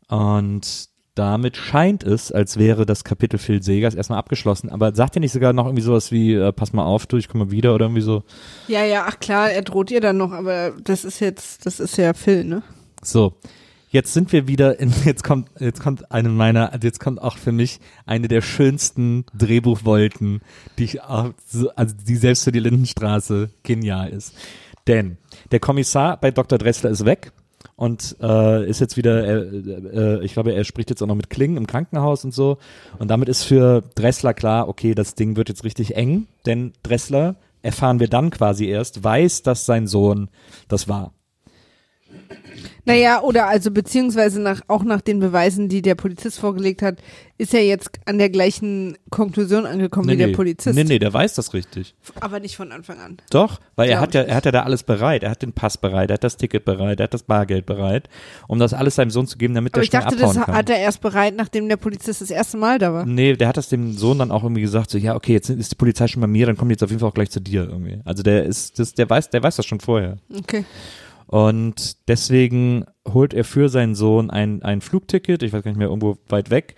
Und 0.08 0.90
damit 1.16 1.58
scheint 1.58 2.04
es, 2.04 2.32
als 2.32 2.58
wäre 2.58 2.86
das 2.86 3.04
Kapitel 3.04 3.38
Phil 3.38 3.62
Segers 3.62 3.96
erstmal 3.96 4.20
abgeschlossen. 4.20 4.70
Aber 4.70 4.96
sagt 4.96 5.18
er 5.18 5.20
nicht 5.20 5.34
sogar 5.34 5.52
noch 5.52 5.66
irgendwie 5.66 5.84
sowas 5.84 6.12
wie, 6.12 6.34
äh, 6.34 6.54
pass 6.54 6.72
mal 6.72 6.86
auf, 6.86 7.06
du, 7.06 7.18
ich 7.18 7.28
komme 7.28 7.52
wieder 7.52 7.76
oder 7.76 7.86
irgendwie 7.86 8.02
so? 8.02 8.24
Ja, 8.68 8.86
ja, 8.86 9.06
ach 9.08 9.20
klar, 9.20 9.52
er 9.52 9.62
droht 9.62 9.92
ihr 9.92 10.00
dann 10.00 10.18
noch, 10.18 10.32
aber 10.32 10.72
das 10.82 11.04
ist 11.04 11.20
jetzt, 11.20 11.66
das 11.66 11.82
ist 11.82 11.98
ja 11.98 12.14
Phil, 12.14 12.46
ne? 12.46 12.64
So, 13.04 13.34
jetzt 13.92 14.14
sind 14.14 14.32
wir 14.32 14.48
wieder 14.48 14.80
in, 14.80 14.92
jetzt 15.06 15.24
kommt, 15.24 15.50
jetzt 15.60 15.82
kommt 15.82 16.12
eine 16.12 16.30
meiner, 16.30 16.74
also 16.74 16.88
jetzt 16.88 17.00
kommt 17.00 17.22
auch 17.22 17.38
für 17.38 17.52
mich 17.52 17.80
eine 18.06 18.28
der 18.28 18.42
schönsten 18.42 19.26
Drehbuchwolken, 19.38 20.42
die 20.78 20.86
ich 20.86 21.02
auch, 21.04 21.32
so, 21.46 21.70
also 21.76 21.96
die 22.08 22.16
selbst 22.16 22.46
für 22.46 22.52
die 22.52 22.60
Lindenstraße 22.60 23.52
genial 23.64 24.10
ist. 24.10 24.34
Denn 24.88 25.18
der 25.52 25.60
Kommissar 25.60 26.18
bei 26.18 26.32
Dr. 26.32 26.58
Dressler 26.58 26.90
ist 26.90 27.06
weg 27.06 27.32
und 27.76 28.16
äh, 28.22 28.68
ist 28.68 28.80
jetzt 28.80 28.98
wieder, 28.98 29.24
äh, 29.24 30.20
äh, 30.20 30.26
ich 30.26 30.34
glaube, 30.34 30.54
er 30.54 30.64
spricht 30.64 30.90
jetzt 30.90 31.04
auch 31.04 31.08
noch 31.08 31.16
mit 31.16 31.30
Klingen 31.30 31.58
im 31.58 31.68
Krankenhaus 31.68 32.26
und 32.26 32.34
so. 32.34 32.58
Und 32.98 33.10
damit 33.10 33.30
ist 33.30 33.44
für 33.44 33.84
Dressler 33.96 34.34
klar, 34.34 34.68
okay, 34.68 34.96
das 34.96 35.14
Ding 35.14 35.36
wird 35.36 35.50
jetzt 35.50 35.64
richtig 35.64 35.96
eng, 35.96 36.28
denn 36.46 36.74
Dressler, 36.82 37.36
erfahren 37.62 38.00
wir 38.00 38.08
dann 38.08 38.32
quasi 38.32 38.66
erst, 38.66 39.04
weiß, 39.04 39.44
dass 39.44 39.68
sein 39.68 39.86
Sohn 39.86 40.30
das 40.68 40.88
war. 40.88 41.14
Naja, 42.86 43.22
oder 43.22 43.48
also 43.48 43.70
beziehungsweise 43.72 44.42
nach, 44.42 44.62
auch 44.68 44.84
nach 44.84 45.02
den 45.02 45.20
Beweisen, 45.20 45.70
die 45.70 45.82
der 45.82 45.96
Polizist 45.96 46.40
vorgelegt 46.40 46.82
hat, 46.82 46.98
ist 47.38 47.54
er 47.54 47.64
jetzt 47.64 47.92
an 48.06 48.18
der 48.18 48.30
gleichen 48.30 48.98
Konklusion 49.10 49.66
angekommen 49.66 50.10
wie 50.10 50.18
der 50.18 50.30
Polizist. 50.30 50.76
Nee, 50.76 50.84
nee, 50.84 51.00
der 51.00 51.14
weiß 51.14 51.36
das 51.36 51.54
richtig. 51.54 51.96
Aber 52.20 52.40
nicht 52.40 52.56
von 52.56 52.72
Anfang 52.72 53.00
an. 53.00 53.18
Doch, 53.30 53.60
weil 53.76 53.90
er 53.90 54.00
hat 54.00 54.14
ja, 54.14 54.24
ich 54.24 54.30
er 54.30 54.36
hat 54.36 54.46
ja 54.46 54.52
da 54.52 54.64
alles 54.64 54.84
bereit. 54.84 55.24
Er 55.24 55.32
hat 55.32 55.42
den 55.42 55.54
Pass 55.54 55.78
bereit, 55.78 56.10
er 56.10 56.16
hat 56.16 56.24
das 56.24 56.38
Ticket 56.38 56.66
bereit, 56.66 57.00
er 57.00 57.06
hat 57.06 57.14
das 57.14 57.24
Bargeld 57.24 57.66
bereit, 57.66 58.10
um 58.48 58.58
das 58.58 58.74
alles 58.74 58.96
seinem 58.96 59.12
Sohn 59.12 59.28
zu 59.28 59.38
geben, 59.38 59.54
damit 59.54 59.74
Aber 59.74 59.82
er 59.82 59.84
ich 59.84 59.90
schnell 59.90 60.02
dachte, 60.02 60.16
abhauen 60.16 60.36
das 60.36 60.46
kann. 60.46 60.56
hat 60.56 60.70
er 60.70 60.78
erst 60.78 61.02
bereit, 61.02 61.36
nachdem 61.36 61.70
der 61.70 61.78
Polizist 61.78 62.22
das 62.22 62.32
erste 62.32 62.58
Mal 62.58 62.80
da 62.80 62.94
war. 62.94 63.06
Nee, 63.06 63.36
der 63.36 63.48
hat 63.48 63.58
das 63.58 63.70
dem 63.70 63.94
Sohn 63.94 64.18
dann 64.18 64.32
auch 64.32 64.44
irgendwie 64.44 64.62
gesagt, 64.62 64.90
so, 64.90 64.98
ja, 64.98 65.16
okay, 65.16 65.34
jetzt 65.34 65.50
ist 65.50 65.72
die 65.72 65.76
Polizei 65.76 66.08
schon 66.08 66.22
bei 66.22 66.28
mir, 66.28 66.48
dann 66.48 66.58
kommt 66.58 66.70
die 66.70 66.74
jetzt 66.74 66.84
auf 66.84 66.90
jeden 66.90 67.00
Fall 67.00 67.10
auch 67.10 67.14
gleich 67.14 67.30
zu 67.30 67.40
dir 67.42 67.68
irgendwie. 67.70 68.00
Also 68.06 68.24
der 68.24 68.46
ist, 68.46 68.80
das, 68.80 68.94
der 68.94 69.10
weiß, 69.10 69.30
der 69.30 69.44
weiß 69.44 69.56
das 69.56 69.66
schon 69.66 69.80
vorher. 69.80 70.18
Okay. 70.36 70.66
Und 71.32 72.10
deswegen 72.10 72.84
holt 73.08 73.34
er 73.34 73.46
für 73.46 73.70
seinen 73.70 73.96
Sohn 73.96 74.30
ein, 74.30 74.64
ein 74.64 74.82
Flugticket, 74.82 75.44
ich 75.44 75.54
weiß 75.54 75.64
gar 75.64 75.72
nicht 75.72 75.78
mehr, 75.78 75.88
irgendwo 75.88 76.18
weit 76.28 76.50
weg, 76.50 76.76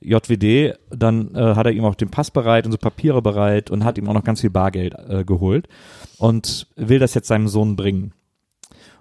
JWD, 0.00 0.78
dann 0.90 1.34
äh, 1.34 1.56
hat 1.56 1.66
er 1.66 1.72
ihm 1.72 1.84
auch 1.84 1.96
den 1.96 2.08
Pass 2.08 2.30
bereit 2.30 2.66
und 2.66 2.72
so 2.72 2.78
Papiere 2.78 3.20
bereit 3.20 3.68
und 3.68 3.82
hat 3.82 3.98
ihm 3.98 4.08
auch 4.08 4.14
noch 4.14 4.22
ganz 4.22 4.42
viel 4.42 4.50
Bargeld 4.50 4.94
äh, 5.08 5.24
geholt 5.24 5.66
und 6.18 6.68
will 6.76 7.00
das 7.00 7.14
jetzt 7.14 7.26
seinem 7.26 7.48
Sohn 7.48 7.74
bringen. 7.74 8.14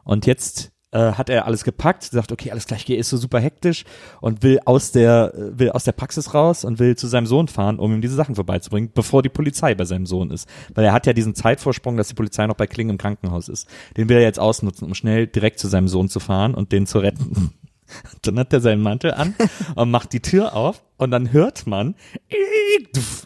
Und 0.04 0.26
jetzt 0.26 0.72
äh, 0.92 1.14
hat 1.14 1.30
er 1.30 1.46
alles 1.46 1.64
gepackt, 1.64 2.04
sagt, 2.04 2.32
okay, 2.32 2.52
alles 2.52 2.66
gleich, 2.66 2.90
ist 2.90 3.10
so 3.10 3.18
super 3.18 3.40
hektisch 3.40 3.86
und 4.22 4.42
will 4.44 4.60
aus 4.66 4.92
der, 4.92 5.34
äh, 5.36 5.60
will 5.60 5.72
aus 5.72 5.84
der 5.84 5.92
Praxis 5.92 6.34
raus 6.34 6.66
und 6.66 6.80
will 6.80 6.96
zu 6.96 7.08
seinem 7.08 7.28
Sohn 7.28 7.48
fahren, 7.48 7.80
um 7.80 7.94
ihm 7.94 8.02
diese 8.02 8.16
Sachen 8.16 8.36
vorbeizubringen, 8.36 8.92
bevor 8.94 9.22
die 9.22 9.30
Polizei 9.30 9.76
bei 9.76 9.86
seinem 9.86 10.06
Sohn 10.06 10.32
ist. 10.32 10.50
Weil 10.74 10.86
er 10.86 10.94
hat 10.94 11.06
ja 11.06 11.14
diesen 11.14 11.36
Zeitvorsprung, 11.36 11.98
dass 11.98 12.08
die 12.08 12.16
Polizei 12.16 12.48
noch 12.48 12.56
bei 12.56 12.68
Kling 12.68 12.90
im 12.90 12.98
Krankenhaus 12.98 13.50
ist. 13.50 13.68
Den 13.98 14.10
will 14.10 14.18
er 14.18 14.24
jetzt 14.24 14.40
ausnutzen, 14.40 14.88
um 14.88 14.96
schnell 14.96 15.28
direkt 15.28 15.60
zu 15.60 15.68
seinem 15.68 15.88
Sohn 15.88 16.10
zu 16.10 16.20
fahren 16.20 16.56
und 16.56 16.72
den 16.72 16.88
zu 16.88 17.00
retten. 17.00 17.52
Dann 18.22 18.38
hat 18.38 18.54
er 18.54 18.60
seinen 18.60 18.82
Mantel 18.82 19.14
an 19.14 19.36
und 19.76 19.90
macht 19.90 20.14
die 20.14 20.20
Tür 20.20 20.56
auf 20.56 20.84
und 20.98 21.10
dann 21.10 21.34
hört 21.34 21.66
man 21.66 21.96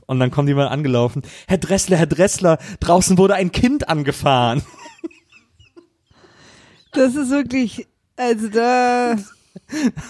und 0.06 0.20
dann 0.20 0.32
kommt 0.32 0.48
jemand 0.48 0.72
angelaufen. 0.72 1.22
Herr 1.48 1.58
Dressler, 1.58 1.98
Herr 1.98 2.08
Dressler, 2.08 2.60
draußen 2.80 3.18
wurde 3.18 3.36
ein 3.36 3.52
Kind 3.52 3.90
angefahren. 3.90 4.62
Das 6.94 7.16
ist 7.16 7.30
wirklich, 7.30 7.88
also 8.16 8.50
da, 8.50 9.16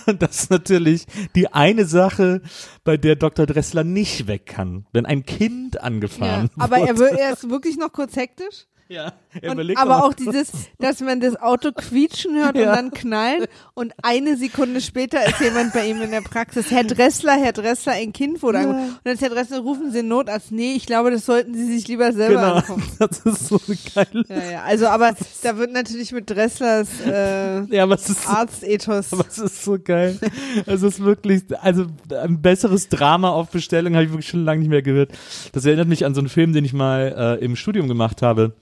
Und 0.08 0.22
das 0.22 0.44
ist 0.44 0.52
natürlich 0.52 1.06
die 1.36 1.52
eine 1.52 1.86
Sache, 1.86 2.42
bei 2.84 2.98
der 2.98 3.16
Dr. 3.16 3.46
Dressler 3.46 3.84
nicht 3.84 4.28
weg 4.28 4.46
kann. 4.46 4.86
Wenn 4.92 5.06
ein 5.06 5.26
Kind 5.26 5.76
ja. 5.76 5.82
angefahren 5.82 6.50
Aber 6.58 6.78
er, 6.78 6.98
wird. 6.98 7.12
wird, 7.12 7.20
er 7.20 7.34
ist 7.34 7.50
wirklich 7.50 7.78
noch 7.78 7.92
kurz 7.92 8.16
hektisch. 8.16 8.68
Ja. 8.88 9.14
Und, 9.42 9.78
aber 9.78 10.06
auch 10.06 10.14
dieses, 10.14 10.52
dass 10.80 11.00
man 11.02 11.20
das 11.20 11.36
Auto 11.42 11.72
quietschen 11.72 12.36
hört 12.36 12.56
Ja. 12.58 12.70
und 12.70 12.76
dann 12.78 12.92
knallen 12.92 13.46
und 13.74 13.94
eine 14.04 14.38
Sekunde 14.38 14.82
später 14.82 15.26
ist 15.26 15.40
jemand 15.40 15.74
bei 15.74 15.88
ihm 15.88 16.02
in 16.02 16.12
der 16.12 16.22
Praxis. 16.22 16.70
Herr 16.72 16.84
Dressler, 16.84 17.34
Herr 17.34 17.54
Dressler, 17.54 17.94
ein 17.94 18.14
Kind 18.14 18.42
wurde 18.44 18.60
angerufen. 18.60 19.00
Und 19.04 19.12
ist 19.12 19.22
Herr 19.22 19.30
Dressler, 19.30 19.60
rufen 19.60 19.92
Sie 19.92 20.04
Notarzt. 20.04 20.52
Nee, 20.52 20.74
ich 20.74 20.86
glaube, 20.86 21.12
das 21.12 21.26
sollten 21.26 21.54
Sie 21.56 21.66
sich 21.66 21.88
lieber 21.88 22.12
selber 22.14 22.36
Genau, 22.42 22.56
angucken. 22.56 22.84
das 23.00 23.20
ist 23.20 23.48
so 23.48 23.60
geile. 23.96 24.24
Ja, 24.30 24.52
ja, 24.52 24.64
also 24.64 24.88
aber 24.88 25.14
da 25.42 25.58
wird 25.58 25.72
natürlich 25.72 26.12
mit 26.12 26.30
Dresslers 26.30 26.90
äh, 27.06 27.64
Ja, 27.76 27.84
aber 27.84 27.96
es 27.96 28.10
ist 28.10 28.24
so 28.24 28.30
Arztethos. 28.30 29.14
Aber 29.14 29.26
es 29.28 29.38
ist 29.38 29.64
so 29.64 29.78
geil. 29.84 30.20
Es 30.66 30.82
ist 30.84 31.00
wirklich, 31.00 31.44
also 31.62 31.86
ein 32.12 32.42
besseres 32.42 32.90
Drama 32.90 33.30
auf 33.30 33.50
Bestellung 33.50 33.94
habe 33.96 34.06
ich 34.06 34.12
wirklich 34.12 34.28
schon 34.28 34.44
lange 34.46 34.60
nicht 34.60 34.70
mehr 34.70 34.82
gehört. 34.82 35.12
Das 35.52 35.66
erinnert 35.66 35.88
mich 35.88 36.06
an 36.06 36.14
so 36.16 36.22
einen 36.22 36.30
Film, 36.30 36.54
den 36.54 36.66
ich 36.66 36.74
mal 36.74 37.38
äh, 37.40 37.44
im 37.46 37.56
Studium 37.56 37.88
gemacht 37.88 38.22
habe. 38.22 38.54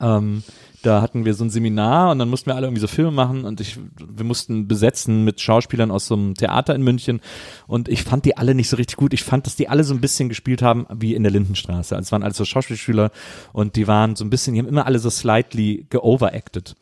Ähm, 0.00 0.42
da 0.82 1.02
hatten 1.02 1.24
wir 1.24 1.34
so 1.34 1.44
ein 1.44 1.50
Seminar 1.50 2.10
und 2.10 2.18
dann 2.18 2.28
mussten 2.28 2.46
wir 2.46 2.56
alle 2.56 2.66
irgendwie 2.66 2.80
so 2.80 2.86
Filme 2.86 3.10
machen 3.10 3.44
und 3.44 3.60
ich, 3.60 3.78
wir 3.98 4.24
mussten 4.24 4.66
besetzen 4.66 5.24
mit 5.24 5.40
Schauspielern 5.40 5.90
aus 5.90 6.06
so 6.06 6.14
einem 6.14 6.34
Theater 6.34 6.74
in 6.74 6.82
München 6.82 7.20
und 7.66 7.88
ich 7.88 8.02
fand 8.02 8.24
die 8.24 8.36
alle 8.36 8.54
nicht 8.54 8.68
so 8.68 8.76
richtig 8.76 8.96
gut. 8.96 9.12
Ich 9.12 9.22
fand, 9.22 9.46
dass 9.46 9.56
die 9.56 9.68
alle 9.68 9.84
so 9.84 9.94
ein 9.94 10.00
bisschen 10.00 10.28
gespielt 10.28 10.62
haben 10.62 10.86
wie 10.92 11.14
in 11.14 11.22
der 11.22 11.32
Lindenstraße. 11.32 11.94
Also 11.94 12.06
es 12.06 12.12
waren 12.12 12.22
alles 12.22 12.36
so 12.36 12.44
Schauspielschüler 12.44 13.10
und 13.52 13.76
die 13.76 13.86
waren 13.86 14.16
so 14.16 14.24
ein 14.24 14.30
bisschen, 14.30 14.54
die 14.54 14.60
haben 14.60 14.68
immer 14.68 14.86
alle 14.86 14.98
so 14.98 15.10
slightly 15.10 15.86
geoveracted. 15.90 16.76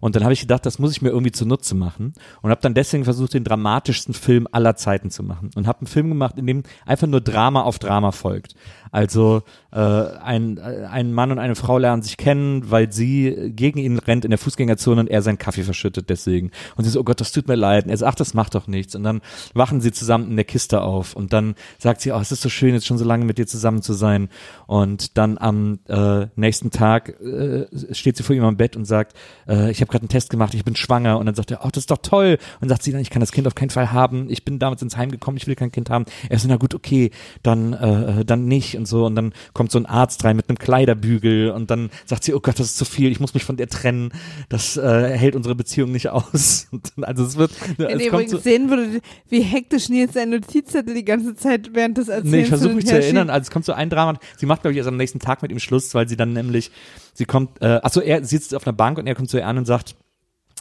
Und 0.00 0.16
dann 0.16 0.24
habe 0.24 0.34
ich 0.34 0.40
gedacht, 0.40 0.66
das 0.66 0.78
muss 0.78 0.92
ich 0.92 1.00
mir 1.00 1.08
irgendwie 1.08 1.32
zunutze 1.32 1.74
machen 1.74 2.12
und 2.42 2.50
habe 2.50 2.60
dann 2.60 2.74
deswegen 2.74 3.04
versucht, 3.04 3.32
den 3.32 3.44
dramatischsten 3.44 4.12
Film 4.12 4.46
aller 4.52 4.76
Zeiten 4.76 5.10
zu 5.10 5.22
machen 5.22 5.50
und 5.54 5.66
habe 5.66 5.80
einen 5.80 5.86
Film 5.86 6.08
gemacht, 6.10 6.36
in 6.36 6.46
dem 6.46 6.62
einfach 6.84 7.06
nur 7.06 7.22
Drama 7.22 7.62
auf 7.62 7.78
Drama 7.78 8.12
folgt. 8.12 8.54
Also 8.94 9.42
äh, 9.72 9.78
ein, 9.80 10.58
äh, 10.58 10.86
ein 10.88 11.12
Mann 11.12 11.32
und 11.32 11.40
eine 11.40 11.56
Frau 11.56 11.78
lernen 11.78 12.02
sich 12.02 12.16
kennen, 12.16 12.70
weil 12.70 12.92
sie 12.92 13.43
gegen 13.50 13.78
ihn 13.78 13.98
rennt 13.98 14.24
in 14.24 14.30
der 14.30 14.38
Fußgängerzone 14.38 15.00
und 15.00 15.08
er 15.08 15.22
seinen 15.22 15.38
Kaffee 15.38 15.62
verschüttet 15.62 16.10
deswegen. 16.10 16.50
Und 16.76 16.84
sie 16.84 16.90
so, 16.90 17.00
oh 17.00 17.04
Gott, 17.04 17.20
das 17.20 17.32
tut 17.32 17.48
mir 17.48 17.54
leid. 17.54 17.84
Und 17.84 17.90
er 17.90 17.96
sagt, 17.96 18.12
ach, 18.12 18.14
das 18.16 18.34
macht 18.34 18.54
doch 18.54 18.66
nichts. 18.66 18.94
Und 18.94 19.04
dann 19.04 19.20
wachen 19.54 19.80
sie 19.80 19.92
zusammen 19.92 20.30
in 20.30 20.36
der 20.36 20.44
Kiste 20.44 20.82
auf 20.82 21.14
und 21.14 21.32
dann 21.32 21.54
sagt 21.78 22.00
sie, 22.00 22.12
oh, 22.12 22.18
es 22.18 22.32
ist 22.32 22.42
so 22.42 22.48
schön, 22.48 22.74
jetzt 22.74 22.86
schon 22.86 22.98
so 22.98 23.04
lange 23.04 23.24
mit 23.24 23.38
dir 23.38 23.46
zusammen 23.46 23.82
zu 23.82 23.92
sein. 23.92 24.28
Und 24.66 25.16
dann 25.18 25.38
am 25.38 25.78
äh, 25.88 26.26
nächsten 26.36 26.70
Tag 26.70 27.20
äh, 27.20 27.66
steht 27.92 28.16
sie 28.16 28.22
vor 28.22 28.34
ihm 28.34 28.44
am 28.44 28.56
Bett 28.56 28.76
und 28.76 28.84
sagt, 28.84 29.16
äh, 29.48 29.70
ich 29.70 29.80
habe 29.80 29.90
gerade 29.90 30.02
einen 30.02 30.08
Test 30.08 30.30
gemacht, 30.30 30.54
ich 30.54 30.64
bin 30.64 30.76
schwanger. 30.76 31.18
Und 31.18 31.26
dann 31.26 31.34
sagt 31.34 31.50
er, 31.50 31.64
oh, 31.64 31.68
das 31.70 31.82
ist 31.82 31.90
doch 31.90 31.98
toll. 31.98 32.38
Und 32.60 32.68
sagt 32.68 32.82
sie 32.82 32.92
dann, 32.92 33.00
ich 33.00 33.10
kann 33.10 33.20
das 33.20 33.32
Kind 33.32 33.46
auf 33.46 33.54
keinen 33.54 33.70
Fall 33.70 33.92
haben. 33.92 34.28
Ich 34.30 34.44
bin 34.44 34.58
damals 34.58 34.82
ins 34.82 34.96
Heim 34.96 35.10
gekommen, 35.10 35.36
ich 35.36 35.46
will 35.46 35.54
kein 35.54 35.72
Kind 35.72 35.90
haben. 35.90 36.04
Er 36.28 36.38
so, 36.38 36.48
na 36.48 36.56
gut, 36.56 36.74
okay, 36.74 37.10
dann, 37.42 37.72
äh, 37.72 38.24
dann 38.24 38.46
nicht 38.46 38.76
und 38.76 38.86
so. 38.86 39.06
Und 39.06 39.14
dann 39.14 39.32
kommt 39.52 39.70
so 39.70 39.78
ein 39.78 39.86
Arzt 39.86 40.24
rein 40.24 40.36
mit 40.36 40.48
einem 40.48 40.58
Kleiderbügel 40.58 41.50
und 41.50 41.70
dann 41.70 41.90
sagt 42.04 42.24
sie, 42.24 42.34
oh 42.34 42.40
Gott, 42.40 42.58
das 42.58 42.66
ist 42.66 42.76
zu 42.76 42.84
viel, 42.84 43.10
ich 43.10 43.20
muss 43.20 43.33
mich 43.34 43.44
von 43.44 43.56
dir 43.56 43.68
trennen. 43.68 44.12
Das 44.48 44.76
äh, 44.76 45.16
hält 45.16 45.36
unsere 45.36 45.54
Beziehung 45.54 45.92
nicht 45.92 46.08
aus. 46.08 46.68
Also 47.00 47.24
es 47.24 47.36
wird, 47.36 47.50
Wenn 47.76 47.98
es 47.98 48.02
ihr 48.02 48.08
übrigens 48.08 48.42
sehen 48.42 48.70
würdet, 48.70 49.02
wie 49.28 49.40
hektisch 49.40 49.88
Nils 49.88 50.14
seine 50.14 50.38
Notizzettel 50.38 50.94
die 50.94 51.04
ganze 51.04 51.34
Zeit 51.34 51.70
während 51.74 51.98
des 51.98 52.08
Erzählens 52.08 52.30
Nee, 52.30 52.42
ich 52.42 52.48
versuche 52.48 52.74
mich 52.74 52.86
zu 52.86 52.94
erinnern. 52.94 53.30
Also 53.30 53.44
es 53.44 53.50
kommt 53.50 53.64
so 53.64 53.72
ein 53.72 53.90
Drama. 53.90 54.18
Sie 54.36 54.46
macht, 54.46 54.62
glaube 54.62 54.72
ich, 54.72 54.78
erst 54.78 54.88
am 54.88 54.96
nächsten 54.96 55.18
Tag 55.18 55.42
mit 55.42 55.50
ihm 55.50 55.58
Schluss, 55.58 55.94
weil 55.94 56.08
sie 56.08 56.16
dann 56.16 56.32
nämlich, 56.32 56.70
sie 57.12 57.24
kommt, 57.24 57.60
äh, 57.62 57.80
achso, 57.82 58.00
er 58.00 58.24
sitzt 58.24 58.54
auf 58.54 58.66
einer 58.66 58.74
Bank 58.74 58.98
und 58.98 59.06
er 59.06 59.14
kommt 59.14 59.30
zu 59.30 59.38
ihr 59.38 59.46
an 59.46 59.58
und 59.58 59.66
sagt, 59.66 59.96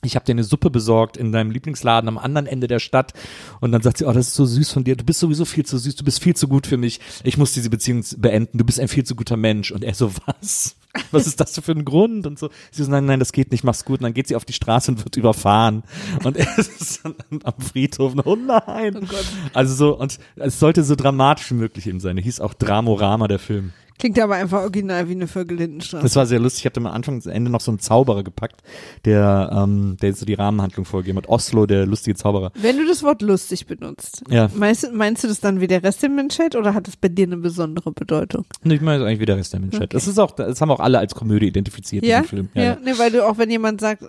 ich 0.06 0.16
habe 0.16 0.26
dir 0.26 0.34
eine 0.34 0.44
Suppe 0.44 0.70
besorgt 0.70 1.18
in 1.18 1.32
deinem 1.32 1.52
Lieblingsladen 1.52 2.08
am 2.08 2.18
anderen 2.18 2.48
Ende 2.48 2.68
der 2.68 2.80
Stadt. 2.80 3.14
Und 3.62 3.72
dann 3.72 3.82
sagt 3.82 3.98
sie, 3.98 4.06
oh, 4.06 4.12
das 4.12 4.28
ist 4.28 4.36
so 4.36 4.46
süß 4.46 4.72
von 4.72 4.84
dir. 4.84 4.96
Du 4.96 5.04
bist 5.04 5.20
sowieso 5.20 5.46
viel 5.46 5.66
zu 5.66 5.78
süß. 5.78 5.96
Du 5.96 6.04
bist 6.04 6.22
viel 6.22 6.36
zu 6.36 6.48
gut 6.48 6.68
für 6.68 6.78
mich. 6.78 7.00
Ich 7.24 7.38
muss 7.38 7.54
diese 7.54 7.70
Beziehung 7.70 8.04
beenden. 8.18 8.58
Du 8.58 8.66
bist 8.66 8.80
ein 8.80 8.88
viel 8.88 9.04
zu 9.04 9.16
guter 9.16 9.38
Mensch. 9.38 9.72
Und 9.72 9.84
er 9.84 9.94
so, 9.94 10.12
was? 10.26 10.76
Was 11.12 11.26
ist 11.26 11.40
das 11.40 11.58
für 11.60 11.72
ein 11.72 11.86
Grund? 11.86 12.28
Und 12.28 12.38
so, 12.38 12.50
sie 12.72 12.84
so, 12.84 12.92
nein, 12.92 13.06
nein, 13.06 13.20
das 13.20 13.32
geht 13.32 13.52
nicht, 13.52 13.64
mach's 13.64 13.86
gut. 13.86 14.00
Und 14.00 14.04
dann 14.04 14.14
geht 14.14 14.28
sie 14.28 14.36
auf 14.36 14.46
die 14.46 14.54
Straße 14.54 14.92
und 14.92 15.04
wird 15.04 15.18
überfahren. 15.18 15.84
Und 16.24 16.38
er 16.38 16.58
ist 16.58 17.04
dann 17.04 17.16
am 17.44 17.54
Friedhof, 17.60 18.14
oh 18.26 18.36
nein. 18.36 19.08
Also 19.54 19.74
so, 19.74 19.98
und 19.98 20.20
es 20.36 20.60
sollte 20.60 20.84
so 20.84 20.96
dramatisch 20.96 21.50
wie 21.52 21.56
möglich 21.56 21.88
eben 21.88 22.00
sein. 22.00 22.18
Er 22.18 22.24
hieß 22.24 22.40
auch 22.42 22.54
Dramorama, 22.54 23.28
der 23.28 23.40
Film. 23.40 23.74
Klingt 24.04 24.20
aber 24.20 24.36
einfach 24.36 24.64
original 24.64 25.08
wie 25.08 25.14
eine 25.14 25.28
Vögel 25.28 25.58
Lindenstraße. 25.60 26.04
Das 26.04 26.18
war 26.18 26.26
sehr 26.26 26.38
lustig. 26.40 26.64
Ich 26.64 26.66
hatte 26.66 26.82
am 26.82 26.88
Anfang 26.88 27.16
und 27.16 27.26
Ende 27.26 27.50
noch 27.50 27.62
so 27.62 27.72
einen 27.72 27.80
Zauberer 27.80 28.22
gepackt, 28.22 28.62
der, 29.06 29.50
ähm, 29.54 29.96
der 30.02 30.14
so 30.14 30.26
die 30.26 30.34
Rahmenhandlung 30.34 30.84
vorgegeben 30.86 31.20
hat. 31.20 31.30
Oslo, 31.30 31.66
der 31.66 31.86
lustige 31.86 32.18
Zauberer. 32.18 32.52
Wenn 32.56 32.76
du 32.78 32.86
das 32.86 33.02
Wort 33.02 33.22
lustig 33.22 33.66
benutzt, 33.66 34.22
Ja. 34.30 34.50
meinst, 34.54 34.84
du- 34.84 34.92
meinst 34.92 35.24
du 35.24 35.30
das 35.30 35.40
dann 35.40 35.62
wie 35.62 35.68
der 35.68 35.84
Rest 35.84 36.02
der 36.04 36.10
Menschheit 36.10 36.58
oder 36.58 36.74
hat 36.74 36.90
es 36.90 36.98
bei 36.98 37.08
dir 37.08 37.26
eine 37.28 37.38
besondere 37.38 37.94
Bedeutung? 37.94 38.44
Und 38.62 38.72
ich 38.72 38.82
meine, 38.82 39.02
ist 39.02 39.08
eigentlich 39.08 39.22
wie 39.22 39.26
der 39.26 39.38
Rest 39.38 39.54
der 39.54 39.62
Menschheit. 39.62 39.94
Das 39.94 40.06
ist 40.06 40.20
auch, 40.20 40.32
das 40.32 40.60
haben 40.60 40.70
auch 40.72 40.82
alle 40.82 41.00
als 41.00 41.16
Komödie 41.16 41.48
identifiziert 41.48 42.04
Ja, 42.06 42.18
in 42.18 42.24
dem 42.24 42.28
Film. 42.28 42.50
ja, 42.56 42.78
Nee, 42.84 42.96
weil 42.98 43.10
du 43.10 43.26
auch, 43.26 43.38
wenn 43.38 43.50
jemand 43.50 43.80
sagt, 43.80 44.04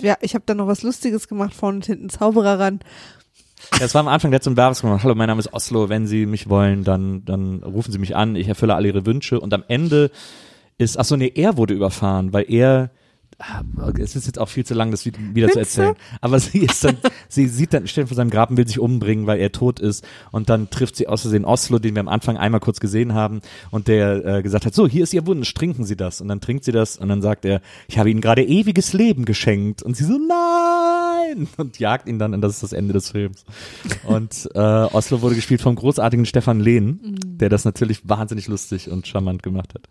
ja, 0.00 0.16
ich 0.22 0.34
habe 0.34 0.44
da 0.46 0.54
noch 0.54 0.68
was 0.68 0.82
Lustiges 0.82 1.28
gemacht, 1.28 1.52
vorne 1.52 1.76
und 1.76 1.84
hinten 1.84 2.08
Zauberer 2.08 2.58
ran. 2.58 2.80
Das 3.78 3.94
war 3.94 4.00
am 4.00 4.08
Anfang, 4.08 4.30
Werbes 4.56 4.80
gemacht. 4.80 5.02
Hallo, 5.04 5.14
mein 5.14 5.28
Name 5.28 5.40
ist 5.40 5.52
Oslo. 5.52 5.88
Wenn 5.88 6.06
Sie 6.06 6.26
mich 6.26 6.48
wollen, 6.48 6.84
dann, 6.84 7.24
dann 7.24 7.62
rufen 7.62 7.92
Sie 7.92 7.98
mich 7.98 8.16
an. 8.16 8.36
Ich 8.36 8.48
erfülle 8.48 8.74
alle 8.74 8.88
Ihre 8.88 9.06
Wünsche. 9.06 9.40
Und 9.40 9.52
am 9.54 9.64
Ende 9.68 10.10
ist, 10.78 10.98
ach 10.98 11.04
so, 11.04 11.16
nee, 11.16 11.32
er 11.34 11.56
wurde 11.56 11.74
überfahren, 11.74 12.32
weil 12.32 12.46
er, 12.48 12.90
es 13.98 14.16
ist 14.16 14.26
jetzt 14.26 14.38
auch 14.38 14.48
viel 14.48 14.66
zu 14.66 14.74
lang, 14.74 14.90
das 14.90 15.06
wieder 15.06 15.48
zu 15.48 15.60
erzählen. 15.60 15.94
Aber 16.20 16.40
sie 16.40 16.58
ist 16.58 16.82
dann, 16.82 16.96
sie 17.28 17.46
sieht 17.46 17.72
dann, 17.72 17.86
steht 17.86 18.08
vor 18.08 18.16
seinem 18.16 18.30
Grab 18.30 18.50
und 18.50 18.56
will 18.56 18.66
sich 18.66 18.80
umbringen, 18.80 19.26
weil 19.26 19.38
er 19.38 19.52
tot 19.52 19.78
ist. 19.78 20.04
Und 20.32 20.48
dann 20.48 20.70
trifft 20.70 20.96
sie 20.96 21.06
aus 21.06 21.22
Versehen 21.22 21.44
Oslo, 21.44 21.78
den 21.78 21.94
wir 21.94 22.00
am 22.00 22.08
Anfang 22.08 22.36
einmal 22.36 22.60
kurz 22.60 22.80
gesehen 22.80 23.14
haben. 23.14 23.40
Und 23.70 23.86
der 23.86 24.24
äh, 24.24 24.42
gesagt 24.42 24.66
hat, 24.66 24.74
so, 24.74 24.88
hier 24.88 25.04
ist 25.04 25.14
Ihr 25.14 25.26
Wunsch, 25.26 25.54
trinken 25.54 25.84
Sie 25.84 25.96
das. 25.96 26.20
Und 26.20 26.28
dann 26.28 26.40
trinkt 26.40 26.64
sie 26.64 26.72
das 26.72 26.96
und 26.96 27.08
dann 27.08 27.22
sagt 27.22 27.44
er, 27.44 27.60
ich 27.86 27.98
habe 27.98 28.10
Ihnen 28.10 28.20
gerade 28.20 28.42
ewiges 28.42 28.92
Leben 28.92 29.24
geschenkt. 29.24 29.82
Und 29.82 29.96
sie 29.96 30.04
so, 30.04 30.18
nein! 30.18 31.48
Und 31.56 31.78
jagt 31.78 32.08
ihn 32.08 32.18
dann 32.18 32.34
und 32.34 32.40
das 32.40 32.54
ist 32.54 32.62
das 32.62 32.72
Ende 32.72 32.92
des 32.92 33.10
Films. 33.10 33.44
Und 34.04 34.48
äh, 34.54 34.58
Oslo 34.58 35.20
wurde 35.20 35.34
gespielt 35.34 35.60
vom 35.60 35.74
großartigen 35.74 36.26
Stefan 36.26 36.60
Lehn, 36.60 37.18
der 37.24 37.48
das 37.48 37.64
natürlich 37.64 38.08
wahnsinnig 38.08 38.48
lustig 38.48 38.90
und 38.90 39.06
charmant 39.06 39.42
gemacht 39.42 39.74
hat. 39.74 39.88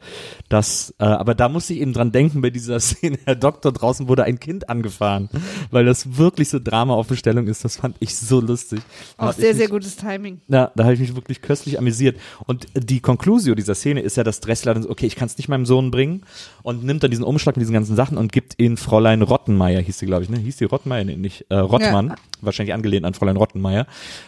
Das, 0.49 0.93
äh, 0.99 1.05
aber 1.05 1.35
da 1.35 1.49
musste 1.49 1.73
ich 1.73 1.81
eben 1.81 1.93
dran 1.93 2.11
denken 2.11 2.41
bei 2.41 2.49
dieser 2.49 2.79
Szene, 2.79 3.19
Doktor, 3.37 3.71
draußen 3.71 4.07
wurde 4.07 4.23
ein 4.23 4.39
Kind 4.39 4.69
angefahren, 4.69 5.29
weil 5.71 5.85
das 5.85 6.17
wirklich 6.17 6.49
so 6.49 6.59
Drama 6.59 6.93
auf 6.95 7.07
Bestellung 7.07 7.47
ist. 7.47 7.63
Das 7.63 7.77
fand 7.77 7.95
ich 7.99 8.15
so 8.15 8.41
lustig. 8.41 8.81
Auch 9.17 9.31
sehr, 9.33 9.49
mich- 9.49 9.57
sehr 9.57 9.67
gutes 9.69 9.95
Timing. 9.95 10.41
ja, 10.47 10.71
da 10.75 10.83
habe 10.83 10.93
ich 10.93 10.99
mich 10.99 11.15
wirklich 11.15 11.41
köstlich 11.41 11.77
amüsiert. 11.79 12.17
Und 12.45 12.67
die 12.75 12.99
Conclusio 12.99 13.55
dieser 13.55 13.75
Szene 13.75 14.01
ist 14.01 14.17
ja, 14.17 14.23
dass 14.23 14.39
Dressler 14.39 14.73
dann 14.73 14.83
so, 14.83 14.89
okay, 14.89 15.05
ich 15.05 15.15
kann 15.15 15.27
es 15.27 15.37
nicht 15.37 15.47
meinem 15.49 15.65
Sohn 15.65 15.91
bringen 15.91 16.23
und 16.63 16.83
nimmt 16.83 17.03
dann 17.03 17.11
diesen 17.11 17.23
Umschlag 17.25 17.55
mit 17.55 17.61
diesen 17.61 17.73
ganzen 17.73 17.95
Sachen 17.95 18.17
und 18.17 18.31
gibt 18.31 18.59
ihn 18.61 18.77
Fräulein 18.77 19.21
Rottenmeier, 19.21 19.81
hieß 19.81 19.99
sie, 19.99 20.05
glaube 20.05 20.23
ich, 20.23 20.29
ne? 20.29 20.37
Hieß 20.37 20.57
die 20.57 20.65
Rottenmeier? 20.65 21.03
Nee, 21.05 21.15
nicht, 21.15 21.45
äh, 21.49 21.55
Rottmann, 21.55 22.15
wahrscheinlich 22.41 22.73
angelehnt 22.73 23.05
an 23.05 23.13
Fräulein 23.13 23.37
Rottenmeier, 23.37 23.87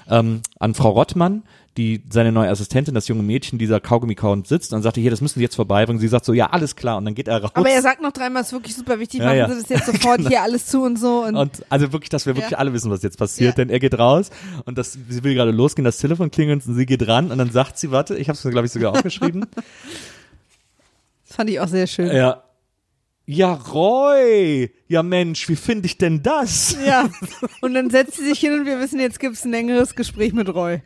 ähm, 0.09 0.41
an 0.59 0.73
Frau 0.73 0.89
Rottmann, 0.91 1.43
die 1.79 2.03
seine 2.11 2.33
neue 2.33 2.49
Assistentin, 2.49 2.93
das 2.93 3.07
junge 3.07 3.23
Mädchen, 3.23 3.57
dieser 3.57 3.79
Kaugummi 3.79 4.13
kauend 4.13 4.47
sitzt 4.47 4.73
und 4.73 4.81
sagte, 4.81 4.99
hier, 4.99 5.11
das 5.11 5.21
müssen 5.21 5.39
Sie 5.39 5.43
jetzt 5.43 5.55
vorbeibringen. 5.55 6.01
Sie 6.01 6.09
sagt 6.09 6.25
so, 6.25 6.33
ja, 6.33 6.47
alles 6.47 6.75
klar. 6.75 6.97
Und 6.97 7.05
dann 7.05 7.15
geht 7.15 7.29
er 7.29 7.41
raus. 7.41 7.51
Aber 7.53 7.69
er 7.69 7.81
sagt 7.81 8.01
noch 8.01 8.11
dreimal, 8.11 8.41
ist 8.41 8.51
wirklich 8.51 8.75
super 8.75 8.99
wichtig, 8.99 9.21
Ja, 9.21 9.27
machen 9.27 9.37
ja. 9.37 9.45
Genau. 9.47 9.57
Sie 9.57 9.61
das 9.61 9.69
jetzt 9.69 9.85
sofort 10.01 10.27
hier 10.27 10.41
alles 10.43 10.65
zu 10.65 10.83
und 10.83 10.99
so. 10.99 11.23
Und, 11.23 11.37
Und 11.37 11.65
also 11.69 11.93
wirklich, 11.93 12.09
dass 12.09 12.25
wir 12.25 12.35
wirklich 12.35 12.51
Ja. 12.51 12.57
alle 12.57 12.73
wissen, 12.73 12.91
was 12.91 13.01
jetzt 13.01 13.17
passiert, 13.17 13.57
denn 13.57 13.69
er 13.69 13.79
geht 13.79 13.97
raus 13.97 14.29
und 14.65 14.77
das, 14.77 14.97
sie 15.07 15.23
will 15.23 15.33
gerade 15.35 15.51
losgehen, 15.51 15.85
das 15.85 15.97
Telefon 15.97 16.29
klingelt 16.31 16.67
und 16.67 16.75
sie 16.75 16.85
geht 16.85 17.07
ran 17.07 17.31
und 17.31 17.37
dann 17.37 17.49
sagt 17.49 17.79
sie, 17.79 17.91
warte, 17.91 18.17
ich 18.17 18.27
habe 18.27 18.37
es 18.37 18.43
glaube 18.43 18.65
ich 18.67 18.73
sogar 18.73 18.91
aufgeschrieben. 18.91 19.45
das 21.27 21.35
fand 21.35 21.49
ich 21.49 21.59
auch 21.59 21.67
sehr 21.67 21.87
schön. 21.87 22.13
ja. 22.15 22.43
Ja, 23.31 23.53
Roy! 23.53 24.71
Ja, 24.87 25.03
Mensch, 25.03 25.47
wie 25.49 25.55
finde 25.55 25.85
ich 25.85 25.99
denn 25.99 26.23
das? 26.23 26.75
Ja. 26.83 27.07
Und 27.61 27.75
dann 27.75 27.91
setzt 27.91 28.15
sie 28.15 28.25
sich 28.25 28.39
hin 28.39 28.53
und 28.53 28.65
wir 28.65 28.79
wissen, 28.79 28.99
jetzt 28.99 29.19
gibt's 29.19 29.45
ein 29.45 29.51
längeres 29.51 29.93
Gespräch 29.93 30.33
mit 30.33 30.49
Roy. 30.49 30.81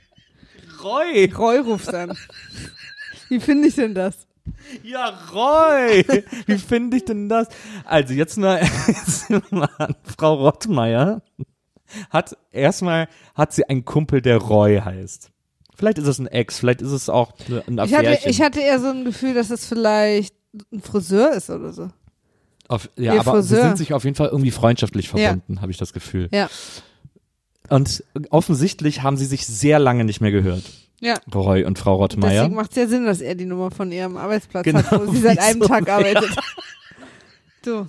Roy! 0.84 1.31
Roy 1.31 1.57
ruft 1.59 1.93
an. 1.93 2.17
Wie 3.29 3.39
finde 3.39 3.67
ich 3.67 3.75
denn 3.75 3.93
das? 3.95 4.27
Ja, 4.84 5.09
Roy! 5.34 6.05
Wie 6.47 6.57
finde 6.57 6.97
ich 6.97 7.05
denn 7.05 7.29
das? 7.29 7.47
Also, 7.86 8.13
jetzt 8.13 8.38
mal, 8.38 8.61
jetzt 8.88 9.29
mal 9.51 9.69
an 9.77 9.95
Frau 10.17 10.36
Rottmeier 10.36 11.21
hat 12.09 12.36
erstmal, 12.51 13.07
hat 13.36 13.53
sie 13.53 13.65
einen 13.69 13.86
Kumpel, 13.86 14.21
der 14.21 14.38
Roy 14.38 14.79
heißt. 14.84 15.29
Vielleicht 15.75 15.97
ist 15.97 16.07
es 16.07 16.19
ein 16.19 16.27
Ex, 16.27 16.59
vielleicht 16.59 16.81
ist 16.81 16.91
es 16.91 17.09
auch 17.09 17.34
ein 17.67 17.73
Ich 17.73 17.79
hatte, 17.79 17.81
Affärchen. 18.09 18.29
ich 18.29 18.41
hatte 18.41 18.59
eher 18.61 18.79
so 18.79 18.88
ein 18.89 19.05
Gefühl, 19.05 19.34
dass 19.34 19.49
es 19.49 19.65
vielleicht 19.65 20.36
ein 20.71 20.81
Friseur 20.81 21.31
ist 21.34 21.49
oder 21.49 21.71
so. 21.73 21.89
Auf, 22.67 22.89
ja, 22.95 23.13
Ihr 23.15 23.19
aber 23.19 23.41
sie 23.43 23.49
Friseur. 23.55 23.67
sind 23.69 23.77
sich 23.77 23.93
auf 23.93 24.03
jeden 24.03 24.15
Fall 24.15 24.27
irgendwie 24.29 24.51
freundschaftlich 24.51 25.07
Ja. 25.07 25.17
verbunden, 25.17 25.61
habe 25.61 25.71
ich 25.71 25.77
das 25.77 25.93
Gefühl. 25.93 26.29
Ja. 26.31 26.49
Und 27.74 28.03
offensichtlich 28.30 29.01
haben 29.01 29.17
sie 29.17 29.26
sich 29.26 29.47
sehr 29.47 29.80
lange 29.80 30.03
nicht 30.05 30.21
mehr 30.21 30.30
gehört, 30.32 30.61
Ja. 30.99 31.15
Roy 31.34 31.63
und 31.63 31.80
Frau 31.80 31.95
Rottmeier. 31.95 32.41
Deswegen 32.43 32.55
macht 32.55 32.69
es 32.71 32.78
ja 32.78 32.88
Sinn, 32.88 33.05
dass 33.05 33.19
er 33.19 33.34
die 33.34 33.45
Nummer 33.45 33.71
von 33.71 33.91
ihrem 33.91 34.15
Arbeitsplatz 34.15 34.63
Genau, 34.63 34.84
hat, 34.84 35.07
wo 35.07 35.11
sie 35.11 35.21
seit 35.21 35.39
einem 35.39 35.61
wieso? 35.61 35.67
Tag 35.69 35.89
arbeitet. 35.89 36.30
Du. 37.65 37.88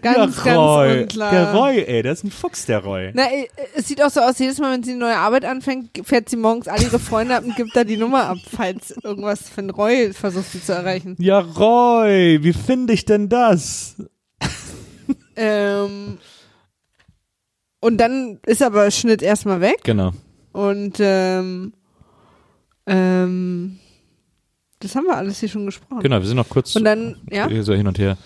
Ganz, 0.00 0.42
ja, 0.44 0.56
Roy. 0.56 0.88
ganz 0.88 1.02
unklar. 1.02 1.30
Der 1.30 1.52
Roy, 1.54 1.84
ey, 1.84 2.02
der 2.02 2.12
ist 2.14 2.24
ein 2.24 2.30
Fuchs, 2.30 2.64
der 2.64 2.78
Roy. 2.82 3.10
Na, 3.14 3.24
äh, 3.30 3.46
es 3.76 3.86
sieht 3.88 4.02
auch 4.02 4.08
so 4.10 4.20
aus, 4.20 4.38
jedes 4.38 4.58
Mal, 4.58 4.72
wenn 4.72 4.82
sie 4.82 4.92
eine 4.92 5.00
neue 5.00 5.16
Arbeit 5.18 5.44
anfängt, 5.44 5.90
fährt 6.02 6.30
sie 6.30 6.36
morgens 6.38 6.66
alle 6.66 6.82
ihre 6.84 6.98
Freunde 6.98 7.36
ab 7.36 7.44
und 7.44 7.54
gibt 7.56 7.76
da 7.76 7.84
die 7.84 7.98
Nummer 7.98 8.24
ab, 8.30 8.38
falls 8.50 8.94
irgendwas 9.04 9.50
für 9.50 9.58
einen 9.60 9.68
Roy 9.70 10.12
versucht 10.14 10.50
sie 10.50 10.62
zu 10.62 10.72
erreichen. 10.72 11.14
Ja, 11.18 11.40
Roy, 11.40 12.38
wie 12.42 12.54
finde 12.54 12.94
ich 12.94 13.04
denn 13.04 13.28
das? 13.28 13.96
Ähm, 15.36 16.18
und 17.84 17.98
dann 17.98 18.38
ist 18.46 18.62
aber 18.62 18.90
Schnitt 18.90 19.22
erstmal 19.22 19.60
weg 19.60 19.80
Genau. 19.84 20.12
und 20.52 20.96
ähm, 21.00 21.72
ähm, 22.86 23.78
das 24.80 24.94
haben 24.96 25.04
wir 25.06 25.16
alles 25.16 25.40
hier 25.40 25.48
schon 25.48 25.66
gesprochen. 25.66 26.00
Genau, 26.02 26.18
wir 26.20 26.26
sind 26.26 26.36
noch 26.36 26.48
kurz 26.48 26.76
Und 26.76 26.84
dann, 26.84 27.16
ja, 27.30 27.48
so 27.62 27.72
hin 27.74 27.86
und 27.86 27.98
her. 27.98 28.16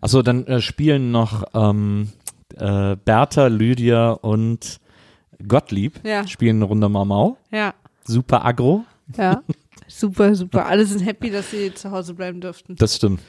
Achso, 0.00 0.22
dann 0.22 0.46
äh, 0.46 0.60
spielen 0.60 1.12
noch 1.12 1.44
ähm, 1.54 2.08
äh, 2.56 2.96
Bertha, 2.96 3.46
Lydia 3.46 4.10
und 4.10 4.80
Gottlieb 5.46 6.00
Ja. 6.04 6.26
spielen 6.26 6.56
eine 6.56 6.64
Runde 6.64 6.88
Mau 6.88 7.04
Mau. 7.04 7.36
ja, 7.50 7.74
Super 8.04 8.44
aggro. 8.44 8.84
ja. 9.16 9.42
Super, 9.88 10.34
super. 10.34 10.66
Alle 10.66 10.86
sind 10.86 11.04
happy, 11.04 11.30
dass 11.30 11.50
sie 11.50 11.74
zu 11.74 11.90
Hause 11.90 12.14
bleiben 12.14 12.40
dürften. 12.40 12.76
Das 12.76 12.96
stimmt. 12.96 13.20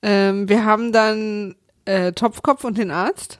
Ähm, 0.00 0.48
wir 0.48 0.64
haben 0.64 0.90
dann 0.90 1.54
äh, 1.84 2.12
Topfkopf 2.12 2.64
und 2.64 2.78
den 2.78 2.90
Arzt. 2.90 3.38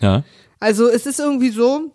Ja. 0.00 0.24
Also 0.60 0.88
es 0.88 1.06
ist 1.06 1.20
irgendwie 1.20 1.50
so, 1.50 1.92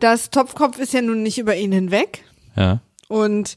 dass 0.00 0.30
Topfkopf 0.30 0.78
ist 0.78 0.92
ja 0.92 1.02
nun 1.02 1.22
nicht 1.22 1.38
über 1.38 1.56
ihn 1.56 1.72
hinweg 1.72 2.24
Ja. 2.56 2.80
und 3.08 3.56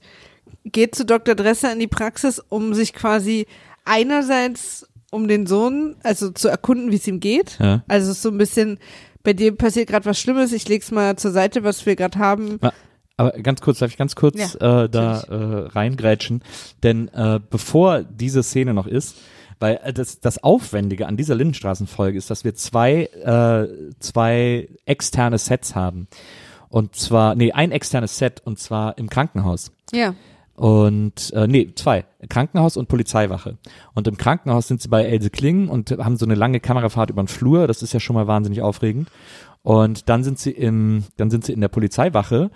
geht 0.64 0.96
zu 0.96 1.06
Dr. 1.06 1.36
Dresser 1.36 1.72
in 1.74 1.80
die 1.80 1.88
Praxis, 1.88 2.40
um 2.50 2.74
sich 2.74 2.94
quasi 2.94 3.48
einerseits 3.86 4.88
um 5.12 5.28
den 5.28 5.46
Sohn, 5.46 5.98
also 6.04 6.32
zu 6.32 6.48
erkunden, 6.48 6.92
wie 6.92 6.96
es 6.96 7.08
ihm 7.08 7.20
geht. 7.20 7.58
Ja. 7.60 7.84
Also 7.88 8.12
es 8.12 8.18
ist 8.18 8.24
so 8.24 8.30
ein 8.30 8.38
bisschen, 8.38 8.80
bei 9.24 9.34
dir 9.34 9.56
passiert 9.56 9.90
gerade 9.90 10.06
was 10.06 10.20
Schlimmes, 10.20 10.54
ich 10.54 10.68
leg's 10.70 10.90
mal 10.92 11.18
zur 11.18 11.32
Seite, 11.32 11.64
was 11.64 11.86
wir 11.86 11.96
gerade 11.98 12.18
haben. 12.18 12.60
Aber 13.18 13.32
ganz 13.32 13.60
kurz, 13.62 13.80
darf 13.80 13.92
ich 13.92 13.98
ganz 13.98 14.16
kurz 14.16 14.56
äh, 14.56 14.88
da 14.90 15.22
äh, 15.30 15.68
reingrätschen? 15.70 16.44
Denn 16.82 17.10
äh, 17.10 17.40
bevor 17.50 18.04
diese 18.04 18.42
Szene 18.42 18.74
noch 18.74 18.88
ist, 18.88 19.18
weil 19.62 19.80
äh, 19.84 19.94
das, 19.94 20.20
das 20.20 20.44
Aufwendige 20.44 21.08
an 21.08 21.18
dieser 21.18 21.36
Lindenstraßenfolge 21.36 22.18
ist, 22.18 22.30
dass 22.30 22.44
wir 22.44 22.56
zwei, 22.56 23.04
äh, 23.04 23.68
zwei 24.00 24.68
externe 24.86 25.38
Sets 25.38 25.76
haben. 25.76 26.08
Und 26.70 26.96
zwar, 26.96 27.36
nee, 27.36 27.52
ein 27.52 27.72
externes 27.72 28.18
Set 28.18 28.42
und 28.46 28.58
zwar 28.60 28.98
im 28.98 29.10
Krankenhaus. 29.10 29.72
Ja. 29.92 30.16
Und 30.56 31.34
äh, 31.34 31.48
nee, 31.48 31.74
zwei. 31.76 32.06
Krankenhaus 32.30 32.78
und 32.78 32.88
Polizeiwache. 32.88 33.58
Und 33.94 34.08
im 34.08 34.18
Krankenhaus 34.18 34.68
sind 34.68 34.82
sie 34.82 34.90
bei 34.90 35.04
Else 35.04 35.30
Kling 35.30 35.70
und 35.70 35.92
haben 35.92 36.18
so 36.18 36.26
eine 36.26 36.36
lange 36.36 36.60
Kamerafahrt 36.60 37.10
über 37.10 37.24
den 37.24 37.28
Flur. 37.28 37.68
Das 37.68 37.82
ist 37.84 37.94
ja 37.94 38.00
schon 38.00 38.14
mal 38.14 38.28
wahnsinnig 38.28 38.62
aufregend. 38.62 39.10
Und 39.64 40.10
dann 40.10 40.24
sind 40.24 40.40
sie 40.40 40.52
im, 40.52 41.04
dann 41.18 41.30
sind 41.30 41.46
sie 41.46 41.54
in 41.54 41.62
der 41.62 41.68
Polizeiwache, 41.68 42.52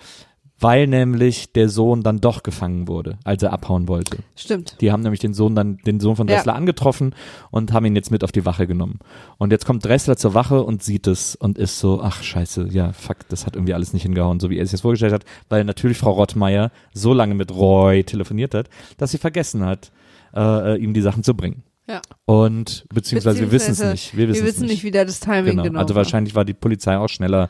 weil 0.60 0.88
nämlich 0.88 1.52
der 1.52 1.68
Sohn 1.70 2.02
dann 2.02 2.22
doch 2.22 2.42
gefangen 2.44 2.88
wurde, 2.88 3.18
als 3.26 3.44
er 3.44 3.52
abhauen 3.52 3.88
wollte. 3.90 4.20
Stimmt. 4.36 4.78
Die 4.80 4.92
haben 4.92 5.02
nämlich 5.02 5.20
den 5.20 5.34
Sohn 5.34 5.54
dann, 5.54 5.78
den 5.86 6.00
Sohn 6.00 6.16
von 6.16 6.28
Ja. 6.28 6.36
Dressler 6.36 6.56
angetroffen 6.56 7.14
und 7.52 7.74
haben 7.74 7.86
ihn 7.86 7.96
jetzt 7.96 8.10
mit 8.12 8.24
auf 8.24 8.32
die 8.32 8.46
Wache 8.46 8.66
genommen. 8.66 9.00
Und 9.38 9.52
jetzt 9.52 9.66
kommt 9.66 9.84
Dressler 9.84 10.16
zur 10.16 10.34
Wache 10.34 10.64
und 10.64 10.82
sieht 10.82 11.08
es 11.08 11.36
und 11.36 11.58
ist 11.58 11.80
so, 11.80 12.02
ach 12.02 12.24
scheiße, 12.24 12.70
ja, 12.72 12.94
fuck, 12.94 13.18
das 13.30 13.46
hat 13.46 13.56
irgendwie 13.56 13.74
alles 13.74 13.92
nicht 13.94 14.04
hingehauen, 14.04 14.40
so 14.40 14.50
wie 14.50 14.58
er 14.58 14.66
sich 14.66 14.72
das 14.72 14.82
vorgestellt 14.82 15.14
hat, 15.14 15.26
weil 15.50 15.64
natürlich 15.66 15.98
Frau 15.98 16.12
Rottmeier 16.12 16.72
so 16.94 17.14
lange 17.14 17.36
mit 17.36 17.52
Roy 17.54 18.04
telefoniert 18.06 18.54
hat, 18.54 18.70
dass 18.98 19.12
sie 19.12 19.18
vergessen 19.18 19.66
hat, 19.66 19.92
äh, 20.36 20.78
ihm 20.78 20.94
die 20.94 21.02
Sachen 21.02 21.24
zu 21.24 21.34
bringen. 21.36 21.64
Ja. 21.88 22.02
Und 22.26 22.86
beziehungsweise, 22.92 23.42
wir 23.42 23.52
wissen 23.52 23.74
es 23.74 23.78
Beziehungsweise, 23.78 23.92
nicht. 23.92 24.18
Wir 24.18 24.28
wissen 24.30 24.42
wir 24.44 24.50
es 24.50 24.56
wissen 24.56 24.62
nicht. 24.64 24.72
nicht, 24.72 24.84
wie 24.86 24.90
da 24.92 25.06
das 25.06 25.20
Timing 25.20 25.52
Genau. 25.52 25.64
genau, 25.64 25.80
also 25.80 25.94
war. 25.94 25.98
wahrscheinlich 26.04 26.34
war 26.34 26.44
die 26.44 26.56
Polizei 26.56 26.98
auch 26.98 27.10
schneller 27.10 27.50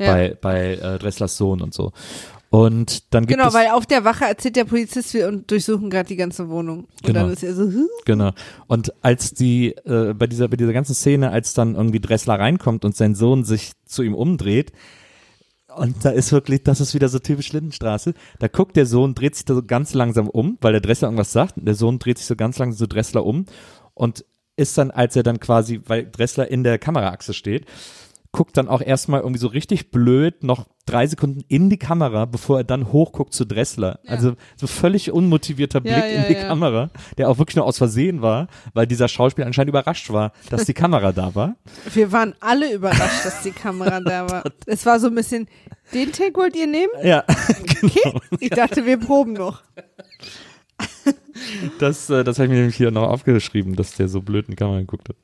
Ja. 0.00 0.12
bei, 0.12 0.36
bei 0.40 0.72
äh, 0.74 0.98
Dresslers 0.98 1.36
Sohn 1.36 1.60
und 1.60 1.72
so. 1.72 1.92
Und 2.50 3.12
dann 3.12 3.26
gibt 3.26 3.38
Genau, 3.38 3.48
es 3.48 3.54
weil 3.54 3.68
auf 3.68 3.86
der 3.86 4.04
Wache 4.04 4.24
erzählt 4.24 4.56
der 4.56 4.64
Polizist, 4.64 5.12
wir 5.14 5.28
und 5.28 5.50
durchsuchen 5.50 5.90
gerade 5.90 6.08
die 6.08 6.16
ganze 6.16 6.48
Wohnung. 6.48 6.84
Und 6.84 7.02
Genau. 7.02 7.20
dann 7.22 7.32
ist 7.32 7.42
er 7.42 7.54
so, 7.54 7.64
huh? 7.64 7.88
Genau. 8.04 8.30
Und 8.68 8.92
als 9.02 9.32
die, 9.34 9.72
äh, 9.84 10.14
bei 10.14 10.26
dieser, 10.26 10.48
bei 10.48 10.56
dieser 10.56 10.72
ganzen 10.72 10.94
Szene, 10.94 11.30
als 11.30 11.54
dann 11.54 11.74
irgendwie 11.74 12.00
Dressler 12.00 12.38
reinkommt 12.38 12.84
und 12.84 12.96
sein 12.96 13.14
Sohn 13.14 13.44
sich 13.44 13.72
zu 13.84 14.02
ihm 14.02 14.14
umdreht, 14.14 14.72
und 15.76 16.04
da 16.06 16.10
ist 16.10 16.32
wirklich, 16.32 16.62
das 16.62 16.80
ist 16.80 16.94
wieder 16.94 17.08
so 17.10 17.18
typisch 17.18 17.52
Lindenstraße, 17.52 18.14
da 18.38 18.48
guckt 18.48 18.76
der 18.76 18.86
Sohn, 18.86 19.14
dreht 19.14 19.34
sich 19.34 19.44
da 19.44 19.54
so 19.54 19.62
ganz 19.62 19.92
langsam 19.92 20.28
um, 20.28 20.56
weil 20.62 20.72
der 20.72 20.80
Dressler 20.80 21.08
irgendwas 21.08 21.32
sagt, 21.32 21.58
und 21.58 21.66
der 21.66 21.74
Sohn 21.74 21.98
dreht 21.98 22.16
sich 22.16 22.26
so 22.26 22.34
ganz 22.36 22.58
langsam 22.58 22.78
zu 22.78 22.86
Dressler 22.88 23.26
um 23.26 23.44
und 23.92 24.24
ist 24.56 24.78
dann, 24.78 24.90
als 24.90 25.16
er 25.16 25.22
dann 25.22 25.38
quasi, 25.38 25.82
weil 25.84 26.08
Dressler 26.10 26.50
in 26.50 26.64
der 26.64 26.78
Kameraachse 26.78 27.34
steht, 27.34 27.66
guckt 28.36 28.58
dann 28.58 28.68
auch 28.68 28.82
erstmal 28.82 29.20
irgendwie 29.20 29.40
so 29.40 29.46
richtig 29.46 29.90
blöd 29.90 30.44
noch 30.44 30.66
drei 30.84 31.06
Sekunden 31.06 31.42
in 31.48 31.70
die 31.70 31.78
Kamera, 31.78 32.26
bevor 32.26 32.58
er 32.58 32.64
dann 32.64 32.92
hochguckt 32.92 33.32
zu 33.32 33.46
Dressler. 33.46 33.98
Ja. 34.04 34.10
Also 34.10 34.34
so 34.56 34.66
völlig 34.66 35.10
unmotivierter 35.10 35.80
Blick 35.80 35.96
Ja, 35.96 36.04
in 36.04 36.22
ja, 36.22 36.28
die 36.28 36.34
ja. 36.34 36.46
Kamera, 36.46 36.90
der 37.16 37.30
auch 37.30 37.38
wirklich 37.38 37.56
nur 37.56 37.64
aus 37.64 37.78
Versehen 37.78 38.20
war, 38.20 38.48
weil 38.74 38.86
dieser 38.86 39.08
Schauspieler 39.08 39.46
anscheinend 39.46 39.70
überrascht 39.70 40.10
war, 40.10 40.32
dass 40.50 40.66
die 40.66 40.74
Kamera 40.74 41.12
da 41.12 41.34
war. 41.34 41.56
Wir 41.94 42.12
waren 42.12 42.34
alle 42.40 42.74
überrascht, 42.74 43.24
dass 43.24 43.42
die 43.42 43.52
Kamera 43.52 44.00
da 44.00 44.28
war. 44.28 44.44
Es 44.66 44.84
war 44.84 45.00
so 45.00 45.06
ein 45.06 45.14
bisschen, 45.14 45.48
den 45.94 46.12
Take 46.12 46.34
wollt 46.34 46.56
ihr 46.56 46.66
nehmen? 46.66 46.92
Ja, 47.02 47.24
Okay. 47.82 48.20
Ich 48.40 48.50
dachte, 48.50 48.84
wir 48.84 48.98
proben 48.98 49.32
noch. 49.32 49.62
das, 51.78 52.10
äh, 52.10 52.22
das 52.22 52.38
habe 52.38 52.46
ich 52.46 52.50
mir 52.50 52.58
nämlich 52.58 52.76
hier 52.76 52.90
noch 52.90 53.08
aufgeschrieben, 53.08 53.76
dass 53.76 53.94
der 53.94 54.08
so 54.08 54.20
blöd 54.20 54.46
in 54.46 54.52
die 54.52 54.56
Kamera 54.56 54.80
geguckt 54.80 55.08
hat. 55.08 55.16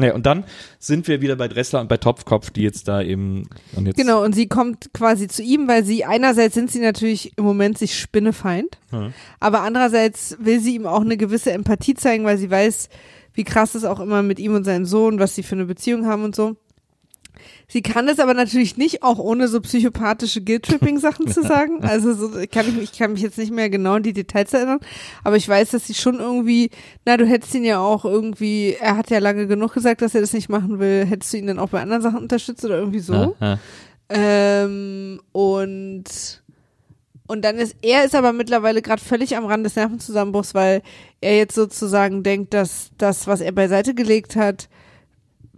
Naja, 0.00 0.14
und 0.14 0.26
dann 0.26 0.44
sind 0.78 1.06
wir 1.08 1.20
wieder 1.20 1.36
bei 1.36 1.48
Dressler 1.48 1.80
und 1.80 1.88
bei 1.88 1.96
Topfkopf, 1.96 2.50
die 2.50 2.62
jetzt 2.62 2.88
da 2.88 3.00
eben 3.02 3.48
und 3.76 3.86
jetzt 3.86 3.96
Genau, 3.96 4.24
und 4.24 4.34
sie 4.34 4.48
kommt 4.48 4.92
quasi 4.92 5.28
zu 5.28 5.42
ihm, 5.42 5.68
weil 5.68 5.84
sie 5.84 6.04
einerseits 6.04 6.54
sind 6.54 6.70
sie 6.70 6.80
natürlich 6.80 7.32
im 7.36 7.44
Moment 7.44 7.78
sich 7.78 7.98
Spinnefeind, 7.98 8.78
Ja. 8.92 9.10
aber 9.38 9.62
andererseits 9.62 10.36
will 10.40 10.60
sie 10.60 10.74
ihm 10.74 10.86
auch 10.86 11.02
eine 11.02 11.16
gewisse 11.16 11.52
Empathie 11.52 11.94
zeigen, 11.94 12.24
weil 12.24 12.38
sie 12.38 12.50
weiß, 12.50 12.88
wie 13.34 13.44
krass 13.44 13.74
es 13.74 13.84
auch 13.84 14.00
immer 14.00 14.22
mit 14.22 14.38
ihm 14.40 14.54
und 14.54 14.64
seinem 14.64 14.86
Sohn, 14.86 15.18
was 15.20 15.34
sie 15.34 15.42
für 15.42 15.54
eine 15.54 15.66
Beziehung 15.66 16.06
haben 16.06 16.24
und 16.24 16.34
so. 16.34 16.56
Sie 17.72 17.82
kann 17.82 18.08
es 18.08 18.18
aber 18.18 18.34
natürlich 18.34 18.76
nicht, 18.76 19.02
auch 19.04 19.18
ohne 19.18 19.46
so 19.46 19.60
psychopathische 19.60 20.42
Guilt-Tripping-Sachen 20.42 21.28
zu 21.28 21.42
sagen. 21.44 21.84
Also 21.84 22.12
so 22.14 22.28
kann 22.50 22.66
ich, 22.68 22.74
mich- 22.74 22.90
ich 22.92 22.98
kann 22.98 23.12
mich 23.12 23.22
jetzt 23.22 23.38
nicht 23.38 23.52
mehr 23.52 23.70
genau 23.70 23.92
an 23.94 24.02
die 24.02 24.12
Details 24.12 24.52
erinnern, 24.52 24.80
aber 25.24 25.36
ich 25.36 25.48
weiß, 25.48 25.70
dass 25.70 25.86
sie 25.86 25.94
schon 25.94 26.16
irgendwie, 26.18 26.70
na, 27.06 27.16
du 27.16 27.24
hättest 27.26 27.54
ihn 27.54 27.64
ja 27.64 27.78
auch 27.78 28.04
irgendwie, 28.04 28.76
er 28.80 28.96
hat 28.96 29.08
ja 29.10 29.18
lange 29.20 29.46
genug 29.46 29.72
gesagt, 29.72 30.02
dass 30.02 30.14
er 30.16 30.20
das 30.20 30.32
nicht 30.32 30.48
machen 30.48 30.80
will, 30.80 31.06
hättest 31.06 31.32
du 31.32 31.36
ihn 31.38 31.46
dann 31.46 31.58
auch 31.60 31.68
bei 31.68 31.80
anderen 31.80 32.02
Sachen 32.02 32.18
unterstützt 32.18 32.64
oder 32.64 32.78
irgendwie 32.78 32.98
so. 33.00 33.36
Ähm, 34.08 35.20
und 35.32 36.42
und 37.28 37.44
dann 37.44 37.56
ist 37.58 37.76
er 37.82 38.04
ist 38.04 38.16
aber 38.16 38.32
mittlerweile 38.32 38.82
gerade 38.82 39.00
völlig 39.00 39.36
am 39.36 39.44
Rand 39.46 39.64
des 39.64 39.76
Nervenzusammenbruchs, 39.76 40.52
weil 40.54 40.82
er 41.20 41.36
jetzt 41.36 41.54
sozusagen 41.54 42.24
denkt, 42.24 42.52
dass 42.52 42.90
das, 42.98 43.28
was 43.28 43.40
er 43.40 43.52
beiseite 43.52 43.94
gelegt 43.94 44.34
hat, 44.34 44.68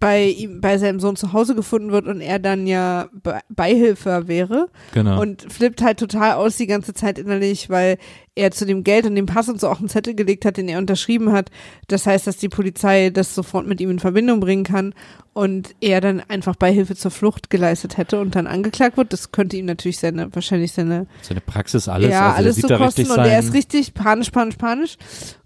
bei 0.03 0.25
ihm, 0.25 0.61
bei 0.61 0.79
seinem 0.79 0.99
Sohn 0.99 1.15
zu 1.15 1.33
Hause 1.33 1.55
gefunden 1.55 1.93
wird 1.93 2.09
und 2.09 2.21
er 2.21 2.41
dann 2.41 2.67
ja 2.67 3.09
Be 3.13 3.39
Beihilfer 3.49 4.27
wäre 4.27 4.69
genau. 4.93 5.21
und 5.21 5.51
flippt 5.53 5.81
halt 5.81 6.01
total 6.01 6.33
aus 6.33 6.57
die 6.57 6.67
ganze 6.67 6.93
Zeit 6.93 7.21
innerlich, 7.21 7.71
weil 7.71 7.99
er 8.35 8.51
zu 8.51 8.67
dem 8.67 8.83
Geld 8.83 9.07
und 9.07 9.15
dem 9.15 9.27
Pass 9.27 9.49
und 9.49 9.61
so 9.61 9.69
auch 9.69 9.79
einen 9.79 9.89
Zettel 9.89 10.17
gelegt 10.17 10.45
hat, 10.45 10.57
den 10.57 10.69
er 10.69 10.79
unterschrieben 10.79 11.31
hat. 11.31 11.53
Das 11.87 12.05
heißt, 12.05 12.27
dass 12.27 12.37
die 12.37 12.49
Polizei 12.49 13.11
das 13.11 13.37
sofort 13.37 13.69
mit 13.69 13.81
ihm 13.81 13.91
in 13.91 14.01
Verbindung 14.01 14.41
bringen 14.41 14.65
kann 14.65 14.93
und 15.35 15.73
er 15.81 16.01
dann 16.01 16.21
einfach 16.29 16.57
Beihilfe 16.57 16.97
zur 16.97 17.13
Flucht 17.13 17.49
geleistet 17.49 17.97
hätte 17.97 18.19
und 18.19 18.35
dann 18.35 18.49
angeklagt 18.49 18.97
wird. 18.97 19.13
Das 19.13 19.31
könnte 19.31 19.57
ihm 19.57 19.67
natürlich 19.67 20.01
seine, 20.01 20.35
wahrscheinlich 20.35 20.73
seine, 20.73 21.07
Seine 21.21 21.43
Praxis, 21.43 21.87
alles. 21.87 22.11
ja, 22.11 22.31
also 22.31 22.39
alles 22.39 22.57
der 22.57 22.69
so 22.77 22.85
kosten 22.85 23.09
und 23.09 23.19
er 23.19 23.39
ist 23.39 23.55
richtig 23.55 23.95
panisch, 23.95 24.31
panisch, 24.31 24.57
panisch. 24.57 24.97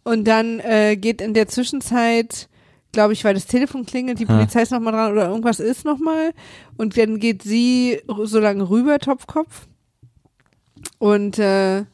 Und 0.02 0.26
dann 0.26 0.61
äh, 0.61 0.96
geht 0.96 1.20
in 1.20 1.34
der 1.34 1.46
Zwischenzeit, 1.48 2.48
glaube 2.97 3.12
ich, 3.12 3.24
weil 3.24 3.34
das 3.34 3.47
Telefon 3.47 3.84
klingelt, 3.84 4.18
die. 4.18 4.26
Polizei 4.26 4.62
ist 4.62 4.72
nochmal 4.72 4.92
dran 4.92 5.12
oder 5.12 5.28
irgendwas 5.28 5.61
ist 5.61 5.84
nochmal. 5.84 6.32
Und 6.76 6.97
dann 6.97 7.20
geht 7.20 7.42
sie 7.42 8.01
so 8.24 8.40
lange 8.40 8.68
rüber, 8.68 8.99
Topfkopf. 8.99 9.68
Und 10.99 11.38
äh, 11.38 11.84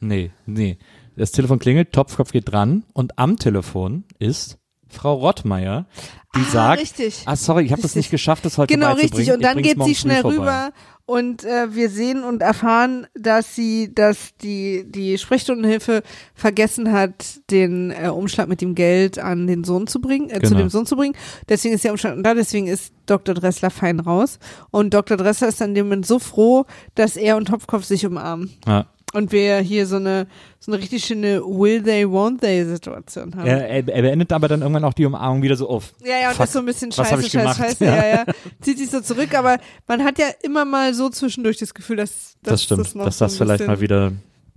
Nee, 0.00 0.30
nee. 0.46 0.78
Das 1.16 1.32
Telefon 1.32 1.58
klingelt, 1.58 1.92
Topfkopf 1.92 2.32
geht 2.32 2.50
dran 2.50 2.84
und 2.94 3.18
am 3.18 3.36
Telefon 3.36 4.04
ist 4.18 4.58
Frau 4.88 5.14
Rottmeier, 5.14 5.86
die 6.34 6.40
ah, 6.40 6.50
sagt, 6.50 6.82
richtig. 6.82 7.22
ah 7.26 7.36
sorry, 7.36 7.64
ich 7.64 7.72
habe 7.72 7.82
das 7.82 7.94
nicht 7.94 8.10
geschafft, 8.10 8.44
das 8.44 8.56
heute 8.56 8.74
Genau, 8.74 8.94
richtig. 8.94 9.30
Und 9.30 9.42
dann 9.44 9.62
geht 9.62 9.82
sie 9.82 9.94
schnell 9.94 10.22
rüber 10.22 10.72
und 11.10 11.42
äh, 11.44 11.74
wir 11.74 11.90
sehen 11.90 12.22
und 12.22 12.40
erfahren, 12.40 13.08
dass 13.14 13.56
sie, 13.56 13.92
dass 13.92 14.36
die, 14.42 14.84
die 14.86 15.18
Sprechstundenhilfe 15.18 16.04
vergessen 16.34 16.92
hat, 16.92 17.40
den 17.50 17.90
äh, 17.90 18.10
Umschlag 18.10 18.46
mit 18.48 18.60
dem 18.60 18.76
Geld 18.76 19.18
an 19.18 19.48
den 19.48 19.64
Sohn 19.64 19.88
zu 19.88 20.00
bringen, 20.00 20.30
äh, 20.30 20.34
zu 20.34 20.50
Genau. 20.50 20.60
dem 20.60 20.68
Sohn 20.68 20.86
zu 20.86 20.94
bringen. 20.94 21.16
Deswegen 21.48 21.74
ist 21.74 21.82
der 21.82 21.90
Umschlag 21.90 22.16
da, 22.22 22.34
deswegen 22.34 22.68
ist 22.68 22.92
Dr. 23.06 23.34
Dressler 23.34 23.70
fein 23.70 23.98
raus. 23.98 24.38
Und 24.70 24.94
Dr. 24.94 25.16
Dressler 25.16 25.48
ist 25.48 25.60
dann 25.60 25.74
dem 25.74 25.86
Moment 25.86 26.06
so 26.06 26.20
froh, 26.20 26.64
dass 26.94 27.16
er 27.16 27.36
und 27.36 27.48
Topfkopf 27.48 27.84
sich 27.84 28.06
umarmen. 28.06 28.50
Ja. 28.64 28.86
Und 29.12 29.32
wir 29.32 29.58
hier 29.58 29.86
so 29.86 29.96
eine, 29.96 30.28
so 30.60 30.70
eine 30.70 30.80
richtig 30.80 31.04
schöne 31.04 31.42
Will 31.42 31.82
they, 31.82 32.04
won't 32.04 32.40
they 32.40 32.64
Situation 32.64 33.34
haben. 33.34 33.46
Er, 33.46 33.68
er, 33.68 33.88
er 33.88 34.02
beendet 34.02 34.32
aber 34.32 34.46
dann 34.46 34.60
irgendwann 34.62 34.84
auch 34.84 34.94
die 34.94 35.04
Umarmung 35.04 35.42
wieder 35.42 35.56
so 35.56 35.68
auf. 35.68 35.92
Ja, 36.04 36.20
ja, 36.20 36.28
und 36.28 36.36
Fuck, 36.36 36.44
ist 36.44 36.52
so 36.52 36.58
ein 36.60 36.66
bisschen 36.66 36.92
scheiße, 36.92 37.20
ich 37.20 37.32
scheiße, 37.32 37.38
gemacht? 37.38 37.56
scheiße, 37.56 37.84
Ja. 37.84 37.96
ja. 37.96 38.06
ja, 38.14 38.24
Zieht 38.60 38.78
sich 38.78 38.90
so 38.90 39.00
zurück, 39.00 39.34
aber 39.36 39.58
man 39.88 40.04
hat 40.04 40.18
ja 40.18 40.26
immer 40.42 40.64
mal 40.64 40.94
so 40.94 41.08
zwischendurch 41.08 41.58
das 41.58 41.74
Gefühl, 41.74 41.96
dass, 41.96 42.36
dass 42.42 42.52
Das 42.52 42.62
stimmt, 42.62 42.80
das 42.80 42.92
dass 42.92 43.18
das 43.18 43.36
vielleicht 43.36 43.66
mal 43.66 43.80
wieder 43.80 44.12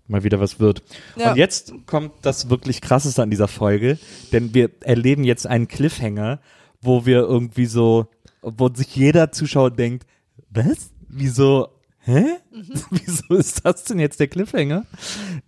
mal 0.08 0.24
wieder 0.24 0.40
was 0.40 0.60
wird. 0.60 0.84
Ja. 1.16 1.32
Und 1.32 1.38
jetzt 1.38 1.74
kommt 1.86 2.12
das 2.22 2.50
wirklich 2.50 2.82
krasseste 2.82 3.24
an 3.24 3.32
dieser 3.32 3.48
Folge, 3.48 3.98
denn 4.32 4.54
wir 4.54 4.70
erleben 4.82 5.24
jetzt 5.24 5.48
einen 5.48 5.68
Cliffhanger, 5.68 6.40
wo 6.82 7.06
wir 7.06 7.20
irgendwie 7.20 7.66
so, 7.66 8.08
wo 8.42 8.70
sich 8.70 8.96
jeder 8.96 9.32
Zuschauer 9.32 9.72
denkt, 9.72 10.06
was? 10.50 10.92
Wieso? 11.08 11.70
Hä? 12.06 12.26
Mhm. 12.52 12.64
Wieso 12.92 13.36
ist 13.36 13.66
das 13.66 13.86
denn 13.86 14.00
jetzt 14.00 14.20
der 14.20 14.28
Cliffhanger? 14.28 14.86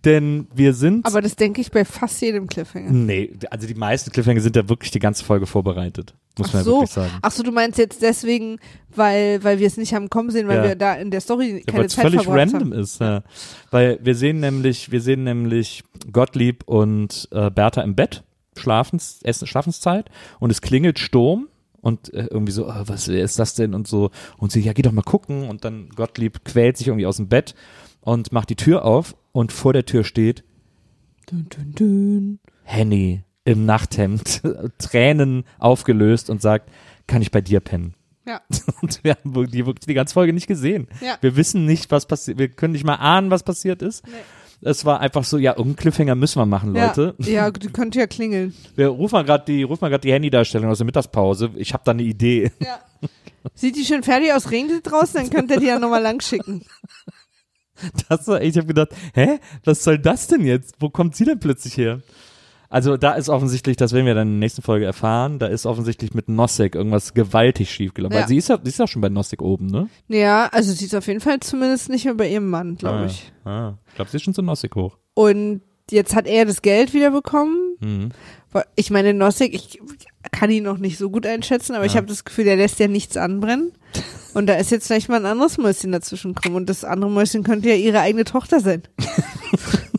Denn 0.04 0.46
wir 0.54 0.72
sind 0.72 1.04
Aber 1.04 1.20
das 1.20 1.36
denke 1.36 1.60
ich 1.60 1.70
bei 1.70 1.84
fast 1.84 2.20
jedem 2.22 2.46
Cliffhanger. 2.46 2.90
Nee, 2.90 3.32
also 3.50 3.66
die 3.66 3.74
meisten 3.74 4.10
Cliffhanger 4.10 4.40
sind 4.40 4.56
ja 4.56 4.66
wirklich 4.68 4.90
die 4.90 4.98
ganze 4.98 5.22
Folge 5.24 5.46
vorbereitet. 5.46 6.14
Muss 6.38 6.48
Ach 6.48 6.54
man 6.54 6.60
ja 6.60 6.64
so. 6.64 6.72
wirklich 6.76 6.90
sagen. 6.90 7.10
Ach 7.22 7.30
so, 7.30 7.42
du 7.42 7.52
meinst 7.52 7.78
jetzt 7.78 8.00
deswegen, 8.02 8.58
weil, 8.94 9.42
weil 9.44 9.58
wir 9.58 9.66
es 9.66 9.76
nicht 9.76 9.92
haben 9.94 10.08
kommen 10.08 10.30
sehen, 10.30 10.48
weil 10.48 10.58
Ja. 10.58 10.64
wir 10.64 10.74
da 10.76 10.94
in 10.94 11.10
der 11.10 11.20
Story 11.20 11.58
Ja, 11.58 11.60
keine 11.66 11.78
weil 11.78 11.84
es 11.86 11.94
Zeit 11.94 12.04
völlig 12.06 12.22
verbracht 12.22 12.52
random 12.54 12.72
haben. 12.72 12.80
ist, 12.80 13.00
ja. 13.00 13.22
Weil 13.70 13.98
wir 14.02 14.14
sehen 14.14 14.40
nämlich, 14.40 14.90
wir 14.90 15.00
sehen 15.02 15.24
nämlich 15.24 15.84
Gottlieb 16.10 16.64
und 16.66 17.28
äh, 17.32 17.50
Bertha 17.50 17.82
im 17.82 17.94
Bett, 17.94 18.22
Schlafens, 18.56 19.20
Essen, 19.22 19.46
Schlafenszeit 19.46 20.08
und 20.40 20.50
es 20.50 20.62
klingelt 20.62 20.98
Sturm 20.98 21.48
und 21.86 22.12
äh, 22.12 22.26
irgendwie 22.30 22.52
so, 22.52 22.68
äh, 22.68 22.88
was 22.88 23.06
ist 23.06 23.38
das 23.38 23.54
denn 23.54 23.72
und 23.72 23.86
so 23.86 24.10
und 24.38 24.50
sie, 24.50 24.60
ja, 24.60 24.72
geh 24.72 24.82
doch 24.82 24.90
mal 24.90 25.02
gucken 25.02 25.48
und 25.48 25.64
dann 25.64 25.88
Gottlieb 25.90 26.44
quält 26.44 26.76
sich 26.76 26.88
irgendwie 26.88 27.06
aus 27.06 27.18
dem 27.18 27.28
Bett 27.28 27.54
und 28.00 28.32
macht 28.32 28.50
die 28.50 28.56
Tür 28.56 28.84
auf 28.84 29.14
und 29.30 29.52
vor 29.52 29.72
der 29.72 29.86
Tür 29.86 30.02
steht 30.02 30.42
Dun, 31.28 31.46
dun, 31.48 31.72
dun. 31.74 32.38
Henny 32.64 33.22
im 33.44 33.64
Nachthemd, 33.66 34.42
Tränen 34.78 35.44
aufgelöst 35.58 36.28
und 36.28 36.42
sagt, 36.42 36.70
kann 37.06 37.22
ich 37.22 37.30
bei 37.30 37.40
dir 37.40 37.60
pennen? 37.60 37.94
Ja. 38.26 38.40
Und 38.82 39.04
wir 39.04 39.14
haben 39.14 39.46
die 39.46 39.62
die 39.62 39.94
ganze 39.94 40.14
Folge 40.14 40.32
nicht 40.32 40.48
gesehen. 40.48 40.88
Ja. 41.00 41.16
Wir 41.20 41.36
wissen 41.36 41.64
nicht, 41.64 41.92
was 41.92 42.06
passiert. 42.06 42.38
Wir 42.38 42.48
können 42.48 42.72
nicht 42.72 42.84
mal 42.84 42.96
ahnen, 42.96 43.30
was 43.30 43.44
passiert 43.44 43.82
ist. 43.82 44.04
Nee. 44.04 44.12
Es 44.66 44.84
war 44.84 44.98
einfach 44.98 45.22
so, 45.22 45.38
ja, 45.38 45.52
irgendeinen 45.52 45.76
Cliffhanger 45.76 46.16
müssen 46.16 46.40
wir 46.40 46.46
machen, 46.46 46.74
Leute. 46.74 47.14
Ja, 47.18 47.28
ja, 47.28 47.50
die 47.52 47.68
könnte 47.68 48.00
ja 48.00 48.08
klingeln. 48.08 48.52
Wir 48.74 48.88
rufen 48.88 49.14
mal 49.14 49.24
gerade 49.24 49.44
die, 49.46 49.62
rufen 49.62 49.88
gerade 49.88 50.00
die 50.00 50.12
Handy-Darstellung 50.12 50.68
aus 50.68 50.78
der 50.78 50.86
Mittagspause. 50.86 51.50
Ich 51.54 51.72
habe 51.72 51.84
da 51.84 51.92
eine 51.92 52.02
Idee. 52.02 52.50
Ja. 52.58 52.80
Sieht 53.54 53.76
die 53.76 53.84
schön 53.84 54.02
fertig 54.02 54.32
aus, 54.32 54.50
regnet 54.50 54.90
draußen, 54.90 55.20
dann 55.20 55.30
könnt 55.30 55.52
ihr 55.52 55.60
die 55.60 55.66
ja 55.66 55.78
nochmal 55.78 56.02
lang 56.02 56.20
schicken. 56.20 56.64
Das 58.08 58.26
war, 58.26 58.40
ich 58.42 58.56
habe 58.56 58.66
gedacht, 58.66 58.88
hä, 59.14 59.38
was 59.62 59.84
soll 59.84 59.98
das 59.98 60.26
denn 60.26 60.44
jetzt? 60.44 60.74
Wo 60.80 60.88
kommt 60.88 61.14
sie 61.14 61.26
denn 61.26 61.38
plötzlich 61.38 61.76
her? 61.76 62.00
Also 62.68 62.96
da 62.96 63.12
ist 63.12 63.28
offensichtlich, 63.28 63.76
das 63.76 63.92
werden 63.92 64.06
wir 64.06 64.14
dann 64.14 64.28
in 64.28 64.34
der 64.34 64.40
nächsten 64.40 64.62
Folge 64.62 64.84
erfahren, 64.84 65.38
da 65.38 65.46
ist 65.46 65.66
offensichtlich 65.66 66.14
mit 66.14 66.28
Nosek 66.28 66.74
irgendwas 66.74 67.14
gewaltig 67.14 67.70
schiefgelaufen. 67.70 68.14
Ja. 68.14 68.22
Weil 68.22 68.28
sie 68.28 68.36
ist 68.36 68.48
ja, 68.48 68.58
sie 68.62 68.68
ist 68.68 68.78
ja 68.78 68.86
schon 68.86 69.02
bei 69.02 69.08
Nosek 69.08 69.42
oben, 69.42 69.66
ne? 69.66 69.88
Ja, 70.08 70.48
also 70.52 70.72
sie 70.72 70.86
ist 70.86 70.94
auf 70.94 71.06
jeden 71.06 71.20
Fall 71.20 71.40
zumindest 71.40 71.88
nicht 71.88 72.04
mehr 72.04 72.14
bei 72.14 72.28
ihrem 72.28 72.48
Mann, 72.50 72.76
glaube 72.76 72.98
ah, 72.98 73.06
ich. 73.06 73.32
Ah, 73.44 73.74
ich 73.88 73.94
glaube, 73.94 74.10
sie 74.10 74.16
ist 74.16 74.22
schon 74.24 74.34
zu 74.34 74.42
Nosek 74.42 74.74
hoch. 74.74 74.96
Und 75.14 75.62
jetzt 75.90 76.14
hat 76.14 76.26
er 76.26 76.44
das 76.44 76.62
Geld 76.62 76.94
wieder 76.94 77.10
bekommen. 77.10 77.76
Mhm. 77.80 78.08
Ich 78.74 78.90
meine, 78.90 79.12
Nossig, 79.12 79.54
ich 79.54 79.80
kann 80.32 80.50
ihn 80.50 80.64
noch 80.64 80.78
nicht 80.78 80.96
so 80.98 81.10
gut 81.10 81.26
einschätzen, 81.26 81.74
aber 81.74 81.84
ich 81.84 81.92
Ja. 81.92 81.98
habe 81.98 82.06
das 82.06 82.24
Gefühl, 82.24 82.44
der 82.44 82.56
lässt 82.56 82.78
ja 82.78 82.88
nichts 82.88 83.16
anbrennen. 83.16 83.72
Und 84.34 84.46
da 84.46 84.54
ist 84.54 84.70
jetzt 84.70 84.86
vielleicht 84.86 85.08
mal 85.08 85.16
ein 85.16 85.26
anderes 85.26 85.58
Mäuschen 85.58 85.92
dazwischen 85.92 86.34
gekommen. 86.34 86.56
Und 86.56 86.68
das 86.68 86.84
andere 86.84 87.10
Mäuschen 87.10 87.42
könnte 87.42 87.68
ja 87.68 87.74
ihre 87.74 88.00
eigene 88.00 88.24
Tochter 88.24 88.60
sein. 88.60 88.82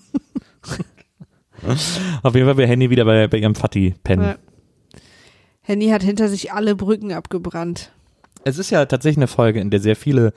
Auf 2.23 2.35
jeden 2.35 2.47
Fall 2.47 2.57
will 2.57 2.67
Henny 2.67 2.89
wieder 2.89 3.05
bei, 3.05 3.27
bei 3.27 3.37
ihrem 3.37 3.55
Vati 3.55 3.95
pennen. 4.03 4.23
Ja. 4.23 4.35
Henny 5.61 5.89
hat 5.89 6.03
hinter 6.03 6.29
sich 6.29 6.53
alle 6.53 6.75
Brücken 6.75 7.11
abgebrannt. 7.11 7.91
Es 8.43 8.57
ist 8.57 8.69
ja 8.69 8.85
tatsächlich 8.85 9.17
eine 9.17 9.27
Folge, 9.27 9.59
in 9.59 9.69
der 9.69 9.79
sehr 9.81 9.95
viele 9.95 10.33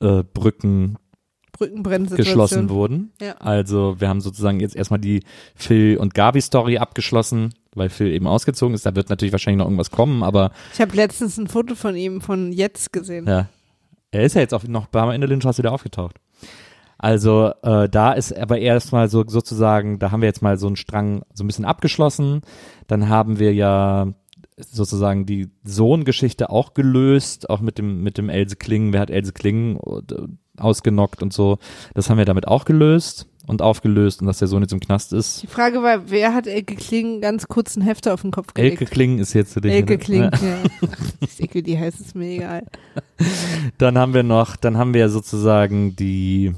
äh, 0.00 0.22
Brücken 0.22 0.98
geschlossen 1.58 2.68
wurden. 2.68 3.12
Ja. 3.20 3.36
Also 3.38 3.96
wir 4.00 4.08
haben 4.08 4.20
sozusagen 4.20 4.60
jetzt 4.60 4.76
erstmal 4.76 5.00
die 5.00 5.22
Phil 5.54 5.96
und 5.96 6.14
Gabi 6.14 6.40
Story 6.40 6.78
abgeschlossen, 6.78 7.54
weil 7.74 7.88
Phil 7.88 8.08
eben 8.08 8.26
ausgezogen 8.26 8.74
ist. 8.74 8.84
Da 8.84 8.94
wird 8.94 9.08
natürlich 9.08 9.32
wahrscheinlich 9.32 9.58
noch 9.58 9.66
irgendwas 9.66 9.90
kommen, 9.90 10.22
aber 10.22 10.50
Ich 10.72 10.80
habe 10.80 10.94
letztens 10.96 11.38
ein 11.38 11.46
Foto 11.46 11.74
von 11.74 11.96
ihm 11.96 12.20
von 12.20 12.52
jetzt 12.52 12.92
gesehen. 12.92 13.26
ja, 13.26 13.48
er 14.10 14.22
ist 14.22 14.34
ja 14.34 14.40
jetzt 14.40 14.52
auch 14.52 14.64
noch 14.64 14.88
in 14.92 15.20
der 15.20 15.28
Lindstraße 15.28 15.58
wieder 15.58 15.72
aufgetaucht. 15.72 16.16
Also 17.04 17.52
äh, 17.62 17.86
da 17.86 18.14
ist 18.14 18.34
aber 18.34 18.58
erstmal 18.60 19.10
so 19.10 19.24
sozusagen, 19.28 19.98
da 19.98 20.10
haben 20.10 20.22
wir 20.22 20.26
jetzt 20.26 20.40
mal 20.40 20.56
so 20.56 20.68
einen 20.68 20.76
Strang 20.76 21.22
so 21.34 21.44
ein 21.44 21.46
bisschen 21.46 21.66
abgeschlossen. 21.66 22.40
Dann 22.86 23.10
haben 23.10 23.38
wir 23.38 23.52
ja 23.52 24.14
sozusagen 24.56 25.26
die 25.26 25.50
Sohn-Geschichte 25.64 26.48
auch 26.48 26.72
gelöst, 26.72 27.50
auch 27.50 27.60
mit 27.60 27.76
dem 27.76 28.02
mit 28.02 28.16
dem 28.16 28.30
Else 28.30 28.56
Klingen. 28.56 28.94
Wer 28.94 29.00
hat 29.00 29.10
Else 29.10 29.34
Klingen 29.34 29.76
äh, 29.76 30.26
ausgenockt 30.56 31.22
und 31.22 31.34
so? 31.34 31.58
Das 31.92 32.08
haben 32.08 32.16
wir 32.16 32.24
damit 32.24 32.48
auch 32.48 32.64
gelöst 32.64 33.26
und 33.46 33.60
aufgelöst 33.60 34.22
und 34.22 34.26
dass 34.26 34.38
der 34.38 34.48
Sohn 34.48 34.62
jetzt 34.62 34.72
im 34.72 34.80
Knast 34.80 35.12
ist. 35.12 35.42
Die 35.42 35.46
Frage 35.46 35.82
war, 35.82 36.10
wer 36.10 36.32
hat 36.32 36.46
Elke 36.46 36.74
Kling 36.74 37.20
ganz 37.20 37.48
kurz 37.48 37.76
einen 37.76 37.86
Hefter 37.86 38.14
auf 38.14 38.22
den 38.22 38.30
Kopf 38.30 38.54
gelegt? 38.54 38.80
Elke 38.80 38.90
Klingen 38.90 39.18
ist 39.18 39.34
jetzt 39.34 39.62
dich. 39.62 39.70
Elke 39.70 39.92
ne? 39.92 39.98
Kling, 39.98 40.22
Ja. 40.22 40.30
ja. 40.40 41.60
Die 41.62 41.78
heißt, 41.78 42.00
ist 42.00 42.14
mir 42.14 42.36
egal. 42.36 42.62
Dann 43.76 43.98
haben 43.98 44.14
wir 44.14 44.22
noch, 44.22 44.56
dann 44.56 44.78
haben 44.78 44.94
wir 44.94 45.10
sozusagen 45.10 45.94
die, 45.96 46.54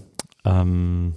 ähm, 0.47 1.15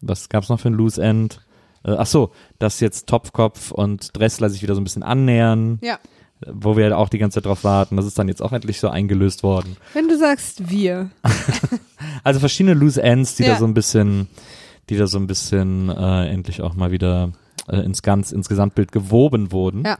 was 0.00 0.28
gab's 0.28 0.48
noch 0.48 0.60
für 0.60 0.68
ein 0.68 0.74
Loose 0.74 1.02
End? 1.02 1.40
Äh, 1.84 1.96
ach 1.98 2.06
so, 2.06 2.30
dass 2.58 2.80
jetzt 2.80 3.08
Topfkopf 3.08 3.70
und 3.72 4.16
Dressler 4.16 4.48
sich 4.50 4.62
wieder 4.62 4.74
so 4.74 4.80
ein 4.80 4.84
bisschen 4.84 5.02
annähern, 5.02 5.78
Ja. 5.82 5.98
wo 6.46 6.76
wir 6.76 6.96
auch 6.96 7.08
die 7.08 7.18
ganze 7.18 7.36
Zeit 7.36 7.46
drauf 7.46 7.64
warten. 7.64 7.96
Das 7.96 8.06
ist 8.06 8.18
dann 8.18 8.28
jetzt 8.28 8.42
auch 8.42 8.52
endlich 8.52 8.78
so 8.80 8.88
eingelöst 8.88 9.42
worden. 9.42 9.76
Wenn 9.94 10.08
du 10.08 10.16
sagst 10.16 10.70
wir. 10.70 11.10
Also 12.24 12.38
verschiedene 12.40 12.74
Loose 12.74 13.02
Ends, 13.02 13.34
die 13.36 13.42
Ja. 13.44 13.50
da 13.54 13.58
so 13.58 13.64
ein 13.64 13.74
bisschen, 13.74 14.28
die 14.88 14.96
da 14.96 15.06
so 15.08 15.18
ein 15.18 15.26
bisschen 15.26 15.88
äh, 15.88 16.28
endlich 16.28 16.62
auch 16.62 16.74
mal 16.74 16.90
wieder 16.92 17.32
äh, 17.68 17.78
ins 17.80 18.02
ganz 18.02 18.30
ins 18.32 18.48
Gesamtbild 18.48 18.92
gewoben 18.92 19.50
wurden. 19.52 19.82
Ja. 19.84 19.98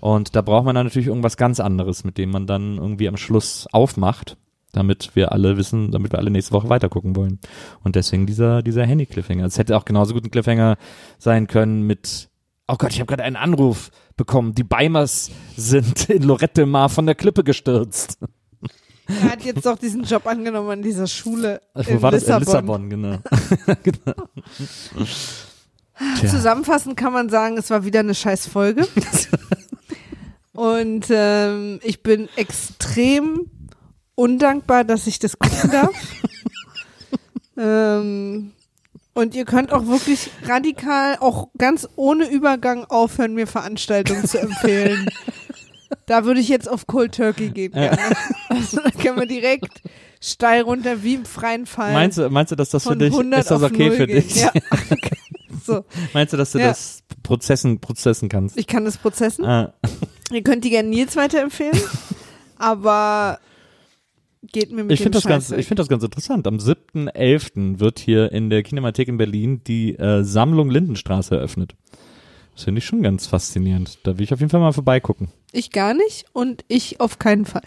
Und 0.00 0.36
da 0.36 0.42
braucht 0.42 0.64
man 0.64 0.74
dann 0.74 0.86
natürlich 0.86 1.08
irgendwas 1.08 1.36
ganz 1.36 1.60
anderes, 1.60 2.02
mit 2.04 2.16
dem 2.18 2.30
man 2.30 2.46
dann 2.46 2.76
irgendwie 2.78 3.08
am 3.08 3.16
Schluss 3.18 3.66
aufmacht, 3.72 4.36
damit 4.74 5.10
wir 5.14 5.32
alle 5.32 5.56
wissen, 5.56 5.90
damit 5.90 6.12
wir 6.12 6.18
alle 6.18 6.30
nächste 6.30 6.52
Woche 6.52 6.68
weitergucken 6.68 7.16
wollen. 7.16 7.38
Und 7.82 7.96
deswegen 7.96 8.26
dieser 8.26 8.62
dieser 8.62 8.84
Handy 8.84 9.06
Cliffhanger. 9.06 9.46
Es 9.46 9.58
hätte 9.58 9.76
auch 9.76 9.84
genauso 9.84 10.14
gut 10.14 10.24
ein 10.24 10.30
Cliffhanger 10.30 10.76
sein 11.18 11.46
können 11.46 11.82
mit 11.82 12.28
Oh 12.66 12.76
Gott, 12.76 12.92
ich 12.92 13.00
habe 13.00 13.08
gerade 13.08 13.24
einen 13.24 13.36
Anruf 13.36 13.90
bekommen. 14.16 14.54
Die 14.54 14.64
Beimers 14.64 15.30
sind 15.56 16.08
in 16.08 16.22
Lorette 16.22 16.64
Mar 16.64 16.88
von 16.88 17.04
der 17.04 17.14
Klippe 17.14 17.44
gestürzt. 17.44 18.18
Er 19.06 19.32
hat 19.32 19.44
jetzt 19.44 19.66
doch 19.66 19.76
diesen 19.76 20.04
Job 20.04 20.26
angenommen 20.26 20.70
an 20.70 20.82
dieser 20.82 21.06
Schule 21.06 21.60
Wo 21.74 21.82
in 21.82 22.02
war 22.02 22.10
das? 22.10 22.22
Lissabon. 22.22 22.90
In 22.90 22.90
Lissabon, 22.90 22.90
genau. 22.90 23.18
genau. 23.82 24.28
Tja. 26.20 26.28
Zusammenfassend 26.28 26.96
kann 26.96 27.12
man 27.12 27.28
sagen, 27.28 27.58
es 27.58 27.70
war 27.70 27.84
wieder 27.84 28.00
eine 28.00 28.14
scheiß 28.14 28.48
Folge. 28.48 28.88
Und 30.52 31.06
ähm, 31.10 31.80
ich 31.82 32.02
bin 32.02 32.28
extrem 32.36 33.50
undankbar, 34.14 34.84
dass 34.84 35.06
ich 35.06 35.18
das 35.18 35.38
gucken 35.38 35.70
darf. 35.72 35.90
ähm, 37.56 38.52
und 39.14 39.34
ihr 39.34 39.44
könnt 39.44 39.72
auch 39.72 39.86
wirklich 39.86 40.30
radikal, 40.44 41.16
auch 41.20 41.48
ganz 41.56 41.88
ohne 41.96 42.28
Übergang 42.28 42.84
aufhören, 42.84 43.34
mir 43.34 43.46
Veranstaltungen 43.46 44.24
zu 44.26 44.38
empfehlen. 44.40 45.06
Da 46.06 46.26
würde 46.26 46.40
ich 46.40 46.48
jetzt 46.48 46.68
auf 46.68 46.86
Cold 46.86 47.14
Turkey 47.14 47.48
gehen. 47.48 47.72
Gerne. 47.72 47.96
Also, 48.50 48.78
da 48.82 48.90
können 48.90 49.18
wir 49.18 49.26
direkt 49.26 49.80
steil 50.20 50.60
runter 50.62 51.02
wie 51.02 51.14
im 51.14 51.24
freien 51.24 51.64
Fall. 51.64 51.94
Meinst 51.94 52.18
du, 52.18 52.28
meinst 52.28 52.52
du, 52.52 52.56
dass 52.56 52.68
das 52.70 52.82
für 52.82 52.96
dich, 52.96 53.10
100 53.12 53.40
ist 53.40 53.50
das 53.50 53.62
okay 53.62 53.88
0 53.88 53.96
für 53.96 54.06
gehen. 54.06 54.22
dich? 54.22 54.36
Ja. 54.42 54.52
so, 55.64 55.84
Meinst 56.12 56.32
du, 56.34 56.36
dass 56.36 56.52
du 56.52 56.58
Ja. 56.58 56.68
das 56.68 56.98
Prozessen, 57.22 57.80
Prozessen 57.80 58.28
kannst? 58.28 58.58
ich 58.58 58.66
kann 58.66 58.84
das 58.84 58.98
prozessen. 58.98 59.46
Ah, 59.46 59.72
Ihr 60.30 60.42
könnt 60.42 60.64
die 60.64 60.70
gerne 60.70 60.88
Nils 60.90 61.16
weiterempfehlen, 61.16 61.80
aber 62.58 63.38
geht 64.54 64.72
mir 64.72 64.84
mit 64.84 64.92
ich 64.92 65.00
finde 65.00 65.18
das 65.18 65.24
ganz, 65.24 65.50
ich 65.50 65.66
finde 65.66 65.82
das 65.82 65.88
ganz 65.88 66.02
interessant. 66.02 66.46
Am 66.46 66.56
7.11. 66.56 67.80
wird 67.80 67.98
hier 67.98 68.32
in 68.32 68.48
der 68.48 68.62
Kinemathek 68.62 69.08
in 69.08 69.18
Berlin 69.18 69.60
die 69.66 69.96
äh, 69.96 70.24
Sammlung 70.24 70.70
Lindenstraße 70.70 71.34
eröffnet. 71.34 71.74
Das 72.54 72.64
finde 72.64 72.78
ich 72.78 72.86
schon 72.86 73.02
ganz 73.02 73.26
faszinierend. 73.26 73.98
Da 74.04 74.16
will 74.16 74.24
ich 74.24 74.32
auf 74.32 74.40
jeden 74.40 74.50
Fall 74.50 74.60
mal 74.60 74.72
vorbeigucken. 74.72 75.28
Ich 75.52 75.70
gar 75.70 75.92
nicht 75.92 76.24
und 76.32 76.64
ich 76.68 77.00
auf 77.00 77.18
keinen 77.18 77.44
Fall. 77.44 77.62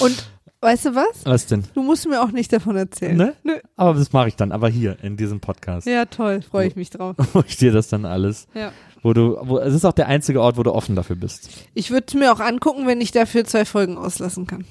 und 0.00 0.30
weißt 0.60 0.86
du 0.86 0.94
was? 0.94 1.24
Was 1.24 1.46
denn? 1.46 1.64
Du 1.74 1.82
musst 1.82 2.06
mir 2.06 2.22
auch 2.22 2.30
nicht 2.32 2.52
davon 2.52 2.76
erzählen. 2.76 3.16
Ne? 3.16 3.34
Nö. 3.42 3.54
Aber 3.76 3.94
das 3.98 4.12
mache 4.12 4.28
ich 4.28 4.36
dann, 4.36 4.52
aber 4.52 4.68
hier 4.68 5.02
in 5.02 5.16
diesem 5.16 5.40
Podcast, 5.40 5.86
Ja, 5.86 6.04
toll, 6.06 6.42
freue 6.42 6.66
ich 6.68 6.76
mich 6.76 6.90
drauf. 6.90 7.16
wo 7.32 7.40
ich 7.46 7.56
dir 7.56 7.72
das 7.72 7.88
dann 7.88 8.04
alles, 8.04 8.46
Ja. 8.54 8.72
wo 9.02 9.12
du, 9.12 9.38
wo, 9.42 9.58
es 9.58 9.74
ist 9.74 9.84
auch 9.84 9.92
der 9.92 10.06
einzige 10.08 10.40
Ort, 10.40 10.56
wo 10.56 10.62
du 10.62 10.72
offen 10.72 10.96
dafür 10.96 11.16
bist. 11.16 11.48
Ich 11.74 11.90
würde 11.90 12.18
mir 12.18 12.32
auch 12.32 12.40
angucken, 12.40 12.86
wenn 12.86 13.00
ich 13.00 13.10
dafür 13.12 13.44
zwei 13.44 13.64
Folgen 13.64 13.96
auslassen 13.98 14.46
kann. 14.46 14.64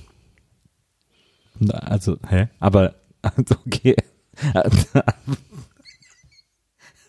Na, 1.60 1.74
Also, 1.76 2.18
hä? 2.30 2.48
Aber 2.60 2.96
Also, 3.22 3.56
okay. 3.66 3.96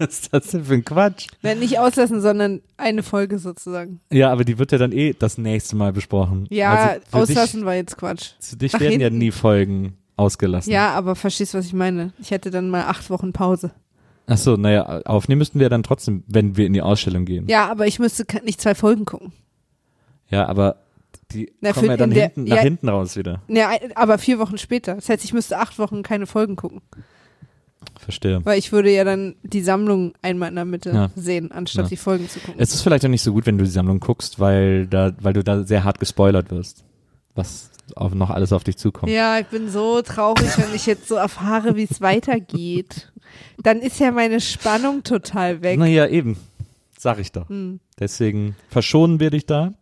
Was 0.06 0.08
ist 0.20 0.32
das 0.32 0.46
denn 0.48 0.64
für 0.64 0.74
ein 0.74 0.84
Quatsch? 0.84 1.26
Nein, 1.42 1.58
nicht 1.60 1.78
auslassen, 1.78 2.20
sondern 2.20 2.60
eine 2.76 3.02
Folge 3.02 3.38
sozusagen. 3.38 4.00
Ja, 4.12 4.32
aber 4.32 4.44
die 4.44 4.58
wird 4.58 4.72
ja 4.72 4.78
dann 4.78 4.92
eh 4.92 5.14
das 5.18 5.38
nächste 5.38 5.76
Mal 5.76 5.92
besprochen. 5.92 6.46
Ja, 6.50 6.72
Also 6.72 7.00
auslassen 7.12 7.60
Dich, 7.60 7.66
war 7.66 7.74
jetzt 7.74 7.96
Quatsch. 7.96 8.30
für 8.40 8.56
dich 8.56 8.72
Nach 8.72 8.80
werden 8.80 9.00
ja 9.00 9.06
hinten. 9.06 9.18
nie 9.18 9.30
Folgen 9.30 9.96
ausgelassen. 10.16 10.72
Ja, 10.72 10.90
aber 10.92 11.14
verstehst, 11.14 11.54
was 11.54 11.66
ich 11.66 11.72
meine? 11.72 12.12
Ich 12.20 12.30
hätte 12.30 12.50
dann 12.50 12.68
mal 12.70 12.82
acht 12.84 13.08
Wochen 13.10 13.32
Pause. 13.32 13.70
Ach 14.26 14.38
so, 14.38 14.56
naja, 14.56 15.00
aufnehmen 15.06 15.38
müssten 15.40 15.58
wir 15.60 15.68
dann 15.68 15.82
trotzdem, 15.82 16.22
wenn 16.28 16.56
wir 16.56 16.66
in 16.66 16.72
die 16.72 16.82
Ausstellung 16.82 17.24
gehen. 17.24 17.46
Ja, 17.48 17.68
aber 17.70 17.86
ich 17.86 17.98
müsste 17.98 18.24
nicht 18.44 18.60
zwei 18.60 18.74
Folgen 18.74 19.04
gucken. 19.04 19.32
Ja, 20.28 20.46
aber 20.46 20.76
die 21.32 21.52
Na, 21.60 21.72
kommen 21.72 21.88
ja 21.90 21.96
dann 21.96 22.10
in 22.10 22.14
der- 22.14 22.24
hinten, 22.28 22.44
nach 22.44 22.56
ja. 22.56 22.62
hinten 22.62 22.88
raus 22.88 23.16
wieder. 23.16 23.42
Ja, 23.48 23.70
aber 23.96 24.18
vier 24.18 24.38
Wochen 24.38 24.56
später. 24.58 24.94
Das 24.94 25.08
heißt, 25.08 25.24
ich 25.24 25.32
müsste 25.32 25.58
acht 25.58 25.78
Wochen 25.78 26.02
keine 26.02 26.26
Folgen 26.26 26.54
gucken. 26.56 26.80
Verstehe. 28.02 28.44
Weil 28.44 28.58
ich 28.58 28.72
würde 28.72 28.90
ja 28.90 29.04
dann 29.04 29.34
die 29.42 29.60
Sammlung 29.60 30.14
einmal 30.22 30.48
in 30.48 30.54
der 30.56 30.64
Mitte 30.64 30.90
Ja. 30.90 31.10
sehen, 31.16 31.52
anstatt 31.52 31.84
Ja. 31.84 31.88
die 31.90 31.96
Folgen 31.96 32.28
zu 32.28 32.40
gucken. 32.40 32.54
Es 32.60 32.72
ist 32.74 32.80
vielleicht 32.82 33.04
auch 33.04 33.08
nicht 33.10 33.22
so 33.22 33.32
gut, 33.32 33.46
wenn 33.46 33.58
du 33.58 33.64
die 33.64 33.70
Sammlung 33.70 34.00
guckst, 34.00 34.40
weil 34.40 34.86
da, 34.86 35.12
weil 35.20 35.34
du 35.34 35.44
da 35.44 35.64
sehr 35.64 35.84
hart 35.84 36.00
gespoilert 36.00 36.50
wirst. 36.50 36.84
Was 37.34 37.70
auch 37.96 38.12
noch 38.14 38.30
alles 38.30 38.52
auf 38.52 38.64
dich 38.64 38.76
zukommt. 38.76 39.12
Ja, 39.12 39.38
ich 39.38 39.46
bin 39.46 39.68
so 39.68 40.00
traurig, 40.02 40.48
wenn 40.56 40.74
ich 40.74 40.86
jetzt 40.86 41.08
so 41.08 41.16
erfahre, 41.16 41.76
wie 41.76 41.86
es 41.90 42.00
weitergeht. 42.00 43.12
Dann 43.62 43.80
ist 43.80 44.00
ja 44.00 44.10
meine 44.10 44.40
Spannung 44.40 45.02
total 45.02 45.62
weg. 45.62 45.78
Naja, 45.78 46.06
eben. 46.06 46.36
Sag 46.98 47.18
ich 47.18 47.32
doch. 47.32 47.48
Hm. 47.48 47.80
Deswegen 47.98 48.56
verschonen 48.68 49.20
wir 49.20 49.30
dich 49.30 49.46
da. 49.46 49.72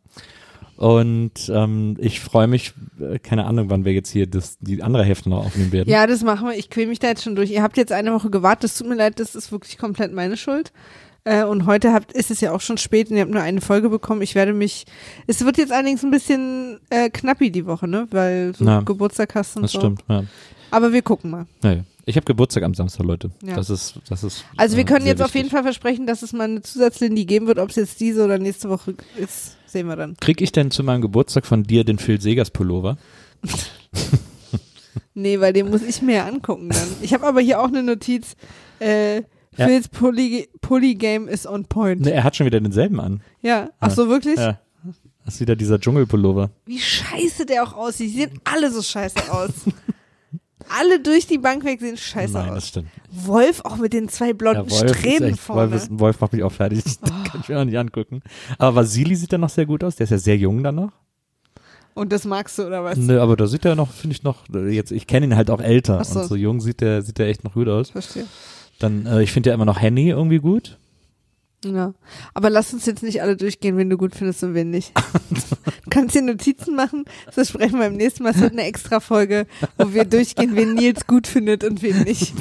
Und 0.79 1.33
ähm, 1.53 1.97
ich 1.99 2.21
freue 2.21 2.47
mich, 2.47 2.73
äh, 3.01 3.19
keine 3.19 3.47
Ahnung, 3.47 3.69
wann 3.69 3.85
wir 3.85 3.93
jetzt 3.93 4.11
hier 4.11 4.29
das, 4.29 4.59
die 4.61 4.81
andere 4.81 5.03
Hälfte 5.03 5.29
noch 5.29 5.45
aufnehmen 5.45 5.73
werden. 5.73 5.91
Ja, 5.91 6.07
das 6.07 6.23
machen 6.23 6.47
wir. 6.47 6.57
Ich 6.57 6.71
quäl 6.71 6.87
mich 6.87 7.01
da 7.01 7.09
jetzt 7.09 7.25
schon 7.25 7.35
durch. 7.35 7.51
Ihr 7.51 7.65
habt 7.65 7.77
jetzt 7.77 7.91
eine 7.91 8.15
Woche 8.15 8.31
gewartet. 8.31 8.71
Es 8.71 8.79
tut 8.79 8.89
mir 8.89 8.95
leid, 8.95 9.19
das 9.19 9.35
ist 9.35 9.51
wirklich 9.51 9.77
komplett 9.77 10.13
meine 10.13 10.37
Schuld. 10.37 10.73
Äh, 11.25 11.43
und 11.43 11.67
heute 11.67 11.93
habt, 11.93 12.13
ist 12.13 12.31
es 12.31 12.41
ja 12.41 12.53
auch 12.53 12.61
schon 12.61 12.79
spät 12.79 13.11
und 13.11 13.17
ihr 13.17 13.23
habt 13.23 13.33
nur 13.33 13.43
eine 13.43 13.61
Folge 13.61 13.89
bekommen. 13.89 14.23
Ich 14.23 14.37
werde 14.37 14.53
mich. 14.53 14.85
Es 15.27 15.45
wird 15.45 15.59
jetzt 15.59 15.73
allerdings 15.73 16.05
ein 16.05 16.13
bisschen 16.13 16.79
äh, 16.91 17.11
knappi 17.11 17.51
die 17.51 17.67
Woche, 17.67 17.89
ne? 17.89 18.07
Weil 18.13 18.53
du 18.53 18.63
Na, 18.63 18.81
Geburtstag 18.83 19.35
hast 19.35 19.57
und 19.57 19.63
das 19.65 19.73
so. 19.73 19.81
stimmt. 19.81 20.05
Ja. 20.09 20.23
Aber 20.71 20.93
wir 20.93 21.03
gucken 21.03 21.33
mal. 21.33 21.47
Naja. 21.61 21.83
Ich 22.09 22.17
habe 22.17 22.25
Geburtstag 22.25 22.63
am 22.63 22.73
Samstag, 22.75 23.05
Leute. 23.05 23.31
Ja. 23.45 23.55
Das 23.55 23.69
ist, 23.69 24.01
das 24.09 24.25
ist. 24.25 24.45
Also 24.57 24.77
wir 24.77 24.85
äh, 24.85 24.87
können 24.87 25.07
jetzt 25.07 25.21
auf 25.21 25.35
jeden 25.35 25.45
wichtig. 25.47 25.53
Fall 25.53 25.63
versprechen, 25.63 26.07
dass 26.07 26.23
es 26.23 26.33
mal 26.33 26.45
eine 26.45 26.63
Zusatzlindy 26.63 27.27
geben 27.27 27.47
wird. 27.47 27.59
Ob 27.59 27.69
es 27.69 27.77
jetzt 27.77 28.01
diese 28.01 28.25
oder 28.25 28.39
nächste 28.39 28.71
Woche 28.71 28.95
ist, 29.17 29.57
sehen 29.67 29.89
wir 29.89 29.97
dann. 29.97 30.17
Krieg 30.19 30.41
ich 30.41 30.51
denn 30.51 30.71
zu 30.71 30.83
meinem 30.83 31.03
Geburtstag 31.03 31.45
von 31.45 31.65
dir 31.65 31.85
den 31.85 31.99
Phil 31.99 32.21
Segers 32.21 32.51
Pullover? 32.51 32.97
Nee, 35.15 35.41
weil 35.41 35.53
den 35.53 35.69
muss 35.69 35.83
ich 35.83 36.01
mir 36.01 36.17
ja 36.17 36.27
angucken 36.27 36.69
dann. 36.69 36.89
Ich 37.03 37.13
habe 37.13 37.27
aber 37.27 37.41
hier 37.41 37.61
auch 37.61 37.67
eine 37.67 37.83
Notiz. 37.83 38.37
Äh, 38.81 39.23
Ja. 39.57 39.67
Phil's 39.67 39.89
Poly 39.89 40.49
Polygame 40.61 41.29
is 41.29 41.45
on 41.45 41.65
point. 41.65 42.03
Ne, 42.03 42.13
er 42.13 42.23
hat 42.23 42.37
schon 42.37 42.47
wieder 42.47 42.61
denselben 42.61 43.01
an. 43.01 43.21
Ja, 43.43 43.71
ach 43.81 43.91
so, 43.91 44.09
wirklich? 44.09 44.37
Ja. 44.37 44.61
Das 45.25 45.35
ist 45.35 45.41
wieder 45.41 45.57
dieser 45.57 45.81
Dschungelpullover. 45.81 46.51
Wie 46.65 46.79
scheiße 46.79 47.45
der 47.47 47.65
auch 47.65 47.73
aussieht. 47.73 48.11
Die 48.15 48.17
sehen 48.21 48.41
alle 48.45 48.71
so 48.71 48.81
scheiße 48.81 49.33
aus. 49.33 49.51
alle 50.79 51.01
durch 51.01 51.27
die 51.27 51.39
Bank 51.39 51.65
weg 51.65 51.81
sehen 51.81 51.97
scheiße 51.97 52.33
Nein, 52.33 52.49
aus. 52.51 52.55
das 52.55 52.69
stimmt. 52.69 52.89
Wolf 53.11 53.61
auch 53.65 53.77
mit 53.77 53.93
den 53.93 54.09
zwei 54.09 54.33
blonden 54.33 54.71
Wolf, 54.71 54.85
ist 54.85 54.97
Strähnen 54.97 55.31
echt, 55.31 55.41
vorne. 55.41 55.71
Wolf, 55.71 55.83
ist, 55.83 55.99
Wolf 55.99 56.21
macht 56.21 56.33
mich 56.33 56.43
auch 56.43 56.53
fertig. 56.53 56.83
Das 56.85 57.01
kann 57.01 57.41
ich 57.43 57.49
mir 57.49 57.59
auch 57.61 57.65
nicht 57.65 57.79
angucken. 57.79 58.23
Aber 58.59 58.77
Vasili 58.77 59.15
sieht 59.15 59.33
ja 59.33 59.39
noch 59.39 59.49
sehr 59.49 59.67
gut 59.67 59.85
aus. 59.85 59.97
Der 59.97 60.05
ist 60.05 60.11
ja 60.11 60.19
sehr 60.19 60.37
jung 60.37 60.63
dann 60.63 60.77
noch. 60.77 60.93
Und 61.95 62.13
das 62.13 62.25
magst 62.25 62.59
du, 62.59 62.67
oder 62.67 62.85
was? 62.85 62.97
Nö, 62.97 63.21
aber 63.21 63.37
da 63.37 63.47
sieht 63.47 63.65
er 63.65 63.75
noch, 63.75 63.91
finde 63.91 64.15
ich 64.15 64.23
noch, 64.23 64.45
jetzt, 64.71 64.93
ich 64.93 65.09
kenne 65.09 65.27
ihn 65.27 65.37
halt 65.37 65.51
auch 65.51 65.61
älter. 65.61 66.03
So. 66.05 66.21
Und 66.21 66.27
so 66.27 66.37
jung 66.37 66.61
sieht 66.61 66.81
der, 66.81 67.03
sieht 67.03 67.19
der 67.19 67.27
echt 67.27 67.43
noch 67.43 67.55
gut 67.55 67.69
aus. 67.69 67.91
Verstehe. 67.91 68.25
Dann, 68.79 69.07
äh, 69.07 69.23
ich 69.23 69.33
finde 69.33 69.51
ja 69.51 69.55
immer 69.55 69.65
noch 69.65 69.81
Henny 69.81 70.11
irgendwie 70.11 70.39
gut. 70.39 70.79
Ja. 71.65 71.93
Aber 72.35 72.51
lass 72.51 72.73
uns 72.73 72.87
jetzt 72.87 73.03
nicht 73.03 73.21
alle 73.21 73.37
durchgehen, 73.37 73.77
wen 73.77 73.91
du 73.91 73.97
gut 73.97 74.15
findest 74.15 74.43
und 74.45 74.55
wen 74.55 74.71
nicht. 74.71 74.93
Du 75.85 75.91
kannst 76.01 76.15
dir 76.15 76.21
Notizen 76.23 76.77
machen, 76.77 77.07
das 77.35 77.49
sprechen 77.49 77.79
wir 77.79 77.87
beim 77.89 77.95
nächsten 77.97 78.23
Mal. 78.23 78.31
Es 78.33 78.41
wird 78.41 78.53
eine 78.53 78.65
extra 78.65 79.01
Folge, 79.01 79.47
wo 79.79 79.95
wir 79.95 80.05
durchgehen, 80.05 80.55
wen 80.55 80.75
Nils 80.75 81.07
gut 81.07 81.27
findet 81.27 81.65
und 81.65 81.81
wen 81.83 82.03
nicht. 82.03 82.35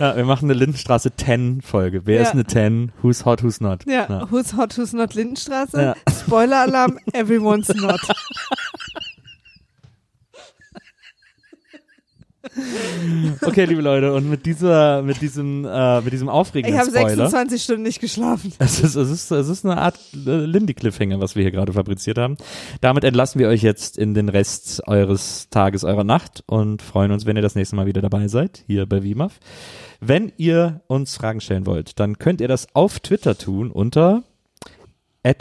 Ja, 0.00 0.16
wir 0.16 0.24
machen 0.24 0.46
eine 0.50 0.58
Lindenstraße 0.58 1.14
10 1.14 1.62
Folge. 1.62 2.02
Wer 2.04 2.16
Ja. 2.16 2.22
ist 2.22 2.32
eine 2.32 2.44
10? 2.46 2.90
Who's 3.02 3.24
hot, 3.24 3.42
who's 3.44 3.60
not? 3.60 3.84
Ja, 3.86 4.26
who's 4.30 4.54
hot, 4.56 4.76
who's 4.76 4.92
not 4.92 5.14
Lindenstraße? 5.14 5.80
Ja. 5.80 5.94
Spoiler-Alarm, 6.12 6.98
everyone's 7.12 7.68
not. 7.74 8.00
Okay, 13.42 13.64
liebe 13.64 13.80
Leute, 13.80 14.12
und 14.12 14.28
mit 14.28 14.46
dieser, 14.46 15.02
mit 15.02 15.20
diesem, 15.20 15.64
äh, 15.64 16.00
mit 16.00 16.12
diesem 16.12 16.28
Ich 16.28 16.32
aufregenden 16.32 16.78
habe 16.78 16.90
Spoiler. 16.90 17.28
26 17.28 17.62
Stunden 17.62 17.82
nicht 17.82 18.00
geschlafen. 18.00 18.52
Es 18.58 18.80
ist, 18.80 18.94
es 18.96 19.10
ist, 19.10 19.30
es 19.30 19.48
ist 19.48 19.64
eine 19.64 19.78
Art 19.78 19.98
äh, 20.14 20.44
Lindy-Cliffhanger, 20.44 21.20
was 21.20 21.36
wir 21.36 21.42
hier 21.42 21.52
gerade 21.52 21.72
fabriziert 21.72 22.18
haben. 22.18 22.36
Damit 22.80 23.04
entlassen 23.04 23.38
wir 23.38 23.48
euch 23.48 23.62
jetzt 23.62 23.98
in 23.98 24.14
den 24.14 24.28
Rest 24.28 24.82
eures 24.86 25.48
Tages, 25.50 25.84
eurer 25.84 26.04
Nacht 26.04 26.42
und 26.46 26.82
freuen 26.82 27.12
uns, 27.12 27.26
wenn 27.26 27.36
ihr 27.36 27.42
das 27.42 27.54
nächste 27.54 27.76
Mal 27.76 27.86
wieder 27.86 28.02
dabei 28.02 28.28
seid, 28.28 28.64
hier 28.66 28.86
bei 28.86 29.02
WIMAF. 29.02 29.38
Wenn 30.00 30.32
ihr 30.36 30.82
uns 30.86 31.16
Fragen 31.16 31.40
stellen 31.40 31.66
wollt, 31.66 31.98
dann 31.98 32.18
könnt 32.18 32.40
ihr 32.40 32.48
das 32.48 32.68
auf 32.74 33.00
Twitter 33.00 33.36
tun 33.36 33.70
unter 33.70 34.22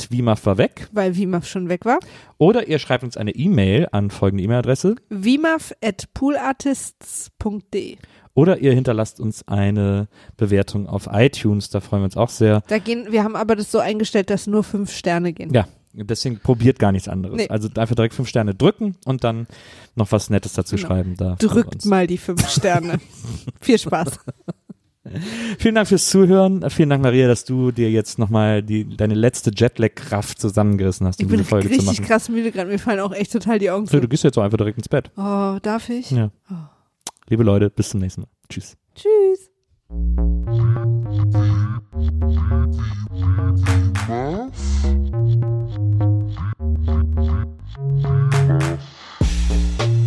@wimaf 0.09 0.45
war 0.45 0.57
weg 0.57 0.87
Weil 0.91 1.15
Wimaf 1.15 1.47
schon 1.47 1.69
weg 1.69 1.85
war. 1.85 1.99
oder 2.37 2.67
ihr 2.67 2.79
schreibt 2.79 3.03
uns 3.03 3.17
eine 3.17 3.31
E-Mail 3.31 3.87
an 3.91 4.09
folgende 4.09 4.43
E-Mail-Adresse 4.43 4.95
Wimaf 5.09 5.73
at 5.83 6.05
poolartists.de. 6.13 7.97
oder 8.33 8.59
ihr 8.59 8.73
hinterlasst 8.73 9.19
uns 9.19 9.47
eine 9.47 10.07
Bewertung 10.37 10.87
auf 10.87 11.07
iTunes, 11.11 11.69
da 11.69 11.79
freuen 11.79 12.01
wir 12.01 12.05
uns 12.05 12.17
auch 12.17 12.29
sehr. 12.29 12.61
Da 12.67 12.77
gehen, 12.79 13.07
wir 13.11 13.23
haben 13.23 13.35
aber 13.35 13.55
das 13.55 13.71
so 13.71 13.79
eingestellt, 13.79 14.29
dass 14.29 14.47
nur 14.47 14.63
fünf 14.63 14.91
Sterne 14.91 15.33
gehen. 15.33 15.53
Ja, 15.53 15.67
deswegen 15.93 16.39
probiert 16.39 16.77
gar 16.79 16.91
nichts 16.91 17.07
anderes. 17.07 17.37
Nee. 17.37 17.47
Also 17.49 17.69
einfach 17.75 17.95
direkt 17.95 18.13
fünf 18.13 18.27
Sterne 18.29 18.53
drücken 18.53 18.95
und 19.05 19.23
dann 19.23 19.47
noch 19.95 20.11
was 20.11 20.29
Nettes 20.29 20.53
dazu 20.53 20.75
Genau. 20.75 20.87
schreiben. 20.87 21.15
Da 21.17 21.35
Drückt 21.39 21.85
mal 21.85 22.05
die 22.07 22.17
fünf 22.19 22.47
Sterne. 22.49 22.99
Viel 23.61 23.79
Spaß. 23.79 24.19
Vielen 25.59 25.75
Dank 25.75 25.87
fürs 25.87 26.09
Zuhören. 26.09 26.69
Vielen 26.69 26.89
Dank, 26.89 27.01
Maria, 27.03 27.27
dass 27.27 27.45
du 27.45 27.71
dir 27.71 27.89
jetzt 27.91 28.19
nochmal 28.19 28.61
deine 28.63 29.13
letzte 29.13 29.51
Jetlag-Kraft 29.55 30.39
zusammengerissen 30.39 31.07
hast, 31.07 31.19
Ich 31.19 31.25
um 31.25 31.29
bin 31.31 31.39
diese 31.39 31.49
Folge 31.49 31.67
zu 31.67 31.73
richtig 31.73 31.87
machen. 31.99 32.05
krass 32.05 32.29
müde 32.29 32.51
gerade. 32.51 32.69
Mir 32.69 32.79
fallen 32.79 32.99
auch 32.99 33.13
echt 33.13 33.31
total 33.31 33.59
die 33.59 33.69
Augen 33.69 33.85
So, 33.85 33.91
zu. 33.97 34.01
du 34.01 34.07
gehst 34.07 34.23
jetzt 34.23 34.37
auch 34.37 34.43
einfach 34.43 34.57
direkt 34.57 34.77
ins 34.77 34.89
Bett. 34.89 35.11
Oh, 35.17 35.57
darf 35.61 35.89
ich? 35.89 36.11
Ja. 36.11 36.31
Oh. 36.49 36.53
Liebe 37.29 37.43
Leute, 37.43 37.69
bis 37.69 37.89
zum 37.89 37.99
nächsten 37.99 38.21
Mal. 38.21 38.27
Tschüss. 38.49 38.77
Tschüss. 38.95 39.51
Wiedersehen, 49.57 50.06